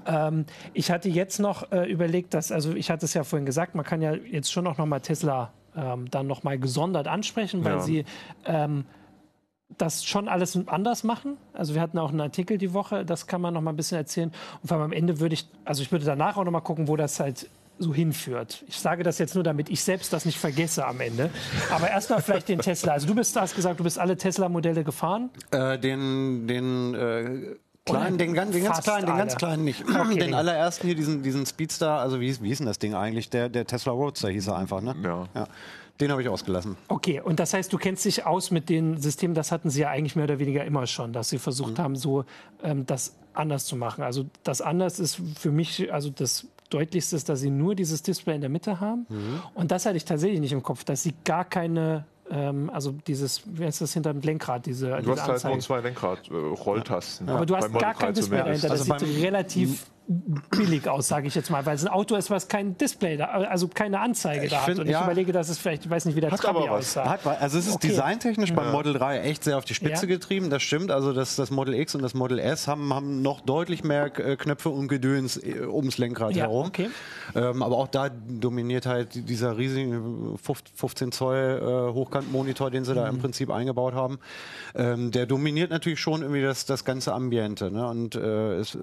Ähm, 0.06 0.46
ich 0.74 0.92
hatte 0.92 1.10
jetzt 1.10 1.40
noch 1.40 1.72
äh, 1.72 1.90
überlegt, 1.90 2.34
dass, 2.34 2.52
also 2.52 2.74
ich 2.74 2.90
hatte 2.90 3.06
es 3.06 3.14
ja 3.14 3.24
vorhin 3.24 3.46
gesagt, 3.46 3.76
man 3.76 3.86
kann 3.86 4.02
ja 4.02 4.14
jetzt 4.14 4.52
schon 4.52 4.68
auch 4.68 4.78
noch 4.78 4.86
mal 4.90 5.00
Tesla 5.00 5.54
ähm, 5.76 6.10
dann 6.10 6.28
nochmal 6.28 6.60
gesondert 6.60 7.08
ansprechen, 7.08 7.64
weil 7.64 7.74
ja. 7.74 7.80
sie 7.80 8.06
ähm, 8.46 8.86
das 9.78 10.04
schon 10.04 10.28
alles 10.28 10.60
anders 10.68 11.04
machen. 11.04 11.38
Also 11.54 11.76
wir 11.76 11.82
hatten 11.82 11.98
auch 12.00 12.10
einen 12.10 12.22
Artikel 12.22 12.58
die 12.58 12.74
Woche, 12.74 13.06
das 13.06 13.28
kann 13.28 13.42
man 13.42 13.54
noch 13.54 13.62
mal 13.62 13.72
ein 13.72 13.76
bisschen 13.76 13.98
erzählen. 13.98 14.32
Und 14.62 14.68
vor 14.68 14.78
allem 14.78 14.86
am 14.86 14.92
Ende 14.92 15.20
würde 15.20 15.34
ich, 15.34 15.48
also 15.64 15.82
ich 15.82 15.92
würde 15.92 16.06
danach 16.06 16.38
auch 16.38 16.44
noch 16.44 16.52
mal 16.52 16.62
gucken, 16.62 16.88
wo 16.88 16.96
das 16.96 17.20
halt 17.20 17.50
so 17.78 17.94
hinführt. 17.94 18.66
Ich 18.68 18.78
sage 18.78 19.04
das 19.04 19.20
jetzt 19.20 19.36
nur, 19.36 19.44
damit 19.44 19.70
ich 19.70 19.82
selbst 19.82 20.12
das 20.12 20.26
nicht 20.26 20.38
vergesse 20.38 20.86
am 20.86 21.00
Ende. 21.00 21.30
Aber 21.72 21.90
erstmal 21.90 22.22
vielleicht 22.22 22.50
den 22.50 22.60
Tesla. 22.60 22.94
Also 22.94 23.08
du 23.08 23.16
bist, 23.16 23.40
hast 23.40 23.56
gesagt, 23.56 23.80
du 23.80 23.86
bist 23.86 23.98
alle 23.98 24.18
Tesla-Modelle 24.18 24.84
gefahren? 24.84 25.30
Äh, 25.52 25.80
den, 25.80 26.46
den 26.48 26.94
äh 26.96 27.56
Klein, 27.90 28.18
den, 28.18 28.34
den, 28.34 28.52
den 28.52 28.64
ganz 28.64 28.82
kleinen, 28.82 29.06
den 29.06 29.18
ganz 29.18 29.36
kleinen 29.36 29.64
nicht. 29.64 29.84
Okay. 29.84 30.20
Den 30.20 30.34
allerersten 30.34 30.88
hier, 30.88 30.96
diesen, 30.96 31.24
diesen 31.24 31.46
Speedster, 31.46 32.00
also 32.00 32.20
wie, 32.20 32.42
wie 32.42 32.48
hieß 32.48 32.60
denn 32.60 32.68
das 32.68 32.80
Ding 32.80 32.94
eigentlich? 32.94 33.30
Der, 33.30 33.50
der 33.50 33.66
Tesla 33.66 33.92
Roadster 33.92 34.30
hieß 34.30 34.48
er 34.48 34.58
einfach, 34.58 34.82
ne? 34.82 34.96
Ja. 35.04 35.28
ja. 35.34 35.48
Den 36.00 36.12
habe 36.12 36.22
ich 36.22 36.30
ausgelassen. 36.30 36.78
Okay, 36.88 37.20
und 37.20 37.40
das 37.40 37.54
heißt, 37.54 37.74
du 37.74 37.78
kennst 37.78 38.06
dich 38.06 38.26
aus 38.26 38.52
mit 38.52 38.70
den 38.70 38.98
Systemen, 38.98 39.36
das 39.36 39.52
hatten 39.52 39.70
sie 39.70 39.82
ja 39.82 39.90
eigentlich 39.90 40.16
mehr 40.16 40.24
oder 40.26 40.40
weniger 40.40 40.64
immer 40.64 40.88
schon, 40.88 41.12
dass 41.12 41.30
sie 41.30 41.40
versucht 41.40 41.78
mhm. 41.78 41.82
haben, 41.82 41.96
so 41.96 42.24
ähm, 42.64 42.86
das 42.86 43.18
anders 43.34 43.66
zu 43.66 43.76
machen. 43.76 44.04
Also 44.04 44.26
das 44.44 44.62
anders 44.62 45.00
ist 45.00 45.22
für 45.38 45.52
mich, 45.52 45.92
also 45.92 46.10
das 46.10 46.48
Deutlichste 46.70 47.16
ist, 47.16 47.28
dass 47.28 47.40
sie 47.42 47.50
nur 47.50 47.76
dieses 47.76 48.02
Display 48.02 48.36
in 48.36 48.42
der 48.42 48.50
Mitte 48.50 48.80
haben. 48.80 49.08
Mhm. 49.10 49.42
Und 49.56 49.72
das 49.72 49.86
hatte 49.86 49.98
ich 49.98 50.06
tatsächlich 50.06 50.40
nicht 50.40 50.54
im 50.54 50.64
Kopf, 50.64 50.84
dass 50.84 51.04
sie 51.04 51.14
gar 51.26 51.44
keine 51.44 52.06
ähm, 52.30 52.70
also 52.70 52.92
dieses, 53.08 53.42
wie 53.46 53.66
heißt 53.66 53.82
das 53.82 53.94
hinter 53.94 54.14
dem 54.14 54.22
Lenkrad, 54.22 54.66
diese 54.66 54.90
Du 54.90 55.12
diese 55.12 55.22
hast 55.22 55.44
halt 55.44 55.54
nur 55.54 55.60
zwei 55.60 55.82
Lenkrad-Rolltasten. 55.82 57.28
Äh, 57.28 57.32
ja. 57.32 57.36
Aber 57.38 57.46
du 57.46 57.56
hast 57.56 57.74
gar 57.74 57.94
kein 57.94 58.14
Display 58.14 58.40
dahinter. 58.40 58.70
Das 58.70 58.90
also 58.90 59.06
sieht 59.06 59.24
relativ 59.24 59.88
billig 60.10 60.88
aus, 60.88 61.08
sage 61.08 61.28
ich 61.28 61.36
jetzt 61.36 61.52
mal, 61.52 61.64
weil 61.68 61.76
es 61.76 61.86
ein 61.86 61.88
Auto 61.88 62.16
ist, 62.16 62.32
was 62.32 62.48
kein 62.48 62.76
Display, 62.78 63.16
da, 63.16 63.26
also 63.26 63.68
keine 63.68 64.00
Anzeige 64.00 64.46
ich 64.46 64.52
da 64.52 64.60
find, 64.62 64.80
hat. 64.80 64.82
Und 64.82 64.88
ich 64.88 64.94
ja, 64.94 65.04
überlege, 65.04 65.32
dass 65.32 65.50
es 65.50 65.60
vielleicht, 65.60 65.86
ich 65.86 65.92
weiß 65.92 66.06
nicht, 66.06 66.16
wie 66.16 66.22
der 66.22 66.32
Trabi 66.32 66.68
aussah. 66.68 67.08
Hat, 67.08 67.28
also 67.28 67.60
es 67.60 67.68
ist 67.68 67.76
okay. 67.76 67.90
designtechnisch 67.90 68.50
ja. 68.50 68.56
beim 68.56 68.72
Model 68.72 68.94
3 68.94 69.20
echt 69.20 69.44
sehr 69.44 69.58
auf 69.58 69.66
die 69.66 69.76
Spitze 69.76 70.08
ja. 70.08 70.16
getrieben, 70.16 70.50
das 70.50 70.64
stimmt. 70.64 70.90
Also 70.90 71.14
das, 71.14 71.36
das 71.36 71.52
Model 71.52 71.76
X 71.76 71.94
und 71.94 72.02
das 72.02 72.16
Model 72.16 72.40
S 72.40 72.68
haben, 72.68 72.92
haben 72.92 73.22
noch 73.22 73.42
deutlich 73.42 73.84
mehr 73.84 74.06
äh, 74.18 74.36
Knöpfe 74.36 74.70
und 74.70 74.88
Gedöns 74.88 75.38
äh, 75.38 75.68
ums 75.68 76.00
Lenkrad 76.00 76.36
herum. 76.36 76.68
Okay. 76.68 76.90
Ähm, 77.36 77.62
aber 77.62 77.78
auch 77.78 77.88
da 77.88 78.10
dominiert 78.10 78.88
halt 78.88 79.30
dieser 79.30 79.60
riesige 79.60 80.02
15 80.76 81.12
Zoll 81.12 81.62
äh, 81.62 81.94
Hochkantmonitor, 81.94 82.72
den 82.72 82.84
sie 82.84 82.94
mhm. 82.94 82.96
da 82.96 83.08
im 83.08 83.16
mhm. 83.16 83.22
Prinzip 83.22 83.52
eingebaut 83.52 83.94
haben. 83.94 84.18
Ähm, 84.74 85.12
der 85.12 85.28
dominiert 85.28 85.70
natürlich 85.70 86.00
schon 86.00 86.22
irgendwie 86.24 86.42
das, 86.42 86.66
das 86.66 86.84
ganze 86.84 87.14
Ambiente. 87.14 87.70
Ne? 87.70 87.88
Und 87.88 88.16
äh, 88.16 88.56
es, 88.56 88.76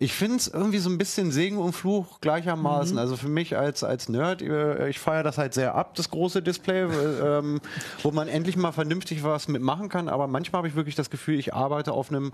ich 0.00 0.07
finde 0.12 0.36
es 0.36 0.48
irgendwie 0.48 0.78
so 0.78 0.90
ein 0.90 0.98
bisschen 0.98 1.32
Segen 1.32 1.58
und 1.58 1.72
Fluch 1.72 2.20
gleichermaßen. 2.20 2.94
Mhm. 2.94 2.98
Also 2.98 3.16
für 3.16 3.28
mich 3.28 3.56
als, 3.56 3.84
als 3.84 4.08
Nerd, 4.08 4.42
äh, 4.42 4.88
ich 4.88 4.98
feiere 4.98 5.22
das 5.22 5.38
halt 5.38 5.54
sehr 5.54 5.74
ab, 5.74 5.94
das 5.94 6.10
große 6.10 6.42
Display, 6.42 6.82
ähm, 6.82 7.60
wo 8.02 8.10
man 8.10 8.28
endlich 8.28 8.56
mal 8.56 8.72
vernünftig 8.72 9.24
was 9.24 9.48
mitmachen 9.48 9.88
kann. 9.88 10.08
Aber 10.08 10.26
manchmal 10.26 10.58
habe 10.58 10.68
ich 10.68 10.76
wirklich 10.76 10.94
das 10.94 11.10
Gefühl, 11.10 11.38
ich 11.38 11.54
arbeite 11.54 11.92
auf 11.92 12.10
einem 12.10 12.32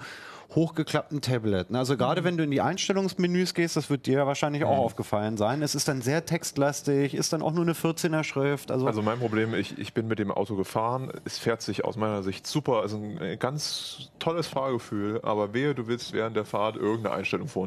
hochgeklappten 0.55 1.21
Tablet. 1.21 1.71
Ne? 1.71 1.79
Also 1.79 1.97
gerade 1.97 2.21
mhm. 2.21 2.25
wenn 2.25 2.37
du 2.37 2.45
in 2.45 2.51
die 2.51 2.61
Einstellungsmenüs 2.61 3.55
gehst, 3.55 3.77
das 3.77 3.91
wird 3.91 4.07
dir 4.07 4.27
wahrscheinlich 4.27 4.63
mhm. 4.63 4.69
auch 4.69 4.79
aufgefallen 4.79 5.37
sein. 5.37 5.63
Es 5.63 5.75
ist 5.75 5.89
dann 5.89 6.03
sehr 6.03 6.27
textlastig, 6.27 7.15
ist 7.15 7.33
dann 7.33 7.43
auch 7.43 7.53
nur 7.53 7.65
eine 7.65 7.73
14er 7.73 8.25
Schrift. 8.25 8.71
Also, 8.71 8.87
also 8.87 9.03
mein 9.03 9.19
Problem, 9.19 9.55
ich, 9.55 9.79
ich 9.79 9.95
bin 9.95 10.07
mit 10.07 10.19
dem 10.19 10.31
Auto 10.31 10.57
gefahren, 10.57 11.11
es 11.25 11.39
fährt 11.39 11.63
sich 11.63 11.85
aus 11.85 11.97
meiner 11.97 12.23
Sicht 12.23 12.47
super, 12.47 12.81
also 12.83 12.97
ein 12.97 13.39
ganz 13.39 14.11
tolles 14.19 14.47
Fahrgefühl, 14.47 15.21
aber 15.23 15.55
wehe, 15.55 15.75
du 15.75 15.87
willst 15.87 16.13
während 16.13 16.37
der 16.37 16.45
Fahrt 16.45 16.77
irgendeine 16.77 17.15
Einstellung 17.15 17.49
vornehmen. 17.49 17.64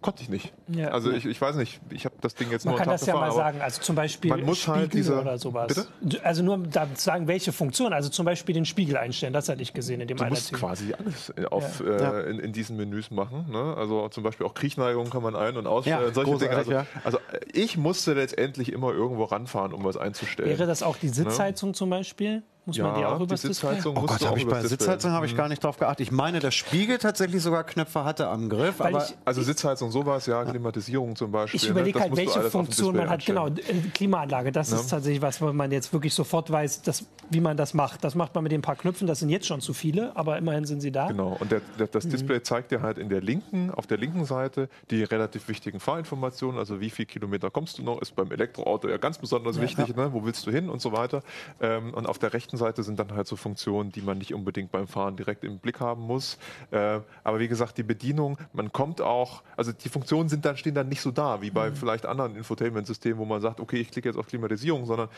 Konnte 0.00 0.22
ich 0.22 0.30
nicht. 0.30 0.54
Ja. 0.68 0.88
Also 0.88 1.10
ich, 1.10 1.26
ich 1.26 1.38
weiß 1.38 1.56
nicht, 1.56 1.78
ich 1.90 2.06
habe 2.06 2.14
das 2.22 2.34
Ding 2.34 2.50
jetzt 2.50 2.64
man 2.64 2.72
nur 2.72 2.78
Man 2.78 2.84
kann 2.86 2.94
das 2.94 3.04
ja 3.04 3.14
mal 3.14 3.32
sagen, 3.32 3.60
also 3.60 3.82
zum 3.82 3.96
Beispiel 3.96 4.30
man 4.30 4.44
muss 4.44 4.66
halt 4.66 4.76
Spiegel 4.76 4.80
halt 4.80 4.94
diese, 4.94 5.20
oder 5.20 5.38
sowas. 5.38 5.86
Bitte? 6.00 6.24
Also 6.24 6.42
nur 6.42 6.56
da 6.56 6.88
sagen, 6.94 7.28
welche 7.28 7.52
Funktion, 7.52 7.92
also 7.92 8.08
zum 8.08 8.24
Beispiel 8.24 8.54
den 8.54 8.64
Spiegel 8.64 8.96
einstellen, 8.96 9.34
das 9.34 9.50
hatte 9.50 9.60
ich 9.60 9.74
gesehen 9.74 10.00
in 10.00 10.08
dem 10.08 10.16
Du 10.16 10.24
musst 10.24 10.54
quasi 10.54 10.94
alles 10.94 11.34
auf, 11.50 11.80
ja. 11.80 12.20
Äh, 12.20 12.30
in, 12.30 12.38
in, 12.38 12.52
diesen 12.54 12.78
Menüs 12.78 13.10
machen. 13.10 13.50
Ne? 13.50 13.74
Also 13.76 14.08
zum 14.08 14.24
Beispiel 14.24 14.46
auch 14.46 14.54
Kriechneigung 14.54 15.10
kann 15.10 15.22
man 15.22 15.36
ein- 15.36 15.58
und 15.58 15.66
ausstellen, 15.66 16.00
ja, 16.00 16.14
solche 16.14 16.38
Dinge. 16.38 16.56
Also, 16.56 16.72
also, 17.04 17.18
ich 17.52 17.76
musste 17.76 18.14
letztendlich 18.14 18.72
immer 18.72 18.92
irgendwo 18.92 19.24
ranfahren, 19.24 19.74
um 19.74 19.84
was 19.84 19.98
einzustellen. 19.98 20.48
Wäre 20.48 20.66
das 20.66 20.82
auch 20.82 20.96
die 20.96 21.08
ne? 21.08 21.14
Sitzheizung 21.14 21.70
ne? 21.70 21.74
zum 21.74 21.90
Beispiel? 21.90 22.42
Muss 22.70 22.76
ja, 22.76 22.84
man 22.84 22.94
die 23.00 23.04
auch 23.04 23.16
über 23.16 23.26
das 23.26 23.42
Sitzheizung 23.42 23.96
Oh 23.96 24.02
Gott, 24.02 24.24
habe 24.24 24.38
ich 24.38 24.46
bei 24.46 24.62
Sitzheizung 24.62 25.10
habe 25.10 25.26
ich 25.26 25.36
gar 25.36 25.48
nicht 25.48 25.64
drauf 25.64 25.76
geachtet. 25.76 26.06
Ich 26.06 26.12
meine, 26.12 26.38
der 26.38 26.52
Spiegel 26.52 26.98
tatsächlich 26.98 27.42
sogar 27.42 27.64
Knöpfe 27.64 28.04
hatte 28.04 28.28
am 28.28 28.48
Griff. 28.48 28.78
Weil 28.78 28.94
aber 28.94 29.04
ich, 29.04 29.16
also 29.24 29.42
Sitzheizung, 29.42 29.90
sowas, 29.90 30.26
ja, 30.26 30.44
Klimatisierung 30.44 31.16
zum 31.16 31.32
Beispiel. 31.32 31.60
Ich 31.60 31.68
überlege 31.68 31.98
ne? 31.98 32.04
halt, 32.04 32.16
welche 32.16 32.42
Funktion 32.42 32.96
man 32.96 33.10
hat. 33.10 33.26
Genau, 33.26 33.48
Klimaanlage, 33.92 34.52
das 34.52 34.70
ja. 34.70 34.78
ist 34.78 34.88
tatsächlich 34.88 35.20
was, 35.20 35.40
wo 35.40 35.52
man 35.52 35.72
jetzt 35.72 35.92
wirklich 35.92 36.14
sofort 36.14 36.50
weiß, 36.50 36.82
dass, 36.82 37.04
wie 37.30 37.40
man 37.40 37.56
das 37.56 37.74
macht. 37.74 38.04
Das 38.04 38.14
macht 38.14 38.34
man 38.34 38.44
mit 38.44 38.52
den 38.52 38.62
paar 38.62 38.76
Knöpfen, 38.76 39.06
das 39.06 39.18
sind 39.18 39.30
jetzt 39.30 39.46
schon 39.46 39.60
zu 39.60 39.74
viele, 39.74 40.16
aber 40.16 40.38
immerhin 40.38 40.64
sind 40.64 40.80
sie 40.80 40.92
da. 40.92 41.08
Genau, 41.08 41.36
und 41.40 41.50
der, 41.50 41.60
der, 41.78 41.88
das 41.88 42.04
mhm. 42.04 42.10
Display 42.10 42.42
zeigt 42.42 42.70
dir 42.70 42.82
halt 42.82 42.98
in 42.98 43.08
der 43.08 43.20
linken, 43.20 43.72
auf 43.72 43.88
der 43.88 43.98
linken 43.98 44.24
Seite 44.24 44.68
die 44.90 45.02
relativ 45.02 45.48
wichtigen 45.48 45.80
Fahrinformationen, 45.80 46.58
also 46.58 46.80
wie 46.80 46.90
viele 46.90 47.06
Kilometer 47.06 47.50
kommst 47.50 47.78
du 47.78 47.82
noch, 47.82 48.00
ist 48.00 48.14
beim 48.14 48.30
Elektroauto 48.30 48.88
ja 48.88 48.98
ganz 48.98 49.18
besonders 49.18 49.56
ja, 49.56 49.62
wichtig, 49.62 49.96
Ne? 49.96 50.12
wo 50.12 50.24
willst 50.24 50.46
du 50.46 50.50
hin 50.50 50.68
und 50.68 50.80
so 50.80 50.92
weiter. 50.92 51.22
Ähm, 51.60 51.94
und 51.94 52.06
auf 52.06 52.18
der 52.18 52.32
rechten 52.32 52.56
Seite 52.60 52.82
sind 52.82 52.98
dann 52.98 53.12
halt 53.12 53.26
so 53.26 53.36
Funktionen, 53.36 53.90
die 53.90 54.02
man 54.02 54.18
nicht 54.18 54.32
unbedingt 54.32 54.70
beim 54.70 54.86
Fahren 54.86 55.16
direkt 55.16 55.42
im 55.44 55.58
Blick 55.58 55.80
haben 55.80 56.02
muss. 56.02 56.38
Äh, 56.70 57.00
aber 57.24 57.40
wie 57.40 57.48
gesagt, 57.48 57.78
die 57.78 57.82
Bedienung, 57.82 58.38
man 58.52 58.72
kommt 58.72 59.00
auch, 59.00 59.42
also 59.56 59.72
die 59.72 59.88
Funktionen 59.88 60.28
sind 60.28 60.44
dann, 60.44 60.56
stehen 60.56 60.74
dann 60.74 60.88
nicht 60.88 61.00
so 61.00 61.10
da, 61.10 61.42
wie 61.42 61.50
bei 61.50 61.70
mhm. 61.70 61.76
vielleicht 61.76 62.06
anderen 62.06 62.36
Infotainment-Systemen, 62.36 63.18
wo 63.18 63.24
man 63.24 63.40
sagt, 63.40 63.60
okay, 63.60 63.78
ich 63.80 63.90
klicke 63.90 64.08
jetzt 64.08 64.18
auf 64.18 64.26
Klimatisierung, 64.26 64.86
sondern 64.86 65.08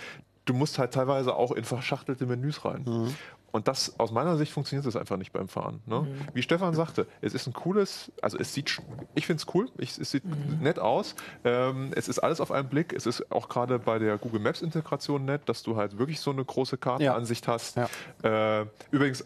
du 0.44 0.54
musst 0.54 0.78
halt 0.78 0.92
teilweise 0.92 1.34
auch 1.34 1.52
in 1.52 1.64
verschachtelte 1.64 2.26
Menüs 2.26 2.64
rein. 2.64 2.84
Mhm. 2.86 3.14
Und 3.52 3.68
das 3.68 4.00
aus 4.00 4.10
meiner 4.10 4.36
Sicht 4.36 4.50
funktioniert 4.50 4.86
das 4.86 4.96
einfach 4.96 5.18
nicht 5.18 5.32
beim 5.32 5.46
Fahren. 5.46 5.82
Ne? 5.86 6.00
Mhm. 6.00 6.06
Wie 6.32 6.42
Stefan 6.42 6.74
sagte, 6.74 7.06
es 7.20 7.34
ist 7.34 7.46
ein 7.46 7.52
cooles, 7.52 8.10
also 8.22 8.38
es 8.38 8.54
sieht, 8.54 8.80
ich 9.14 9.26
finde 9.26 9.42
es 9.42 9.54
cool, 9.54 9.68
ich, 9.78 9.98
es 9.98 10.10
sieht 10.10 10.24
mhm. 10.24 10.58
nett 10.60 10.78
aus. 10.78 11.14
Ähm, 11.44 11.90
es 11.94 12.08
ist 12.08 12.18
alles 12.18 12.40
auf 12.40 12.50
einen 12.50 12.68
Blick. 12.68 12.92
Es 12.94 13.06
ist 13.06 13.30
auch 13.30 13.48
gerade 13.48 13.78
bei 13.78 13.98
der 13.98 14.16
Google 14.16 14.40
Maps 14.40 14.62
Integration 14.62 15.26
nett, 15.26 15.42
dass 15.46 15.62
du 15.62 15.76
halt 15.76 15.98
wirklich 15.98 16.20
so 16.20 16.30
eine 16.30 16.44
große 16.44 16.78
Kartenansicht 16.78 17.46
ja. 17.46 17.52
hast. 17.52 17.76
Ja. 17.76 18.60
Äh, 18.60 18.66
übrigens, 18.90 19.24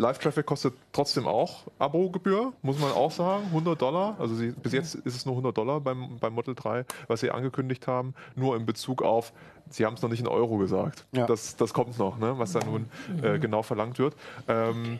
Live-Traffic 0.00 0.46
kostet 0.46 0.74
trotzdem 0.92 1.26
auch 1.26 1.64
Abo-Gebühr, 1.78 2.52
muss 2.62 2.78
man 2.78 2.92
auch 2.92 3.12
sagen, 3.12 3.44
100 3.46 3.80
Dollar. 3.80 4.16
Also 4.18 4.34
sie, 4.34 4.50
bis 4.50 4.72
jetzt 4.72 4.94
ist 4.94 5.14
es 5.14 5.26
nur 5.26 5.34
100 5.34 5.56
Dollar 5.56 5.80
beim, 5.80 6.18
beim 6.18 6.32
Model 6.32 6.54
3, 6.54 6.84
was 7.06 7.20
sie 7.20 7.30
angekündigt 7.30 7.86
haben, 7.86 8.14
nur 8.34 8.56
in 8.56 8.66
Bezug 8.66 9.02
auf, 9.02 9.32
sie 9.68 9.86
haben 9.86 9.94
es 9.94 10.02
noch 10.02 10.10
nicht 10.10 10.20
in 10.20 10.28
Euro 10.28 10.58
gesagt. 10.58 11.06
Ja. 11.12 11.26
Das, 11.26 11.56
das 11.56 11.72
kommt 11.72 11.98
noch, 11.98 12.18
ne, 12.18 12.38
was 12.38 12.52
da 12.52 12.60
nun 12.64 12.88
äh, 13.22 13.36
mhm. 13.36 13.40
genau 13.40 13.62
verlangt 13.62 13.98
wird. 13.98 14.16
Ähm, 14.48 14.98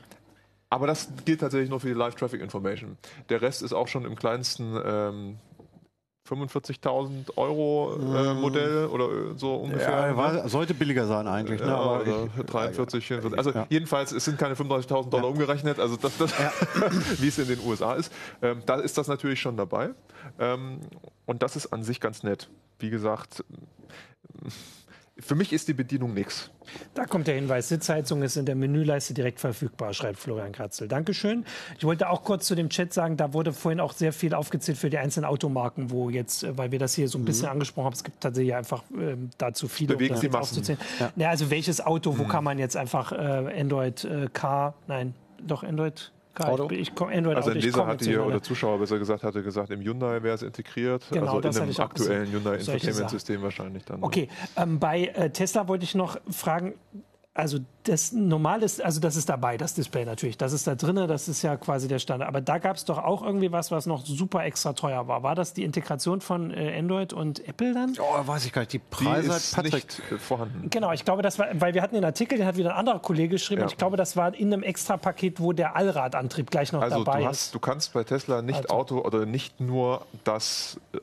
aber 0.68 0.86
das 0.86 1.08
gilt 1.24 1.40
tatsächlich 1.40 1.68
nur 1.68 1.80
für 1.80 1.88
die 1.88 1.94
Live-Traffic 1.94 2.40
Information. 2.40 2.96
Der 3.28 3.42
Rest 3.42 3.62
ist 3.62 3.72
auch 3.72 3.88
schon 3.88 4.04
im 4.04 4.14
kleinsten 4.14 4.80
ähm, 4.84 5.38
45.000 6.30 7.36
Euro 7.36 7.96
äh, 7.96 8.34
mhm. 8.34 8.40
Modell 8.40 8.86
oder 8.86 9.04
äh, 9.06 9.36
so 9.36 9.56
ungefähr. 9.56 10.08
Ja, 10.08 10.16
war, 10.16 10.48
sollte 10.48 10.74
billiger 10.74 11.06
sein 11.06 11.26
eigentlich. 11.26 11.60
Ne? 11.60 11.66
Ja, 11.66 11.76
aber 11.76 11.98
also 11.98 12.28
43, 12.46 13.06
44. 13.06 13.38
Also 13.38 13.50
ja. 13.50 13.66
jedenfalls, 13.68 14.12
es 14.12 14.24
sind 14.24 14.38
keine 14.38 14.54
35.000 14.54 15.10
Dollar 15.10 15.28
umgerechnet, 15.28 15.78
also 15.78 15.96
das, 15.96 16.16
das 16.18 16.32
wie 17.20 17.28
es 17.28 17.38
in 17.38 17.48
den 17.48 17.60
USA 17.64 17.94
ist. 17.94 18.12
Ähm, 18.42 18.62
da 18.66 18.76
ist 18.76 18.96
das 18.96 19.08
natürlich 19.08 19.40
schon 19.40 19.56
dabei. 19.56 19.90
Ähm, 20.38 20.80
und 21.26 21.42
das 21.42 21.56
ist 21.56 21.72
an 21.72 21.82
sich 21.82 22.00
ganz 22.00 22.22
nett. 22.22 22.48
Wie 22.78 22.90
gesagt, 22.90 23.44
für 25.20 25.34
mich 25.34 25.52
ist 25.52 25.68
die 25.68 25.74
Bedienung 25.74 26.14
nichts. 26.14 26.50
Da 26.94 27.04
kommt 27.04 27.26
der 27.26 27.34
Hinweis, 27.34 27.68
Sitzheizung 27.68 28.22
ist 28.22 28.36
in 28.36 28.46
der 28.46 28.54
Menüleiste 28.54 29.14
direkt 29.14 29.40
verfügbar, 29.40 29.92
schreibt 29.92 30.18
Florian 30.18 30.52
Kratzel. 30.52 30.88
Dankeschön. 30.88 31.44
Ich 31.78 31.84
wollte 31.84 32.08
auch 32.08 32.22
kurz 32.22 32.46
zu 32.46 32.54
dem 32.54 32.68
Chat 32.70 32.92
sagen, 32.92 33.16
da 33.16 33.32
wurde 33.32 33.52
vorhin 33.52 33.80
auch 33.80 33.92
sehr 33.92 34.12
viel 34.12 34.34
aufgezählt 34.34 34.78
für 34.78 34.90
die 34.90 34.98
einzelnen 34.98 35.26
Automarken, 35.26 35.90
wo 35.90 36.10
jetzt, 36.10 36.44
äh, 36.44 36.56
weil 36.56 36.72
wir 36.72 36.78
das 36.78 36.94
hier 36.94 37.08
so 37.08 37.18
ein 37.18 37.24
bisschen 37.24 37.46
mhm. 37.46 37.52
angesprochen 37.52 37.86
haben, 37.86 37.94
es 37.94 38.04
gibt 38.04 38.20
tatsächlich 38.20 38.54
einfach 38.54 38.82
äh, 38.90 39.16
dazu 39.38 39.68
viele, 39.68 39.94
Bewegen 39.94 40.14
um 40.14 40.20
das 40.20 40.34
aufzuzählen. 40.34 40.80
Ja. 40.98 41.12
Ja, 41.16 41.30
also 41.30 41.50
welches 41.50 41.80
Auto, 41.80 42.18
wo 42.18 42.24
mhm. 42.24 42.28
kann 42.28 42.44
man 42.44 42.58
jetzt 42.58 42.76
einfach 42.76 43.12
äh, 43.12 43.60
Android 43.60 44.04
äh, 44.04 44.28
Car, 44.32 44.74
nein, 44.86 45.14
doch 45.42 45.62
Android 45.62 46.12
Auto? 46.38 46.68
Ich, 46.70 46.80
ich 46.80 46.94
komm, 46.94 47.08
Android 47.08 47.36
also 47.36 47.50
ein 47.50 47.58
Leser 47.58 47.86
hatte 47.86 48.04
hier, 48.04 48.24
oder 48.24 48.42
Zuschauer 48.42 48.78
besser 48.78 48.98
gesagt, 48.98 49.22
hatte 49.22 49.42
gesagt, 49.42 49.70
im 49.70 49.80
Hyundai 49.80 50.22
wäre 50.22 50.34
es 50.34 50.42
integriert. 50.42 51.04
Genau, 51.10 51.26
also 51.26 51.40
das 51.40 51.56
in 51.56 51.62
einem 51.62 51.76
aktuellen 51.78 52.30
Hyundai 52.30 52.56
Infotainment-System 52.56 53.42
wahrscheinlich 53.42 53.84
dann. 53.84 54.02
Okay, 54.02 54.28
ähm, 54.56 54.78
bei 54.78 55.06
äh, 55.06 55.30
Tesla 55.30 55.68
wollte 55.68 55.84
ich 55.84 55.94
noch 55.94 56.18
fragen, 56.30 56.74
also 57.34 57.58
das 57.90 58.12
normal 58.12 58.62
ist, 58.62 58.82
also 58.82 59.00
das 59.00 59.16
ist 59.16 59.28
dabei, 59.28 59.56
das 59.56 59.74
Display 59.74 60.04
natürlich. 60.04 60.38
Das 60.38 60.52
ist 60.52 60.66
da 60.66 60.74
drin, 60.76 60.96
das 61.08 61.28
ist 61.28 61.42
ja 61.42 61.56
quasi 61.56 61.88
der 61.88 61.98
Standard. 61.98 62.28
Aber 62.28 62.40
da 62.40 62.58
gab 62.58 62.76
es 62.76 62.84
doch 62.84 62.98
auch 62.98 63.22
irgendwie 63.22 63.50
was, 63.50 63.70
was 63.70 63.86
noch 63.86 64.06
super 64.06 64.44
extra 64.44 64.74
teuer 64.74 65.08
war. 65.08 65.22
War 65.22 65.34
das 65.34 65.54
die 65.54 65.64
Integration 65.64 66.20
von 66.20 66.52
äh, 66.52 66.78
Android 66.78 67.12
und 67.12 67.46
Apple 67.48 67.74
dann? 67.74 67.96
Oh, 67.98 68.26
weiß 68.26 68.46
ich 68.46 68.52
gar 68.52 68.62
nicht. 68.62 68.72
Die 68.72 68.78
Preise 68.78 69.28
die 69.28 69.34
ist 69.34 69.54
Patrick 69.54 69.72
nicht 69.74 70.02
vorhanden. 70.20 70.70
Genau, 70.70 70.92
ich 70.92 71.04
glaube, 71.04 71.22
das 71.22 71.38
war, 71.38 71.48
weil 71.54 71.74
wir 71.74 71.82
hatten 71.82 71.96
den 71.96 72.04
Artikel, 72.04 72.38
den 72.38 72.46
hat 72.46 72.56
wieder 72.56 72.70
ein 72.70 72.76
anderer 72.76 73.00
Kollege 73.00 73.30
geschrieben. 73.30 73.60
Ja. 73.60 73.66
Und 73.66 73.72
ich 73.72 73.78
glaube, 73.78 73.96
das 73.96 74.16
war 74.16 74.34
in 74.34 74.52
einem 74.52 74.62
extra 74.62 74.96
Paket, 74.96 75.40
wo 75.40 75.52
der 75.52 75.74
Allradantrieb 75.74 76.50
gleich 76.50 76.72
noch 76.72 76.82
also 76.82 77.02
dabei 77.02 77.20
du 77.20 77.26
hast, 77.26 77.46
ist. 77.46 77.54
Du 77.54 77.58
kannst 77.58 77.92
bei 77.92 78.04
Tesla 78.04 78.40
nicht 78.40 78.56
also. 78.56 78.68
Auto 78.74 79.00
oder 79.00 79.26
nicht 79.26 79.60
nur 79.60 80.06
das 80.22 80.78
äh, 80.92 80.98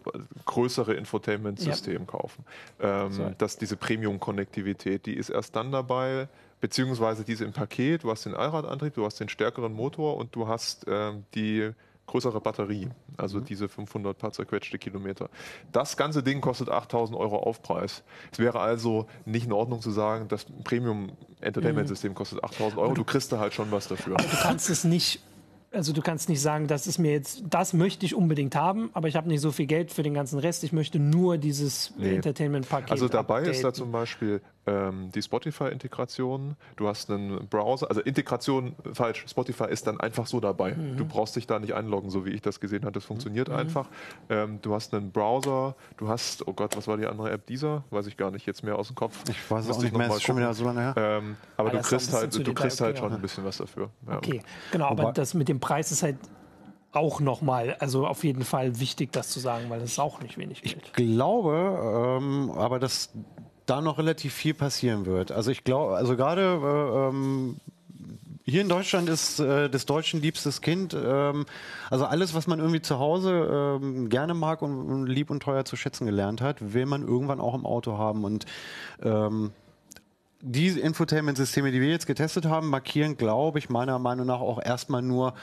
größere 0.45 0.93
Infotainment-System 0.93 1.99
ja. 1.99 2.05
kaufen. 2.05 2.45
Ähm, 2.79 3.11
so. 3.11 3.31
dass 3.37 3.57
diese 3.57 3.75
Premium-Konnektivität, 3.75 5.05
die 5.05 5.15
ist 5.15 5.29
erst 5.29 5.55
dann 5.55 5.71
dabei, 5.73 6.29
beziehungsweise 6.59 7.23
diese 7.23 7.45
im 7.45 7.53
Paket. 7.53 8.03
Du 8.03 8.11
hast 8.11 8.25
den 8.25 8.35
Allradantrieb, 8.35 8.93
du 8.93 9.05
hast 9.05 9.19
den 9.19 9.29
stärkeren 9.29 9.73
Motor 9.73 10.17
und 10.17 10.35
du 10.35 10.47
hast 10.47 10.85
ähm, 10.87 11.25
die 11.35 11.71
größere 12.07 12.39
Batterie, 12.39 12.89
also 13.17 13.39
mhm. 13.39 13.45
diese 13.45 13.67
500 13.67 14.17
paar 14.17 14.31
zerquetschte 14.31 14.79
Kilometer. 14.79 15.29
Das 15.71 15.97
ganze 15.97 16.23
Ding 16.23 16.41
kostet 16.41 16.69
8000 16.69 17.17
Euro 17.19 17.37
Aufpreis. 17.37 18.03
Es 18.31 18.39
wäre 18.39 18.61
also 18.61 19.07
nicht 19.25 19.45
in 19.45 19.51
Ordnung 19.51 19.81
zu 19.81 19.91
sagen, 19.91 20.27
das 20.29 20.45
Premium-Entertainment-System 20.63 22.11
mhm. 22.11 22.15
kostet 22.15 22.43
8000 22.43 22.79
Euro. 22.79 22.89
Du, 22.89 22.95
du 22.95 23.03
kriegst 23.03 23.31
da 23.31 23.39
halt 23.39 23.53
schon 23.53 23.71
was 23.71 23.89
dafür. 23.89 24.15
Aber 24.15 24.23
du 24.23 24.37
kannst 24.37 24.69
es 24.69 24.83
nicht 24.83 25.21
also 25.69 25.91
du 25.91 26.01
kannst 26.01 26.29
nicht 26.29 26.41
sagen, 26.41 26.67
das 26.67 26.87
ist 26.87 26.97
mir 26.97 27.11
jetzt, 27.11 27.43
das 27.49 27.73
möchte 27.73 28.05
ich 28.05 28.15
unbedingt 28.15 28.55
haben, 28.55 28.89
aber 28.93 29.09
ich 29.09 29.17
habe 29.17 29.27
nicht 29.27 29.41
so 29.41 29.51
viel 29.51 29.65
Geld 29.65 29.91
für 29.91 30.01
den 30.01 30.13
ganzen 30.13 30.39
Rest. 30.39 30.63
Ich 30.63 30.71
möchte 30.71 30.97
nur 30.97 31.37
dieses 31.37 31.93
nee. 31.97 32.15
Entertainment-Paket. 32.15 32.89
Also 32.89 33.09
dabei 33.09 33.39
updaten. 33.39 33.53
ist 33.53 33.63
da 33.63 33.73
zum 33.73 33.91
Beispiel 33.91 34.41
ähm, 34.67 35.11
die 35.13 35.21
Spotify-Integration. 35.21 36.55
Du 36.75 36.87
hast 36.87 37.09
einen 37.09 37.47
Browser, 37.47 37.89
also 37.89 38.01
Integration 38.01 38.75
falsch. 38.93 39.25
Spotify 39.27 39.65
ist 39.69 39.87
dann 39.87 39.99
einfach 39.99 40.27
so 40.27 40.39
dabei. 40.39 40.75
Mhm. 40.75 40.97
Du 40.97 41.05
brauchst 41.05 41.35
dich 41.35 41.47
da 41.47 41.59
nicht 41.59 41.73
einloggen, 41.73 42.09
so 42.09 42.25
wie 42.25 42.31
ich 42.31 42.41
das 42.41 42.59
gesehen 42.59 42.83
habe. 42.83 42.91
Das 42.91 43.05
funktioniert 43.05 43.47
mhm. 43.47 43.55
einfach. 43.55 43.87
Ähm, 44.29 44.59
du 44.61 44.73
hast 44.75 44.93
einen 44.93 45.11
Browser. 45.11 45.75
Du 45.95 46.09
hast, 46.09 46.47
oh 46.47 46.53
Gott, 46.53 46.75
was 46.75 46.87
war 46.87 46.97
die 46.97 47.07
andere 47.07 47.31
App? 47.31 47.45
Dieser, 47.47 47.83
weiß 47.89 48.07
ich 48.07 48.17
gar 48.17 48.29
nicht 48.29 48.45
jetzt 48.45 48.63
mehr 48.63 48.77
aus 48.77 48.87
dem 48.87 48.95
Kopf. 48.95 49.23
Ich 49.29 49.49
weiß 49.49 49.67
es 49.67 49.79
nicht 49.79 49.95
mehr. 49.95 50.07
Ist 50.07 50.23
schon 50.23 50.37
wieder 50.37 50.53
so 50.53 50.65
lange 50.65 50.81
her. 50.81 50.93
Ähm, 50.97 51.37
aber, 51.55 51.69
aber 51.69 51.79
du 51.79 51.83
kriegst 51.83 52.13
halt, 52.13 52.47
du 52.47 52.53
kriegst 52.53 52.81
halt 52.81 52.97
schon 52.97 53.13
ein 53.13 53.21
bisschen 53.21 53.45
was 53.45 53.57
dafür. 53.57 53.89
Ja. 54.07 54.17
Okay, 54.17 54.41
genau. 54.71 54.87
Aber, 54.87 55.11
das 55.13 55.33
mit 55.33 55.47
dem 55.47 55.59
Preis 55.59 55.91
ist 55.91 56.03
halt 56.03 56.17
auch 56.91 57.19
nochmal, 57.19 57.75
also 57.79 58.07
auf 58.07 58.23
jeden 58.23 58.43
Fall 58.43 58.79
wichtig, 58.79 59.11
das 59.11 59.29
zu 59.29 59.39
sagen, 59.39 59.69
weil 59.69 59.79
das 59.79 59.91
ist 59.91 59.99
auch 59.99 60.21
nicht 60.21 60.37
wenig 60.37 60.61
Geld. 60.61 60.77
Ich 60.85 60.93
glaube, 60.93 62.19
ähm, 62.19 62.51
aber 62.51 62.79
dass 62.79 63.13
da 63.67 63.81
noch 63.81 63.97
relativ 63.97 64.33
viel 64.33 64.53
passieren 64.53 65.05
wird. 65.05 65.31
Also 65.31 65.51
ich 65.51 65.63
glaube, 65.63 65.95
also 65.95 66.15
gerade 66.15 66.41
äh, 66.41 67.09
ähm, 67.09 67.57
hier 68.49 68.61
in 68.61 68.69
Deutschland 68.69 69.09
ist 69.09 69.39
äh, 69.39 69.69
des 69.69 69.85
Deutschen 69.85 70.21
liebstes 70.21 70.61
Kind. 70.61 70.95
Ähm, 70.97 71.45
also 71.89 72.05
alles, 72.05 72.33
was 72.33 72.47
man 72.47 72.59
irgendwie 72.59 72.81
zu 72.81 72.97
Hause 72.97 73.79
ähm, 73.81 74.09
gerne 74.09 74.33
mag 74.33 74.61
und, 74.61 74.89
und, 74.89 75.05
lieb 75.07 75.29
und 75.29 75.43
teuer 75.43 75.65
zu 75.65 75.75
schätzen 75.75 76.05
gelernt 76.05 76.41
hat, 76.41 76.73
will 76.73 76.85
man 76.85 77.05
irgendwann 77.05 77.41
auch 77.41 77.53
im 77.53 77.65
Auto 77.65 77.97
haben. 77.97 78.23
Und 78.23 78.45
ähm, 79.03 79.51
die 80.41 80.67
Infotainment-Systeme, 80.67 81.71
die 81.71 81.81
wir 81.81 81.89
jetzt 81.89 82.05
getestet 82.05 82.45
haben, 82.45 82.69
markieren, 82.69 83.17
glaube 83.17 83.57
ich, 83.57 83.69
meiner 83.69 83.97
Meinung 83.97 84.27
nach 84.27 84.39
auch 84.39 84.63
erstmal 84.63 85.01
nur 85.01 85.33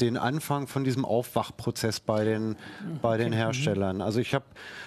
den 0.00 0.18
Anfang 0.18 0.66
von 0.66 0.84
diesem 0.84 1.04
Aufwachprozess 1.04 2.00
bei 2.00 2.24
den, 2.24 2.56
bei 3.00 3.16
den 3.16 3.32
Herstellern. 3.32 4.02
Also 4.02 4.20
ich 4.20 4.34
habe 4.34 4.44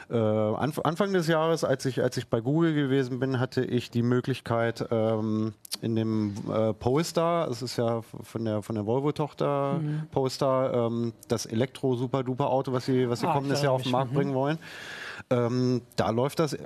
äh, 0.10 0.16
Anf 0.16 0.80
Anfang 0.80 1.14
des 1.14 1.28
Jahres, 1.28 1.64
als 1.64 1.86
ich, 1.86 2.04
als 2.04 2.18
ich 2.18 2.28
bei 2.28 2.42
Google 2.42 2.76
gewesen 2.76 3.20
bin, 3.20 3.40
hatte 3.40 3.64
ich 3.66 3.90
die 3.90 4.04
Möglichkeit, 4.04 4.86
ähm, 4.92 5.54
in 5.82 5.96
dem 5.96 6.36
äh, 6.52 6.74
Polestar, 6.74 7.48
das 7.48 7.62
ist 7.62 7.78
ja 7.78 8.02
von 8.02 8.46
der, 8.46 8.62
von 8.62 8.76
der 8.76 8.86
Volvo-Tochter 8.86 9.80
mhm. 9.82 10.08
Polestar, 10.12 10.74
ähm, 10.74 11.14
das 11.28 11.46
Elektro-Super-Duper-Auto, 11.48 12.72
was 12.72 12.86
sie, 12.86 13.10
was 13.10 13.22
sie 13.22 13.28
ah, 13.28 13.34
kommendes 13.34 13.64
Jahr 13.64 13.74
auf 13.74 13.84
den 13.84 13.92
Markt 13.92 14.14
bringen 14.14 14.34
wollen, 14.36 14.60
ähm, 15.30 15.82
da 15.96 16.10
läuft 16.10 16.40
das 16.40 16.54
äh, 16.54 16.60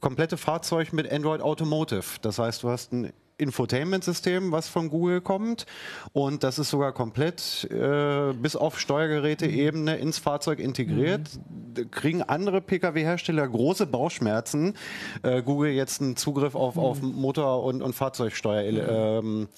komplette 0.00 0.36
Fahrzeug 0.36 0.92
mit 0.92 1.10
Android 1.10 1.40
Automotive. 1.40 2.18
Das 2.22 2.38
heißt, 2.38 2.62
du 2.62 2.68
hast 2.68 2.92
ein 2.92 3.12
Infotainment-System, 3.40 4.52
was 4.52 4.68
von 4.68 4.90
Google 4.90 5.20
kommt. 5.20 5.66
Und 6.12 6.44
das 6.44 6.58
ist 6.58 6.70
sogar 6.70 6.92
komplett 6.92 7.66
äh, 7.70 8.32
bis 8.34 8.54
auf 8.54 8.78
Steuergeräte-Ebene 8.78 9.96
ins 9.96 10.18
Fahrzeug 10.18 10.58
integriert. 10.58 11.28
Mhm. 11.48 11.90
Kriegen 11.90 12.22
andere 12.22 12.60
Pkw-Hersteller 12.60 13.48
große 13.48 13.86
Bauchschmerzen, 13.86 14.74
äh, 15.22 15.42
Google 15.42 15.72
jetzt 15.72 16.02
einen 16.02 16.16
Zugriff 16.16 16.54
auf, 16.54 16.76
mhm. 16.76 16.82
auf 16.82 17.02
Motor- 17.02 17.64
und, 17.64 17.82
und 17.82 17.94
Fahrzeugsteuer. 17.94 18.70
Mhm. 18.70 19.26
Ähm, 19.26 19.48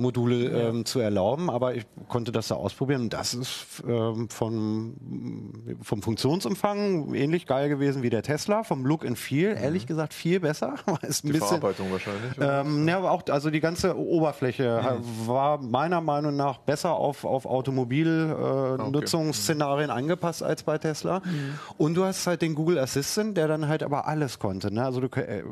Module 0.00 0.48
ähm, 0.48 0.84
zu 0.84 0.98
erlauben, 1.00 1.50
aber 1.50 1.74
ich 1.74 1.86
konnte 2.08 2.32
das 2.32 2.48
da 2.48 2.56
ausprobieren. 2.56 3.08
Das 3.10 3.34
ist 3.34 3.84
ähm, 3.86 4.28
von, 4.28 5.76
vom 5.82 6.02
Funktionsumfang 6.02 7.14
ähnlich 7.14 7.46
geil 7.46 7.68
gewesen 7.68 8.02
wie 8.02 8.10
der 8.10 8.22
Tesla, 8.22 8.64
vom 8.64 8.84
Look 8.84 9.06
and 9.06 9.16
Feel, 9.18 9.54
mhm. 9.54 9.62
ehrlich 9.62 9.86
gesagt 9.86 10.12
viel 10.14 10.40
besser. 10.40 10.74
ist 11.02 11.22
die 11.24 11.28
bisschen, 11.28 11.46
Verarbeitung 11.48 11.92
wahrscheinlich. 11.92 12.32
Ähm, 12.40 12.88
ja, 12.88 12.96
aber 12.98 13.12
auch 13.12 13.22
also 13.28 13.50
die 13.50 13.60
ganze 13.60 13.96
Oberfläche 13.96 14.82
mhm. 14.82 15.28
war 15.28 15.62
meiner 15.62 16.00
Meinung 16.00 16.34
nach 16.36 16.58
besser 16.58 16.94
auf, 16.94 17.24
auf 17.24 17.46
Automobilnutzungsszenarien 17.46 19.90
äh, 19.90 19.92
okay. 19.92 20.02
angepasst 20.02 20.42
als 20.42 20.62
bei 20.62 20.78
Tesla. 20.78 21.20
Mhm. 21.24 21.58
Und 21.76 21.94
du 21.94 22.04
hast 22.04 22.26
halt 22.26 22.42
den 22.42 22.54
Google 22.54 22.78
Assistant, 22.78 23.36
der 23.36 23.48
dann 23.48 23.68
halt 23.68 23.82
aber 23.82 24.06
alles 24.06 24.38
konnte. 24.38 24.72
Ne? 24.72 24.84
Also 24.84 25.00
du 25.00 25.08
äh, 25.20 25.42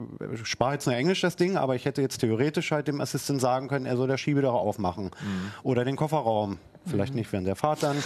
spar 0.42 0.72
jetzt 0.72 0.86
nur 0.86 0.96
Englisch 0.96 1.20
das 1.20 1.36
Ding, 1.36 1.56
aber 1.56 1.74
ich 1.74 1.84
hätte 1.84 2.00
jetzt 2.00 2.18
theoretisch 2.18 2.70
halt 2.70 2.88
dem 2.88 3.00
Assistent 3.00 3.40
sagen 3.40 3.68
können, 3.68 3.86
er 3.86 3.96
soll 3.96 4.08
der 4.08 4.16
Schiebe 4.16 4.37
Schiebedach 4.38 4.54
aufmachen. 4.54 5.04
Mhm. 5.04 5.52
Oder 5.62 5.84
den 5.84 5.96
Kofferraum. 5.96 6.58
Vielleicht 6.86 7.12
mhm. 7.12 7.18
nicht 7.18 7.32
während 7.32 7.46
der 7.46 7.56
Fahrt 7.56 7.82
dann. 7.82 7.96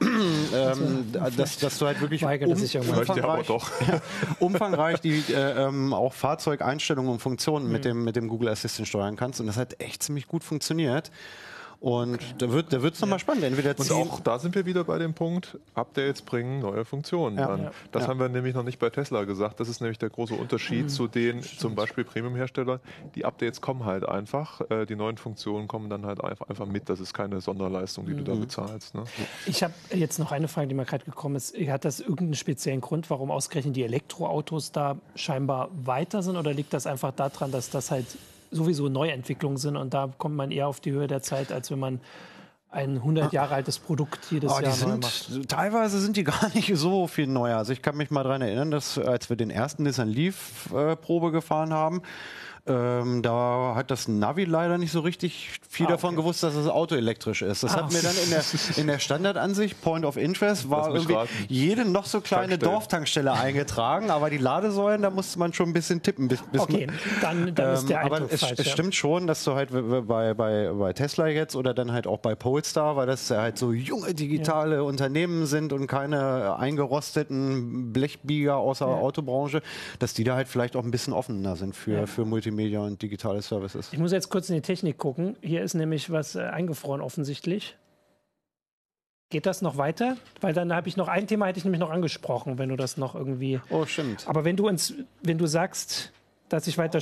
ähm, 0.00 1.12
dass, 1.36 1.58
dass 1.58 1.78
du 1.78 1.86
halt 1.86 2.00
wirklich 2.00 2.24
um, 2.24 2.30
umfangreich, 2.30 3.48
ja, 3.48 4.00
umfangreich 4.38 5.00
die 5.00 5.22
äh, 5.30 5.66
ähm, 5.66 5.92
auch 5.92 6.14
Fahrzeugeinstellungen 6.14 7.10
und 7.12 7.18
Funktionen 7.18 7.66
mhm. 7.66 7.72
mit, 7.72 7.84
dem, 7.84 8.04
mit 8.04 8.16
dem 8.16 8.28
Google 8.28 8.48
Assistant 8.48 8.88
steuern 8.88 9.16
kannst. 9.16 9.40
Und 9.40 9.48
das 9.48 9.56
hat 9.56 9.80
echt 9.80 10.02
ziemlich 10.02 10.28
gut 10.28 10.44
funktioniert. 10.44 11.10
Und 11.82 12.14
okay. 12.14 12.24
da 12.38 12.52
wird 12.52 12.72
da 12.72 12.80
wird's 12.80 13.00
nochmal 13.00 13.18
spannend. 13.18 13.42
Entweder 13.42 13.76
und 13.76 13.90
auch 13.90 14.20
da 14.20 14.38
sind 14.38 14.54
wir 14.54 14.66
wieder 14.66 14.84
bei 14.84 14.98
dem 14.98 15.14
Punkt, 15.14 15.58
Updates 15.74 16.22
bringen 16.22 16.60
neue 16.60 16.84
Funktionen 16.84 17.36
ja. 17.36 17.48
an. 17.48 17.70
Das 17.90 18.04
ja. 18.04 18.08
haben 18.08 18.20
wir 18.20 18.28
nämlich 18.28 18.54
noch 18.54 18.62
nicht 18.62 18.78
bei 18.78 18.88
Tesla 18.88 19.24
gesagt. 19.24 19.58
Das 19.58 19.68
ist 19.68 19.80
nämlich 19.80 19.98
der 19.98 20.08
große 20.08 20.32
Unterschied 20.32 20.84
mhm. 20.84 20.88
zu 20.88 21.08
den 21.08 21.42
Stimmt. 21.42 21.60
zum 21.60 21.74
Beispiel 21.74 22.04
Premium-Herstellern. 22.04 22.78
Die 23.16 23.24
Updates 23.24 23.60
kommen 23.60 23.84
halt 23.84 24.08
einfach. 24.08 24.60
Äh, 24.70 24.86
die 24.86 24.94
neuen 24.94 25.16
Funktionen 25.16 25.66
kommen 25.66 25.90
dann 25.90 26.06
halt 26.06 26.22
einfach 26.22 26.66
mit. 26.66 26.88
Das 26.88 27.00
ist 27.00 27.14
keine 27.14 27.40
Sonderleistung, 27.40 28.06
die 28.06 28.12
mhm. 28.12 28.18
du 28.18 28.24
da 28.26 28.34
mhm. 28.36 28.40
bezahlst. 28.42 28.94
Ne? 28.94 29.02
Ich 29.46 29.64
habe 29.64 29.74
jetzt 29.92 30.20
noch 30.20 30.30
eine 30.30 30.46
Frage, 30.46 30.68
die 30.68 30.76
mir 30.76 30.84
gerade 30.84 31.04
gekommen 31.04 31.34
ist. 31.34 31.52
Hat 31.66 31.84
das 31.84 31.98
irgendeinen 31.98 32.36
speziellen 32.36 32.80
Grund, 32.80 33.10
warum 33.10 33.32
ausgerechnet 33.32 33.74
die 33.74 33.82
Elektroautos 33.82 34.70
da 34.70 34.98
scheinbar 35.16 35.68
weiter 35.72 36.22
sind? 36.22 36.36
Oder 36.36 36.54
liegt 36.54 36.74
das 36.74 36.86
einfach 36.86 37.10
daran, 37.10 37.50
dass 37.50 37.70
das 37.70 37.90
halt 37.90 38.06
sowieso 38.52 38.88
Neuentwicklungen 38.88 39.58
sind 39.58 39.76
und 39.76 39.94
da 39.94 40.10
kommt 40.16 40.36
man 40.36 40.50
eher 40.50 40.68
auf 40.68 40.80
die 40.80 40.92
Höhe 40.92 41.06
der 41.06 41.22
Zeit, 41.22 41.50
als 41.50 41.70
wenn 41.70 41.78
man 41.80 42.00
ein 42.70 42.96
100 42.96 43.32
Jahre 43.32 43.54
altes 43.54 43.78
Produkt 43.78 44.30
jedes 44.30 44.50
oh, 44.50 44.60
Jahr 44.60 44.72
sind, 44.72 45.02
macht. 45.02 45.48
Teilweise 45.48 46.00
sind 46.00 46.16
die 46.16 46.24
gar 46.24 46.50
nicht 46.54 46.74
so 46.76 47.06
viel 47.06 47.26
neuer. 47.26 47.58
Also 47.58 47.72
ich 47.72 47.82
kann 47.82 47.96
mich 47.96 48.10
mal 48.10 48.22
daran 48.22 48.42
erinnern, 48.42 48.70
dass 48.70 48.98
als 48.98 49.28
wir 49.28 49.36
den 49.36 49.50
ersten 49.50 49.82
Nissan 49.82 50.08
Leaf 50.08 50.72
äh, 50.72 50.96
Probe 50.96 51.32
gefahren 51.32 51.72
haben, 51.72 52.02
ähm, 52.64 53.22
da 53.22 53.72
hat 53.74 53.90
das 53.90 54.06
Navi 54.06 54.44
leider 54.44 54.78
nicht 54.78 54.92
so 54.92 55.00
richtig 55.00 55.50
viel 55.68 55.86
ah, 55.86 55.90
davon 55.90 56.10
okay. 56.10 56.22
gewusst, 56.22 56.44
dass 56.44 56.54
das 56.54 56.68
Auto 56.68 56.94
elektrisch 56.94 57.42
ist. 57.42 57.64
Das 57.64 57.74
ah. 57.74 57.78
hat 57.78 57.92
mir 57.92 58.02
dann 58.02 58.14
in 58.22 58.30
der, 58.30 58.44
in 58.76 58.86
der 58.86 59.00
Standardansicht, 59.00 59.82
Point 59.82 60.04
of 60.04 60.16
Interest, 60.16 60.70
war 60.70 60.94
irgendwie 60.94 61.14
raten. 61.14 61.28
jede 61.48 61.84
noch 61.84 62.06
so 62.06 62.20
kleine 62.20 62.58
Dorftankstelle 62.58 63.32
eingetragen, 63.32 64.10
aber 64.10 64.30
die 64.30 64.38
Ladesäulen, 64.38 65.02
da 65.02 65.10
musste 65.10 65.40
man 65.40 65.52
schon 65.52 65.70
ein 65.70 65.72
bisschen 65.72 66.02
tippen. 66.02 66.28
Bis, 66.28 66.40
bis 66.52 66.60
okay, 66.60 66.86
dann, 67.20 67.52
dann 67.52 67.74
ist 67.74 67.88
der 67.88 68.02
ähm, 68.02 68.06
Aber 68.06 68.30
es, 68.30 68.40
falsch, 68.40 68.54
es 68.58 68.66
ja. 68.66 68.72
stimmt 68.72 68.94
schon, 68.94 69.26
dass 69.26 69.42
du 69.42 69.54
halt 69.54 69.70
bei, 70.06 70.32
bei, 70.34 70.70
bei 70.72 70.92
Tesla 70.92 71.26
jetzt 71.26 71.56
oder 71.56 71.74
dann 71.74 71.90
halt 71.90 72.06
auch 72.06 72.18
bei 72.18 72.36
Polestar, 72.36 72.94
weil 72.94 73.08
das 73.08 73.28
halt 73.28 73.58
so 73.58 73.72
junge 73.72 74.14
digitale 74.14 74.76
ja. 74.76 74.82
Unternehmen 74.82 75.46
sind 75.46 75.72
und 75.72 75.88
keine 75.88 76.56
eingerosteten 76.60 77.92
Blechbieger 77.92 78.56
außer 78.56 78.86
ja. 78.86 78.92
Autobranche, 78.92 79.62
dass 79.98 80.14
die 80.14 80.22
da 80.22 80.36
halt 80.36 80.46
vielleicht 80.46 80.76
auch 80.76 80.84
ein 80.84 80.92
bisschen 80.92 81.12
offener 81.12 81.56
sind 81.56 81.74
für, 81.74 82.06
für 82.06 82.24
Multimedia. 82.24 82.51
Multimedia 82.52 82.80
und 82.80 83.00
digitale 83.00 83.42
Services. 83.42 83.88
Ich 83.92 83.98
muss 83.98 84.12
jetzt 84.12 84.28
kurz 84.28 84.48
in 84.48 84.56
die 84.56 84.60
Technik 84.60 84.98
gucken. 84.98 85.36
Hier 85.40 85.62
ist 85.62 85.74
nämlich 85.74 86.10
was 86.10 86.34
äh, 86.34 86.42
eingefroren 86.42 87.00
offensichtlich. 87.00 87.76
Geht 89.30 89.46
das 89.46 89.62
noch 89.62 89.78
weiter? 89.78 90.18
Weil 90.42 90.52
dann 90.52 90.74
habe 90.74 90.88
ich 90.88 90.96
noch 90.96 91.08
ein 91.08 91.26
Thema, 91.26 91.46
hätte 91.46 91.58
ich 91.58 91.64
nämlich 91.64 91.80
noch 91.80 91.90
angesprochen, 91.90 92.58
wenn 92.58 92.68
du 92.68 92.76
das 92.76 92.98
noch 92.98 93.14
irgendwie. 93.14 93.60
Oh, 93.70 93.86
stimmt. 93.86 94.28
Aber 94.28 94.44
wenn 94.44 94.56
du 94.56 94.68
uns, 94.68 94.94
wenn 95.22 95.38
du 95.38 95.46
sagst, 95.46 96.12
dass 96.50 96.66
ich 96.66 96.76
weiter. 96.76 97.00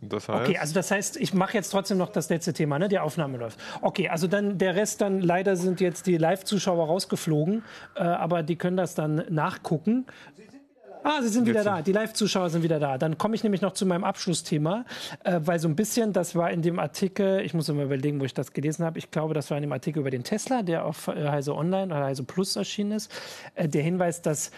Das 0.00 0.28
heißt? 0.28 0.40
Okay, 0.48 0.58
also 0.58 0.74
das 0.74 0.90
heißt, 0.90 1.16
ich 1.16 1.32
mache 1.32 1.54
jetzt 1.54 1.70
trotzdem 1.70 1.96
noch 1.96 2.10
das 2.10 2.28
letzte 2.28 2.52
Thema, 2.52 2.78
ne? 2.78 2.88
Die 2.88 2.98
Aufnahme 2.98 3.38
läuft. 3.38 3.58
Okay, 3.80 4.08
also 4.08 4.26
dann 4.26 4.58
der 4.58 4.76
Rest 4.76 5.00
dann 5.00 5.20
leider 5.20 5.56
sind 5.56 5.80
jetzt 5.80 6.06
die 6.06 6.18
Live-Zuschauer 6.18 6.86
rausgeflogen, 6.86 7.64
äh, 7.94 8.00
aber 8.02 8.42
die 8.42 8.56
können 8.56 8.76
das 8.76 8.94
dann 8.94 9.24
nachgucken. 9.30 10.06
Ah, 11.08 11.22
sie 11.22 11.28
sind 11.28 11.46
wieder 11.46 11.62
da. 11.62 11.82
Die 11.82 11.92
Live-Zuschauer 11.92 12.50
sind 12.50 12.64
wieder 12.64 12.80
da. 12.80 12.98
Dann 12.98 13.16
komme 13.16 13.36
ich 13.36 13.44
nämlich 13.44 13.62
noch 13.62 13.74
zu 13.74 13.86
meinem 13.86 14.02
Abschlussthema, 14.02 14.84
äh, 15.22 15.38
weil 15.40 15.60
so 15.60 15.68
ein 15.68 15.76
bisschen, 15.76 16.12
das 16.12 16.34
war 16.34 16.50
in 16.50 16.62
dem 16.62 16.80
Artikel, 16.80 17.42
ich 17.42 17.54
muss 17.54 17.68
mal 17.68 17.84
überlegen, 17.84 18.20
wo 18.20 18.24
ich 18.24 18.34
das 18.34 18.52
gelesen 18.52 18.84
habe. 18.84 18.98
Ich 18.98 19.12
glaube, 19.12 19.32
das 19.32 19.48
war 19.50 19.56
in 19.56 19.62
dem 19.62 19.72
Artikel 19.72 20.00
über 20.00 20.10
den 20.10 20.24
Tesla, 20.24 20.62
der 20.62 20.84
auf 20.84 21.06
äh, 21.06 21.28
Heise 21.28 21.54
Online 21.54 21.94
oder 21.94 22.06
Heise 22.06 22.24
Plus 22.24 22.56
erschienen 22.56 22.90
ist. 22.90 23.12
Äh, 23.54 23.68
der 23.68 23.82
Hinweis, 23.82 24.20
dass 24.20 24.50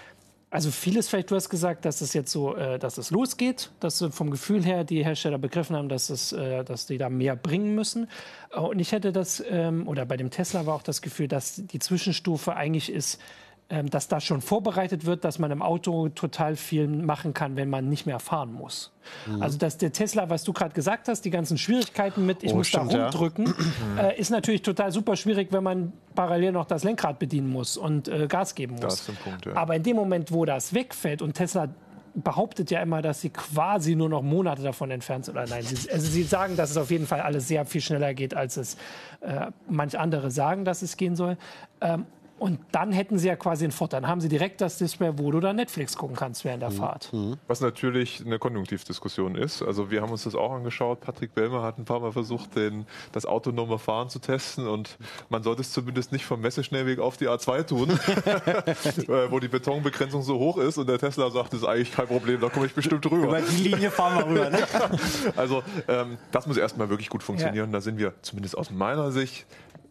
also 0.50 0.70
vieles 0.70 1.08
vielleicht, 1.08 1.30
du 1.30 1.36
hast 1.36 1.50
gesagt, 1.50 1.84
dass 1.84 2.00
es 2.00 2.14
jetzt 2.14 2.32
so, 2.32 2.56
äh, 2.56 2.78
dass 2.78 2.96
es 2.96 3.10
losgeht, 3.10 3.70
dass 3.80 4.02
vom 4.10 4.30
Gefühl 4.30 4.64
her 4.64 4.84
die 4.84 5.04
Hersteller 5.04 5.38
begriffen 5.38 5.76
haben, 5.76 5.88
dass 5.88 6.08
es, 6.08 6.32
äh, 6.32 6.64
dass 6.64 6.86
die 6.86 6.96
da 6.96 7.10
mehr 7.10 7.36
bringen 7.36 7.74
müssen. 7.74 8.08
Äh, 8.52 8.60
und 8.60 8.78
ich 8.78 8.92
hätte 8.92 9.12
das, 9.12 9.42
ähm, 9.48 9.86
oder 9.86 10.06
bei 10.06 10.16
dem 10.16 10.30
Tesla 10.30 10.64
war 10.64 10.74
auch 10.74 10.82
das 10.82 11.02
Gefühl, 11.02 11.28
dass 11.28 11.56
die 11.66 11.78
Zwischenstufe 11.78 12.56
eigentlich 12.56 12.90
ist, 12.90 13.20
dass 13.68 14.08
das 14.08 14.24
schon 14.24 14.40
vorbereitet 14.40 15.04
wird, 15.04 15.24
dass 15.24 15.38
man 15.38 15.50
im 15.50 15.60
Auto 15.60 16.08
total 16.08 16.56
viel 16.56 16.88
machen 16.88 17.34
kann, 17.34 17.56
wenn 17.56 17.68
man 17.68 17.88
nicht 17.88 18.06
mehr 18.06 18.18
fahren 18.18 18.52
muss. 18.52 18.92
Mhm. 19.26 19.42
Also 19.42 19.58
dass 19.58 19.76
der 19.76 19.92
Tesla, 19.92 20.30
was 20.30 20.44
du 20.44 20.54
gerade 20.54 20.74
gesagt 20.74 21.06
hast, 21.08 21.22
die 21.26 21.30
ganzen 21.30 21.58
Schwierigkeiten 21.58 22.24
mit, 22.24 22.42
ich 22.42 22.52
oh, 22.52 22.56
muss 22.56 22.68
stimmt, 22.68 22.94
da 22.94 23.04
rumdrücken, 23.04 23.54
ja. 23.96 24.08
äh, 24.08 24.18
ist 24.18 24.30
natürlich 24.30 24.62
total 24.62 24.90
super 24.90 25.16
schwierig, 25.16 25.48
wenn 25.50 25.62
man 25.62 25.92
parallel 26.14 26.52
noch 26.52 26.64
das 26.64 26.82
Lenkrad 26.82 27.18
bedienen 27.18 27.50
muss 27.50 27.76
und 27.76 28.08
äh, 28.08 28.26
Gas 28.26 28.54
geben 28.54 28.76
muss. 28.76 29.02
Punkt, 29.22 29.44
ja. 29.44 29.54
Aber 29.54 29.76
in 29.76 29.82
dem 29.82 29.96
Moment, 29.96 30.32
wo 30.32 30.46
das 30.46 30.72
wegfällt 30.72 31.20
und 31.20 31.34
Tesla 31.34 31.68
behauptet 32.14 32.70
ja 32.70 32.80
immer, 32.80 33.02
dass 33.02 33.20
sie 33.20 33.30
quasi 33.30 33.94
nur 33.94 34.08
noch 34.08 34.22
Monate 34.22 34.62
davon 34.62 34.90
entfernt 34.90 35.26
sind. 35.26 35.36
Oder 35.36 35.46
nein, 35.46 35.62
sie, 35.62 35.90
also 35.90 36.06
sie 36.06 36.22
sagen, 36.22 36.56
dass 36.56 36.70
es 36.70 36.76
auf 36.76 36.90
jeden 36.90 37.06
Fall 37.06 37.20
alles 37.20 37.48
sehr 37.48 37.64
viel 37.64 37.80
schneller 37.80 38.14
geht, 38.14 38.34
als 38.34 38.56
es 38.56 38.76
äh, 39.20 39.46
manch 39.68 39.98
andere 39.98 40.30
sagen, 40.30 40.64
dass 40.64 40.82
es 40.82 40.96
gehen 40.96 41.16
soll. 41.16 41.36
Ähm, 41.80 42.06
Und 42.38 42.60
dann 42.72 42.92
hätten 42.92 43.18
sie 43.18 43.28
ja 43.28 43.36
quasi 43.36 43.64
einen 43.64 43.72
Vorteil. 43.72 44.00
Dann 44.00 44.10
haben 44.10 44.20
sie 44.20 44.28
direkt 44.28 44.60
das 44.60 44.78
Display, 44.78 45.12
wo 45.16 45.30
du 45.30 45.40
dann 45.40 45.56
Netflix 45.56 45.96
gucken 45.96 46.16
kannst 46.16 46.44
während 46.44 46.62
der 46.62 46.70
mhm. 46.70 46.74
Fahrt. 46.74 47.12
Mhm. 47.12 47.36
Was 47.46 47.60
natürlich 47.60 48.24
eine 48.24 48.38
Konjunktivdiskussion 48.38 49.34
ist. 49.34 49.62
Also 49.62 49.90
wir 49.90 50.02
haben 50.02 50.10
uns 50.10 50.24
das 50.24 50.34
auch 50.34 50.52
angeschaut. 50.52 51.00
Patrick 51.00 51.34
Bellmer 51.34 51.62
hat 51.62 51.78
ein 51.78 51.84
paar 51.84 52.00
Mal 52.00 52.12
versucht, 52.12 52.56
den, 52.56 52.86
das 53.12 53.26
autonome 53.26 53.78
Fahren 53.78 54.08
zu 54.08 54.18
testen. 54.18 54.68
Und 54.68 54.98
man 55.28 55.42
sollte 55.42 55.62
es 55.62 55.72
zumindest 55.72 56.12
nicht 56.12 56.24
vom 56.24 56.40
Messeschnellweg 56.40 56.98
auf 56.98 57.16
die 57.16 57.28
A2 57.28 57.66
tun, 57.66 57.90
äh, 58.16 59.30
wo 59.30 59.40
die 59.40 59.48
Betonbegrenzung 59.48 60.22
so 60.22 60.38
hoch 60.38 60.58
ist. 60.58 60.78
Und 60.78 60.88
der 60.88 60.98
Tesla 60.98 61.30
sagt, 61.30 61.52
das 61.52 61.60
ist 61.60 61.66
eigentlich 61.66 61.92
kein 61.92 62.06
Problem, 62.06 62.40
da 62.40 62.48
komme 62.48 62.66
ich 62.66 62.74
bestimmt 62.74 63.04
rüber. 63.10 63.24
Über 63.24 63.40
die 63.40 63.68
Linie 63.68 63.90
fahren 63.90 64.18
wir 64.18 64.26
rüber. 64.26 64.50
Ne? 64.50 64.58
also 65.36 65.62
ähm, 65.88 66.18
das 66.30 66.46
muss 66.46 66.56
erstmal 66.56 66.88
wirklich 66.88 67.08
gut 67.08 67.22
funktionieren. 67.22 67.70
Ja. 67.70 67.72
Da 67.72 67.80
sind 67.80 67.98
wir 67.98 68.14
zumindest 68.22 68.56
aus 68.56 68.70
meiner 68.70 69.10
Sicht 69.10 69.46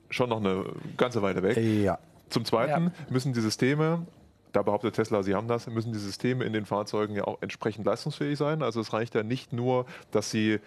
schon 0.09 0.29
noch 0.29 0.39
eine 0.39 0.65
ganze 0.95 1.21
Weile 1.21 1.43
weg. 1.43 1.57
Ja. 1.57 1.99
Zum 2.29 2.45
Zweiten 2.45 2.85
ja. 2.85 2.91
müssen 3.09 3.33
die 3.33 3.41
Systeme 3.41 4.05
da 4.57 4.63
behauptet 4.63 4.95
Tesla, 4.95 5.21
sie 5.23 5.35
haben 5.35 5.47
das, 5.47 5.67
müssen 5.67 5.93
die 5.93 5.99
Systeme 5.99 6.43
in 6.43 6.51
den 6.51 6.65
Fahrzeugen 6.65 7.15
ja 7.15 7.25
auch 7.25 7.37
entsprechend 7.41 7.85
leistungsfähig 7.85 8.37
sein. 8.37 8.63
Also 8.63 8.79
es 8.79 8.91
reicht 8.93 9.13
ja 9.13 9.21
nicht 9.21 9.53
nur, 9.53 9.85
dass 10.09 10.31
sie 10.31 10.59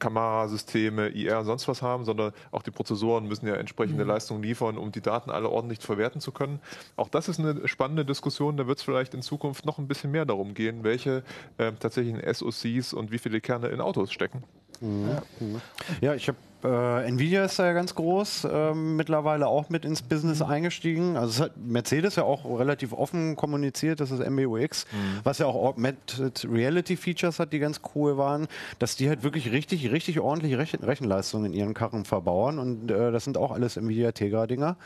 Kamerasysteme, 0.00 1.08
IR 1.08 1.38
und 1.40 1.44
sonst 1.44 1.68
was 1.68 1.80
haben, 1.80 2.04
sondern 2.04 2.32
auch 2.50 2.62
die 2.62 2.70
Prozessoren 2.70 3.28
müssen 3.28 3.46
ja 3.46 3.54
entsprechende 3.54 4.02
mhm. 4.02 4.10
Leistungen 4.10 4.42
liefern, 4.42 4.76
um 4.76 4.92
die 4.92 5.00
Daten 5.00 5.30
alle 5.30 5.50
ordentlich 5.50 5.78
verwerten 5.80 6.20
zu 6.20 6.32
können. 6.32 6.60
Auch 6.96 7.08
das 7.08 7.28
ist 7.28 7.38
eine 7.38 7.68
spannende 7.68 8.04
Diskussion. 8.04 8.56
Da 8.56 8.66
wird 8.66 8.78
es 8.78 8.84
vielleicht 8.84 9.14
in 9.14 9.22
Zukunft 9.22 9.66
noch 9.66 9.78
ein 9.78 9.86
bisschen 9.86 10.10
mehr 10.10 10.24
darum 10.24 10.54
gehen, 10.54 10.82
welche 10.82 11.22
äh, 11.58 11.72
tatsächlichen 11.72 12.20
SoCs 12.32 12.92
und 12.92 13.12
wie 13.12 13.18
viele 13.18 13.40
Kerne 13.40 13.68
in 13.68 13.80
Autos 13.80 14.12
stecken. 14.12 14.42
Mhm. 14.80 15.18
Ja, 16.00 16.14
ich 16.14 16.28
habe 16.28 16.38
äh, 16.64 17.08
Nvidia 17.08 17.44
ist 17.44 17.58
da 17.58 17.66
ja 17.66 17.72
ganz 17.72 17.94
groß, 17.94 18.44
äh, 18.44 18.74
mittlerweile 18.74 19.46
auch 19.46 19.68
mit 19.68 19.84
ins 19.84 20.02
Business 20.02 20.42
eingestiegen. 20.42 21.16
Also 21.16 21.30
es 21.30 21.40
hat 21.40 21.56
Mercedes 21.56 22.16
ja 22.16 22.24
auch 22.24 22.44
relativ 22.58 22.92
offen 22.92 23.36
kommuniziert, 23.36 24.00
das 24.00 24.10
ist 24.10 24.28
MBUX, 24.28 24.86
mhm. 24.90 25.20
was 25.24 25.38
ja 25.38 25.46
auch 25.46 25.54
Augmented 25.54 26.46
Reality 26.50 26.96
Features 26.96 27.38
hat, 27.38 27.52
die 27.52 27.58
ganz 27.58 27.80
cool 27.94 28.18
waren, 28.18 28.48
dass 28.78 28.96
die 28.96 29.08
halt 29.08 29.22
wirklich 29.22 29.52
richtig, 29.52 29.90
richtig 29.90 30.20
ordentliche 30.20 30.58
Rechen 30.58 30.82
Rechenleistungen 30.82 31.46
in 31.46 31.52
ihren 31.52 31.74
Karren 31.74 32.04
verbauen 32.04 32.58
und 32.58 32.90
äh, 32.90 33.12
das 33.12 33.24
sind 33.24 33.36
auch 33.36 33.52
alles 33.52 33.76
Nvidia 33.76 34.12
Tegra 34.12 34.46
Dinger. 34.46 34.76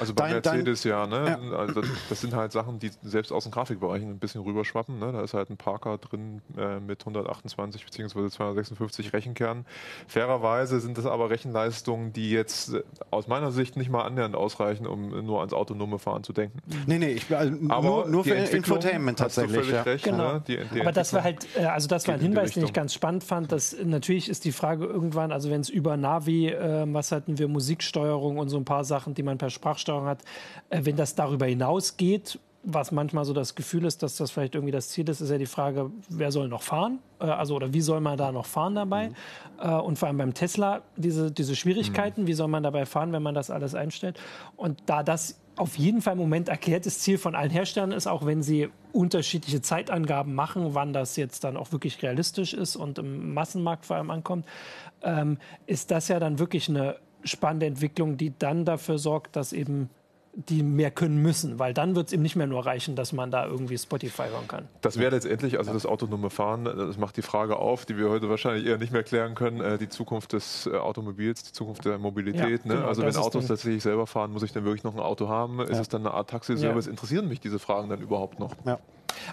Also 0.00 0.14
bei 0.14 0.40
dein, 0.40 0.42
Mercedes 0.42 0.82
dein, 0.82 0.90
ja, 0.90 1.06
ne? 1.06 1.38
Ja. 1.50 1.56
Also 1.56 1.82
das 2.08 2.20
sind 2.20 2.34
halt 2.34 2.52
Sachen, 2.52 2.78
die 2.78 2.90
selbst 3.02 3.32
aus 3.32 3.44
den 3.44 3.52
Grafikbereichen 3.52 4.08
ein 4.08 4.18
bisschen 4.18 4.42
rüberschwappen. 4.42 4.98
Ne? 4.98 5.12
Da 5.12 5.22
ist 5.22 5.34
halt 5.34 5.50
ein 5.50 5.56
Parker 5.56 5.98
drin 5.98 6.42
äh, 6.56 6.80
mit 6.80 7.00
128 7.00 7.84
bzw. 7.84 8.28
256 8.28 9.12
Rechenkernen. 9.12 9.66
Fairerweise 10.06 10.80
sind 10.80 10.98
das 10.98 11.06
aber 11.06 11.30
Rechenleistungen, 11.30 12.12
die 12.12 12.30
jetzt 12.30 12.74
äh, 12.74 12.82
aus 13.10 13.28
meiner 13.28 13.50
Sicht 13.50 13.76
nicht 13.76 13.90
mal 13.90 14.02
annähernd 14.02 14.36
ausreichen, 14.36 14.86
um 14.86 15.24
nur 15.24 15.40
ans 15.40 15.52
autonome 15.52 15.98
Fahren 15.98 16.22
zu 16.22 16.32
denken. 16.32 16.60
Nee, 16.86 16.98
nee, 16.98 17.12
ich, 17.12 17.34
also 17.34 17.56
aber 17.68 17.82
nur, 17.82 18.08
nur 18.08 18.24
für 18.24 18.34
Infotainment 18.34 19.18
tatsächlich. 19.18 19.68
Ja. 19.70 19.82
Recht, 19.82 20.04
genau. 20.04 20.34
Ne? 20.34 20.42
Die, 20.46 20.58
die 20.74 20.80
aber 20.80 20.92
das 20.92 21.12
war 21.12 21.24
halt, 21.24 21.46
äh, 21.56 21.64
also 21.64 21.88
das 21.88 22.06
war 22.06 22.14
ein 22.14 22.20
Hinweis, 22.20 22.52
den 22.52 22.64
ich 22.64 22.72
ganz 22.72 22.94
spannend 22.94 23.24
fand, 23.24 23.52
dass 23.52 23.76
natürlich 23.82 24.28
ist 24.28 24.44
die 24.44 24.52
Frage 24.52 24.86
irgendwann, 24.86 25.32
also 25.32 25.50
wenn 25.50 25.60
es 25.60 25.68
über 25.68 25.96
Navi, 25.96 26.48
äh, 26.48 26.84
was 26.86 27.12
hatten 27.12 27.38
wir, 27.38 27.48
Musiksteuerung 27.48 28.38
und 28.38 28.48
so 28.48 28.56
ein 28.56 28.64
paar 28.64 28.84
Sachen, 28.84 29.14
die 29.14 29.22
man 29.22 29.38
per 29.38 29.50
Sprachsteuerung 29.50 29.87
Steuerung 29.88 30.06
hat, 30.06 30.22
äh, 30.70 30.80
wenn 30.84 30.96
das 30.96 31.14
darüber 31.14 31.46
hinausgeht, 31.46 32.38
was 32.64 32.92
manchmal 32.92 33.24
so 33.24 33.32
das 33.32 33.54
Gefühl 33.54 33.84
ist, 33.84 34.02
dass 34.02 34.16
das 34.16 34.30
vielleicht 34.30 34.54
irgendwie 34.54 34.72
das 34.72 34.88
Ziel 34.88 35.08
ist, 35.08 35.20
ist 35.20 35.30
ja 35.30 35.38
die 35.38 35.46
Frage, 35.46 35.90
wer 36.08 36.30
soll 36.30 36.48
noch 36.48 36.62
fahren? 36.62 36.98
Äh, 37.20 37.24
also, 37.24 37.56
oder 37.56 37.72
wie 37.72 37.80
soll 37.80 38.00
man 38.00 38.18
da 38.18 38.30
noch 38.30 38.46
fahren 38.46 38.74
dabei? 38.74 39.08
Mhm. 39.08 39.14
Äh, 39.60 39.74
und 39.74 39.98
vor 39.98 40.08
allem 40.08 40.18
beim 40.18 40.34
Tesla 40.34 40.82
diese, 40.96 41.30
diese 41.30 41.56
Schwierigkeiten, 41.56 42.22
mhm. 42.22 42.26
wie 42.26 42.34
soll 42.34 42.48
man 42.48 42.62
dabei 42.62 42.84
fahren, 42.84 43.12
wenn 43.12 43.22
man 43.22 43.34
das 43.34 43.50
alles 43.50 43.74
einstellt? 43.74 44.20
Und 44.56 44.82
da 44.86 45.02
das 45.02 45.40
auf 45.56 45.76
jeden 45.76 46.02
Fall 46.02 46.12
im 46.12 46.20
Moment 46.20 46.48
erklärtes 46.48 47.00
Ziel 47.00 47.18
von 47.18 47.34
allen 47.34 47.50
Herstellern 47.50 47.92
ist, 47.92 48.06
auch 48.06 48.26
wenn 48.26 48.42
sie 48.42 48.68
unterschiedliche 48.92 49.60
Zeitangaben 49.60 50.34
machen, 50.34 50.74
wann 50.74 50.92
das 50.92 51.16
jetzt 51.16 51.42
dann 51.44 51.56
auch 51.56 51.72
wirklich 51.72 52.00
realistisch 52.02 52.54
ist 52.54 52.76
und 52.76 52.98
im 52.98 53.34
Massenmarkt 53.34 53.84
vor 53.84 53.96
allem 53.96 54.10
ankommt, 54.10 54.46
ähm, 55.02 55.38
ist 55.66 55.90
das 55.90 56.08
ja 56.08 56.20
dann 56.20 56.38
wirklich 56.38 56.68
eine 56.68 56.96
spannende 57.24 57.66
Entwicklung, 57.66 58.16
die 58.16 58.32
dann 58.38 58.64
dafür 58.64 58.98
sorgt, 58.98 59.36
dass 59.36 59.52
eben 59.52 59.90
die 60.46 60.62
mehr 60.62 60.92
können 60.92 61.20
müssen, 61.20 61.58
weil 61.58 61.74
dann 61.74 61.96
wird 61.96 62.08
es 62.08 62.12
eben 62.12 62.22
nicht 62.22 62.36
mehr 62.36 62.46
nur 62.46 62.64
reichen, 62.64 62.94
dass 62.94 63.12
man 63.12 63.32
da 63.32 63.46
irgendwie 63.46 63.76
Spotify 63.76 64.24
hören 64.30 64.46
kann. 64.46 64.68
Das 64.82 64.96
wäre 64.96 65.10
letztendlich, 65.10 65.58
also 65.58 65.72
das 65.72 65.84
autonome 65.84 66.30
Fahren, 66.30 66.64
das 66.64 66.96
macht 66.96 67.16
die 67.16 67.22
Frage 67.22 67.56
auf, 67.56 67.86
die 67.86 67.96
wir 67.96 68.08
heute 68.08 68.28
wahrscheinlich 68.28 68.64
eher 68.64 68.78
nicht 68.78 68.92
mehr 68.92 69.02
klären 69.02 69.34
können, 69.34 69.60
äh, 69.60 69.78
die 69.78 69.88
Zukunft 69.88 70.34
des 70.34 70.66
äh, 70.66 70.76
Automobils, 70.76 71.42
die 71.42 71.52
Zukunft 71.52 71.84
der 71.86 71.98
Mobilität. 71.98 72.64
Ja, 72.64 72.68
ne? 72.68 72.74
genau, 72.76 72.86
also 72.86 73.02
wenn 73.02 73.16
Autos 73.16 73.48
tatsächlich 73.48 73.82
selber 73.82 74.06
fahren, 74.06 74.30
muss 74.30 74.44
ich 74.44 74.52
dann 74.52 74.64
wirklich 74.64 74.84
noch 74.84 74.94
ein 74.94 75.00
Auto 75.00 75.28
haben? 75.28 75.58
Ja. 75.58 75.64
Ist 75.64 75.78
es 75.80 75.88
dann 75.88 76.02
eine 76.02 76.14
Art 76.14 76.30
Taxiservice? 76.30 76.86
Ja. 76.86 76.90
Interessieren 76.92 77.26
mich 77.26 77.40
diese 77.40 77.58
Fragen 77.58 77.88
dann 77.88 78.00
überhaupt 78.00 78.38
noch? 78.38 78.52
Ja. 78.64 78.78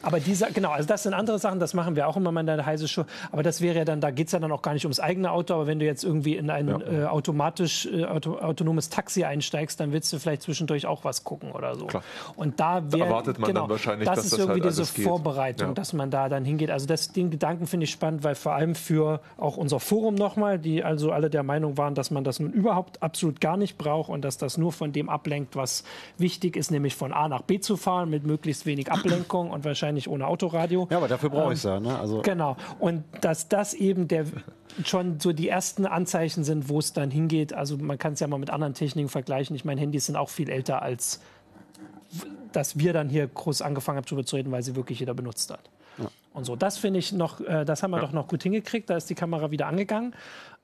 Aber 0.01 0.19
dieser, 0.19 0.51
genau, 0.51 0.71
also 0.71 0.87
das 0.87 1.03
sind 1.03 1.13
andere 1.13 1.39
Sachen, 1.39 1.59
das 1.59 1.73
machen 1.73 1.95
wir 1.95 2.07
auch 2.07 2.17
immer 2.17 2.31
mal 2.31 2.41
in 2.41 2.47
der 2.47 2.65
heiße 2.65 2.87
Show. 2.87 3.05
Aber 3.31 3.43
das 3.43 3.61
wäre 3.61 3.77
ja 3.79 3.85
dann, 3.85 4.01
da 4.01 4.11
geht 4.11 4.27
es 4.27 4.33
ja 4.33 4.39
dann 4.39 4.51
auch 4.51 4.61
gar 4.61 4.73
nicht 4.73 4.85
ums 4.85 4.99
eigene 4.99 5.31
Auto, 5.31 5.53
aber 5.53 5.67
wenn 5.67 5.79
du 5.79 5.85
jetzt 5.85 6.03
irgendwie 6.03 6.35
in 6.35 6.49
ein 6.49 6.67
ja. 6.67 6.79
äh, 6.79 7.05
automatisch 7.05 7.85
äh, 7.85 8.05
auto, 8.05 8.37
autonomes 8.37 8.89
Taxi 8.89 9.23
einsteigst, 9.23 9.79
dann 9.79 9.91
willst 9.91 10.11
du 10.13 10.19
vielleicht 10.19 10.43
zwischendurch 10.43 10.85
auch 10.85 11.03
was 11.03 11.23
gucken 11.23 11.51
oder 11.51 11.75
so. 11.75 11.87
Klar. 11.87 12.03
Und 12.35 12.59
da, 12.59 12.83
wär, 12.91 12.99
da 12.99 13.05
erwartet 13.05 13.39
man 13.39 13.47
genau, 13.47 13.61
dann 13.61 13.69
wahrscheinlich, 13.71 14.07
das 14.07 14.15
dass 14.17 14.25
ist 14.25 14.33
das 14.33 14.39
irgendwie 14.39 14.61
halt 14.61 14.71
diese 14.71 14.85
Vorbereitung, 14.85 15.69
ja. 15.69 15.73
dass 15.73 15.93
man 15.93 16.11
da 16.11 16.29
dann 16.29 16.45
hingeht. 16.45 16.71
Also 16.71 16.85
das, 16.85 17.11
den 17.11 17.31
Gedanken 17.31 17.67
finde 17.67 17.85
ich 17.85 17.91
spannend, 17.91 18.23
weil 18.23 18.35
vor 18.35 18.53
allem 18.53 18.75
für 18.75 19.19
auch 19.37 19.57
unser 19.57 19.79
Forum 19.79 20.15
nochmal, 20.15 20.59
die 20.59 20.83
also 20.83 21.11
alle 21.11 21.29
der 21.29 21.43
Meinung 21.43 21.77
waren, 21.77 21.95
dass 21.95 22.11
man 22.11 22.23
das 22.23 22.39
nun 22.39 22.51
überhaupt 22.51 23.01
absolut 23.01 23.41
gar 23.41 23.57
nicht 23.57 23.77
braucht 23.77 24.09
und 24.09 24.23
dass 24.23 24.37
das 24.37 24.57
nur 24.57 24.71
von 24.71 24.91
dem 24.91 25.09
ablenkt, 25.09 25.55
was 25.55 25.83
wichtig 26.17 26.55
ist, 26.55 26.71
nämlich 26.71 26.95
von 26.95 27.11
A 27.11 27.27
nach 27.27 27.41
B 27.41 27.59
zu 27.59 27.77
fahren 27.77 28.09
mit 28.09 28.25
möglichst 28.25 28.65
wenig 28.65 28.91
Ablenkung 28.91 29.49
und 29.51 29.64
wahrscheinlich 29.65 30.07
ohne 30.07 30.27
Autoradio. 30.27 30.87
Ja, 30.89 30.97
aber 30.97 31.07
dafür 31.07 31.29
brauche 31.29 31.53
ich 31.53 31.59
es 31.59 31.63
ja. 31.63 31.79
Ne? 31.79 31.97
Also 31.97 32.21
genau. 32.21 32.55
Und 32.79 33.03
dass 33.21 33.49
das 33.49 33.73
eben 33.73 34.07
der 34.07 34.25
schon 34.83 35.19
so 35.19 35.31
die 35.33 35.49
ersten 35.49 35.85
Anzeichen 35.85 36.43
sind, 36.43 36.69
wo 36.69 36.79
es 36.79 36.93
dann 36.93 37.11
hingeht. 37.11 37.53
Also 37.53 37.77
man 37.77 37.97
kann 37.97 38.13
es 38.13 38.19
ja 38.19 38.27
mal 38.27 38.37
mit 38.37 38.49
anderen 38.49 38.73
Techniken 38.73 39.09
vergleichen. 39.09 39.55
Ich 39.55 39.65
meine, 39.65 39.81
Handys 39.81 40.05
sind 40.05 40.15
auch 40.15 40.29
viel 40.29 40.49
älter 40.49 40.81
als 40.81 41.21
dass 42.55 42.79
wir 42.79 42.93
dann 42.93 43.09
hier 43.09 43.27
groß 43.27 43.61
angefangen 43.61 43.97
haben 43.97 44.05
darüber 44.05 44.25
zu 44.25 44.35
reden, 44.35 44.51
weil 44.51 44.63
sie 44.63 44.75
wirklich 44.75 44.99
jeder 44.99 45.13
benutzt 45.13 45.51
hat. 45.51 45.69
Ja. 45.97 46.05
Und 46.33 46.45
so, 46.45 46.55
das 46.55 46.77
finde 46.77 46.99
ich 46.99 47.11
noch, 47.11 47.41
äh, 47.41 47.65
das 47.65 47.83
haben 47.83 47.91
wir 47.91 47.97
ja. 47.97 48.03
doch 48.03 48.13
noch 48.13 48.27
gut 48.27 48.43
hingekriegt. 48.43 48.89
Da 48.89 48.97
ist 48.97 49.09
die 49.09 49.15
Kamera 49.15 49.51
wieder 49.51 49.67
angegangen. 49.67 50.13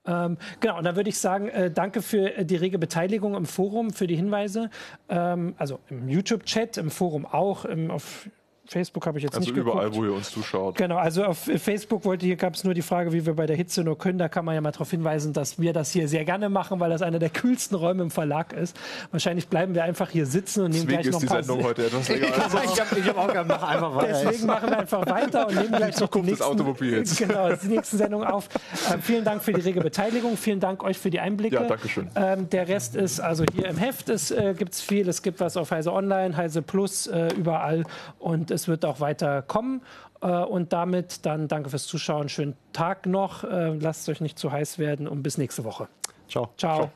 Ähm, 0.05 0.37
genau, 0.59 0.77
und 0.77 0.83
da 0.83 0.95
würde 0.95 1.09
ich 1.09 1.19
sagen, 1.19 1.47
äh, 1.49 1.69
danke 1.69 2.01
für 2.01 2.35
äh, 2.35 2.45
die 2.45 2.55
rege 2.55 2.79
Beteiligung 2.79 3.35
im 3.35 3.45
Forum, 3.45 3.91
für 3.91 4.07
die 4.07 4.15
Hinweise. 4.15 4.69
Ähm, 5.09 5.53
also 5.57 5.79
im 5.89 6.09
YouTube-Chat, 6.09 6.77
im 6.77 6.89
Forum 6.89 7.25
auch, 7.25 7.65
im, 7.65 7.91
auf 7.91 8.27
Facebook 8.67 9.05
habe 9.05 9.17
ich 9.17 9.23
jetzt 9.23 9.35
also 9.35 9.49
nicht 9.49 9.57
überall, 9.57 9.89
geguckt. 9.89 9.97
wo 9.97 10.05
ihr 10.05 10.13
uns 10.13 10.31
zuschaut. 10.31 10.75
Genau, 10.75 10.97
also 10.97 11.25
auf 11.25 11.37
Facebook 11.39 12.05
wollte 12.05 12.25
hier 12.25 12.35
gab 12.35 12.53
es 12.53 12.63
nur 12.63 12.73
die 12.73 12.81
Frage, 12.81 13.11
wie 13.11 13.25
wir 13.25 13.33
bei 13.33 13.47
der 13.47 13.55
Hitze 13.55 13.83
nur 13.83 13.97
können. 13.97 14.19
Da 14.19 14.29
kann 14.29 14.45
man 14.45 14.55
ja 14.55 14.61
mal 14.61 14.71
darauf 14.71 14.89
hinweisen, 14.91 15.33
dass 15.33 15.59
wir 15.59 15.73
das 15.73 15.91
hier 15.91 16.07
sehr 16.07 16.25
gerne 16.25 16.47
machen, 16.47 16.79
weil 16.79 16.89
das 16.89 17.01
einer 17.01 17.19
der 17.19 17.31
kühlsten 17.31 17.75
Räume 17.75 18.03
im 18.03 18.11
Verlag 18.11 18.53
ist. 18.53 18.77
Wahrscheinlich 19.11 19.47
bleiben 19.47 19.73
wir 19.73 19.83
einfach 19.83 20.09
hier 20.09 20.25
sitzen 20.25 20.61
und 20.61 20.71
nehmen 20.71 20.87
Deswegen 20.87 21.01
gleich 21.01 21.11
noch 21.11 21.21
ist 21.23 21.29
die 21.29 21.45
Sendung 21.45 21.63
heute 21.63 21.85
etwas 21.85 22.09
länger. 22.09 22.27
also, 22.43 22.57
ich 22.63 22.79
habe 22.79 23.03
hab 23.03 23.17
auch 23.17 23.27
gesagt, 23.27 23.47
mach 23.47 23.63
einfach 23.63 23.95
weiter. 23.95 24.21
Deswegen 24.23 24.45
machen 24.45 24.69
wir 24.69 24.79
einfach 24.79 25.05
weiter 25.07 25.47
und 25.47 25.55
nehmen 25.55 25.71
gleich 25.71 25.99
noch 25.99 26.09
die 26.09 26.21
nächsten, 26.21 26.43
Automobils. 26.43 27.17
Genau, 27.17 27.53
die 27.53 27.67
nächsten 27.67 27.97
Sendung 27.97 28.23
auf. 28.23 28.47
Äh, 28.89 28.99
vielen 28.99 29.25
Dank 29.25 29.43
für 29.43 29.53
die 29.53 29.61
rege 29.61 29.81
Beteiligung. 29.81 30.37
Vielen 30.37 30.59
Dank 30.59 30.83
euch 30.83 30.99
für 30.99 31.09
die 31.09 31.19
Einblicke. 31.19 31.55
Ja, 31.55 31.63
danke 31.63 31.89
schön. 31.89 32.09
Ähm, 32.15 32.49
der 32.49 32.67
Rest 32.67 32.95
ist 32.95 33.19
also 33.19 33.43
hier 33.53 33.67
im 33.67 33.77
Heft. 33.77 34.09
Es 34.09 34.29
äh, 34.31 34.53
gibt 34.57 34.75
viel. 34.75 35.09
Es 35.09 35.21
gibt 35.23 35.39
was 35.39 35.57
auf 35.57 35.71
Heise 35.71 35.91
Online, 35.91 36.37
Heise 36.37 36.61
Plus, 36.61 37.07
äh, 37.07 37.29
überall. 37.35 37.85
Und 38.19 38.50
es 38.51 38.67
wird 38.67 38.85
auch 38.85 38.99
weiter 38.99 39.41
kommen. 39.41 39.81
Äh, 40.21 40.27
und 40.27 40.73
damit 40.73 41.25
dann 41.25 41.47
danke 41.47 41.69
fürs 41.69 41.87
Zuschauen. 41.87 42.29
Schönen 42.29 42.55
Tag 42.73 43.05
noch. 43.05 43.43
Äh, 43.43 43.75
lasst 43.75 44.01
es 44.03 44.09
euch 44.09 44.21
nicht 44.21 44.37
zu 44.37 44.51
heiß 44.51 44.79
werden 44.79 45.07
und 45.07 45.23
bis 45.23 45.37
nächste 45.37 45.63
Woche. 45.63 45.87
Ciao. 46.27 46.49
Ciao. 46.57 46.75
Ciao. 46.75 46.91